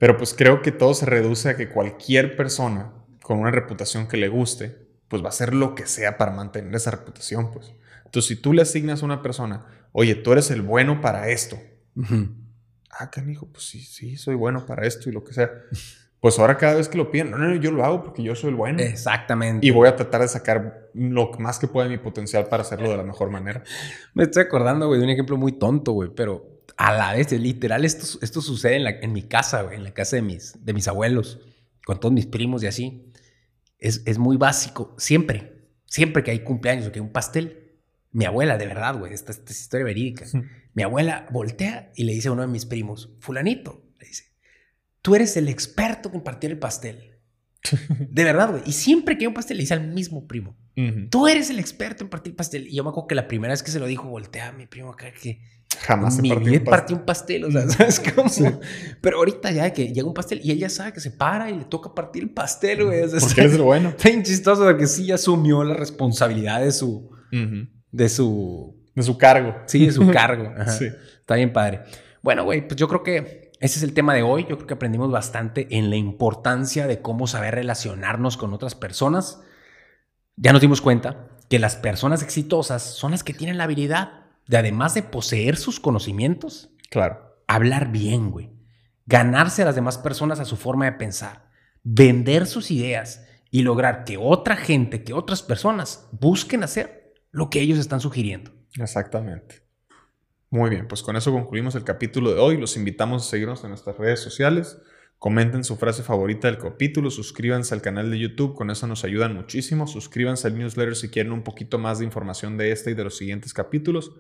Pero 0.02 0.18
pues 0.18 0.34
creo 0.34 0.64
que 0.64 0.72
todo 0.72 0.96
se 0.96 1.06
reduce 1.06 1.48
a 1.48 1.56
que 1.56 1.70
cualquier 1.70 2.36
persona 2.36 2.92
con 3.22 3.38
una 3.38 3.52
reputación 3.52 4.08
que 4.08 4.18
le 4.18 4.30
guste, 4.30 4.76
pues 5.08 5.22
va 5.22 5.28
a 5.28 5.30
hacer 5.30 5.54
lo 5.54 5.76
que 5.76 5.86
sea 5.86 6.18
para 6.18 6.32
mantener 6.32 6.74
esa 6.74 6.90
reputación, 6.90 7.52
pues. 7.52 7.72
Entonces, 8.06 8.28
si 8.28 8.36
tú 8.36 8.52
le 8.52 8.64
asignas 8.64 9.04
a 9.04 9.06
una 9.06 9.22
persona, 9.22 9.64
oye, 9.92 10.16
tú 10.16 10.32
eres 10.32 10.50
el 10.50 10.64
bueno 10.64 11.02
para 11.02 11.30
esto, 11.30 11.60
ah, 12.90 13.12
canijo, 13.12 13.46
pues 13.52 13.66
sí, 13.66 13.80
sí, 13.80 14.18
soy 14.18 14.34
bueno 14.34 14.66
para 14.66 14.88
esto 14.88 15.08
y 15.08 15.12
lo 15.12 15.24
que 15.24 15.34
sea. 15.34 15.52
Pues 16.20 16.40
ahora 16.40 16.58
cada 16.58 16.74
vez 16.74 16.90
que 16.90 16.98
lo 16.98 17.12
piden, 17.12 17.30
no, 17.30 17.38
no, 17.38 17.54
yo 17.54 17.70
lo 17.70 17.86
hago 17.86 18.02
porque 18.04 18.24
yo 18.24 18.34
soy 18.34 18.50
el 18.50 18.56
bueno. 18.56 18.82
Exactamente. 18.82 19.68
Y 19.68 19.70
voy 19.70 19.88
a 19.88 19.96
tratar 19.96 20.22
de 20.22 20.30
sacar 20.30 20.90
lo 20.96 21.32
más 21.38 21.60
que 21.60 21.68
pueda 21.68 21.88
de 21.88 21.96
mi 21.96 22.02
potencial 22.02 22.48
para 22.48 22.64
hacerlo 22.64 22.90
de 22.90 22.98
la 22.98 23.04
mejor 23.04 23.30
manera. 23.30 23.62
Me 24.16 24.24
estoy 24.24 24.42
acordando, 24.42 24.88
güey, 24.88 25.00
de 25.00 25.06
un 25.06 25.12
ejemplo 25.12 25.38
muy 25.38 25.52
tonto, 25.52 25.92
güey, 25.92 26.10
pero 26.10 26.60
a 26.78 26.94
la 26.94 27.14
vez, 27.14 27.32
literal, 27.32 27.86
esto, 27.86 28.20
esto 28.22 28.42
sucede 28.42 28.76
en, 28.76 28.84
la, 28.84 28.92
en 28.92 29.14
mi 29.14 29.24
casa, 29.24 29.62
güey, 29.64 29.78
en 29.78 29.84
la 29.84 29.94
casa 29.94 30.16
de 30.16 30.22
mis, 30.22 30.54
de 30.64 30.74
mis 30.74 30.88
abuelos, 30.88 31.40
con 31.86 32.00
todos 32.00 32.14
mis 32.14 32.26
primos 32.26 32.64
y 32.64 32.68
así. 32.68 33.12
Es, 33.78 34.04
es 34.06 34.18
muy 34.18 34.38
básico, 34.38 34.96
siempre, 34.98 35.68
siempre 35.86 36.24
que 36.24 36.32
hay 36.32 36.44
cumpleaños 36.44 36.88
o 36.88 36.92
que 36.92 37.00
hay 37.00 37.06
un 37.06 37.12
pastel, 37.12 37.62
mi 38.12 38.26
abuela, 38.26 38.58
de 38.58 38.68
verdad, 38.68 38.98
güey, 38.98 39.14
esta, 39.14 39.32
esta 39.32 39.52
es 39.52 39.62
historia 39.62 39.86
verídica. 39.86 40.26
Mi 40.74 40.84
abuela 40.84 41.28
voltea 41.32 41.92
y 41.96 42.04
le 42.04 42.14
dice 42.14 42.28
a 42.28 42.34
uno 42.34 42.42
de 42.42 42.48
mis 42.48 42.66
primos, 42.66 43.10
fulanito, 43.20 43.84
le 44.00 44.08
dice, 44.08 44.26
tú 45.02 45.16
eres 45.16 45.38
el 45.38 45.48
experto 45.48 46.12
en 46.14 46.22
partir 46.22 46.52
el 46.52 46.60
pastel. 46.60 47.20
De 48.10 48.24
verdad, 48.24 48.52
güey. 48.52 48.64
Y 48.66 48.74
siempre 48.74 49.18
que 49.18 49.24
hay 49.24 49.28
un 49.28 49.34
pastel 49.34 49.58
le 49.58 49.64
dice 49.64 49.76
al 49.76 49.88
mismo 49.88 50.28
primo, 50.28 50.58
tú 51.10 51.28
eres 51.28 51.50
el 51.50 51.60
experto 51.60 52.04
en 52.04 52.10
partir 52.10 52.36
pastel. 52.36 52.68
Y 52.68 52.76
yo 52.76 52.84
me 52.84 52.90
acuerdo 52.90 53.08
que 53.08 53.16
la 53.16 53.28
primera 53.28 53.54
vez 53.54 53.64
que 53.64 53.72
se 53.72 53.80
lo 53.80 53.86
dijo, 53.86 54.10
voltea 54.10 54.50
a 54.50 54.52
mi 54.52 54.68
primo 54.68 54.92
acá 54.92 55.12
que... 55.12 55.42
Jamás 55.80 56.20
mi 56.20 56.36
vida 56.36 56.64
partí 56.64 56.94
un 56.94 57.06
pastel, 57.06 57.46
o 57.46 57.52
sea, 57.52 57.68
¿sabes 57.70 58.00
cómo? 58.14 58.30
Pero 59.02 59.18
ahorita 59.18 59.52
ya 59.52 59.72
que 59.74 59.94
llega 59.94 60.08
un 60.08 60.14
pastel 60.14 60.42
y 60.44 60.52
ella 60.52 60.70
sabe 60.70 60.94
que 60.94 61.00
se 61.00 61.12
para 61.12 61.50
y 61.50 61.58
le 61.58 61.66
toca 61.66 61.96
partir 61.96 62.24
el 62.24 62.30
pastel, 62.30 62.86
güey. 62.86 63.02
porque 63.10 63.42
es 63.46 63.58
lo 63.58 63.66
bueno. 63.66 63.90
Está 63.90 64.24
chistoso 64.24 64.64
porque 64.64 64.88
sí 64.88 65.12
asumió 65.12 65.64
la 65.64 65.74
responsabilidad 65.74 66.62
de 66.62 66.72
su... 66.72 67.10
De 67.92 68.08
su 68.08 68.82
de 68.96 69.04
su 69.04 69.18
cargo. 69.18 69.56
Sí, 69.66 69.86
de 69.86 69.92
su 69.92 70.10
cargo. 70.12 70.54
Sí. 70.68 70.86
Está 70.86 71.36
bien 71.36 71.54
padre. 71.54 71.82
Bueno, 72.22 72.44
güey, 72.44 72.68
pues 72.68 72.76
yo 72.76 72.88
creo 72.88 73.04
que 73.04 73.52
ese 73.60 73.78
es 73.78 73.84
el 73.84 73.94
tema 73.94 74.14
de 74.14 74.24
hoy. 74.24 74.46
Yo 74.50 74.58
creo 74.58 74.68
que 74.68 74.74
aprendimos 74.74 75.12
bastante 75.12 75.68
en 75.78 75.90
la 75.90 75.96
importancia 75.96 76.88
de 76.88 77.02
cómo 77.02 77.28
saber 77.28 77.56
relacionarnos 77.56 78.38
con 78.38 78.54
otras 78.54 78.76
personas. 78.76 79.42
Ya 80.36 80.52
nos 80.52 80.62
dimos 80.62 80.82
cuenta 80.82 81.30
que 81.50 81.60
las 81.60 81.76
personas 81.76 82.24
exitosas 82.24 82.82
son 82.82 83.12
las 83.12 83.24
que 83.24 83.34
tienen 83.34 83.58
la 83.58 83.66
habilidad 83.66 84.21
de, 84.48 84.58
además 84.58 84.94
de 84.94 85.04
poseer 85.04 85.58
sus 85.58 85.80
conocimientos, 85.80 86.70
claro. 86.90 87.38
hablar 87.48 87.92
bien, 87.92 88.32
güey. 88.32 88.52
Ganarse 89.06 89.62
a 89.62 89.66
las 89.66 89.76
demás 89.76 89.98
personas 89.98 90.40
a 90.40 90.46
su 90.46 90.56
forma 90.56 90.86
de 90.86 90.94
pensar, 90.94 91.50
vender 91.84 92.46
sus 92.46 92.72
ideas 92.72 93.26
y 93.50 93.64
lograr 93.64 94.06
que 94.06 94.18
otra 94.18 94.56
gente, 94.56 95.04
que 95.04 95.14
otras 95.14 95.42
personas 95.42 96.08
busquen 96.12 96.64
hacer 96.64 97.14
lo 97.32 97.50
que 97.50 97.60
ellos 97.60 97.80
están 97.80 98.00
sugiriendo. 98.00 98.52
Exactamente. 98.78 99.64
Muy 100.50 100.70
bien, 100.70 100.88
pues 100.88 101.02
con 101.02 101.16
eso 101.16 101.32
concluimos 101.32 101.76
el 101.76 101.84
capítulo 101.84 102.34
de 102.34 102.40
hoy. 102.40 102.58
Los 102.58 102.76
invitamos 102.76 103.26
a 103.26 103.30
seguirnos 103.30 103.64
en 103.64 103.70
nuestras 103.70 103.98
redes 103.98 104.20
sociales. 104.20 104.78
Comenten 105.22 105.64
su 105.64 105.76
frase 105.76 106.02
favorita 106.02 106.48
del 106.48 106.58
capítulo, 106.58 107.12
suscríbanse 107.12 107.76
al 107.76 107.84
canal 107.84 108.10
de 108.10 108.18
YouTube, 108.18 108.56
con 108.56 108.72
eso 108.72 108.88
nos 108.88 109.04
ayudan 109.04 109.36
muchísimo. 109.36 109.86
Suscríbanse 109.86 110.48
al 110.48 110.58
newsletter 110.58 110.96
si 110.96 111.10
quieren 111.10 111.32
un 111.32 111.44
poquito 111.44 111.78
más 111.78 112.00
de 112.00 112.06
información 112.06 112.58
de 112.58 112.72
este 112.72 112.90
y 112.90 112.94
de 112.96 113.04
los 113.04 113.18
siguientes 113.18 113.54
capítulos. 113.54 114.14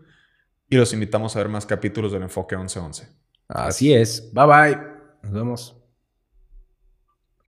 Y 0.70 0.76
los 0.78 0.94
invitamos 0.94 1.36
a 1.36 1.40
ver 1.40 1.50
más 1.50 1.66
capítulos 1.66 2.12
del 2.12 2.22
Enfoque 2.22 2.56
1111. 2.56 3.08
Así 3.48 3.92
es. 3.92 4.32
Bye 4.32 4.46
bye. 4.46 4.78
Nos 5.24 5.34
vemos. 5.34 5.81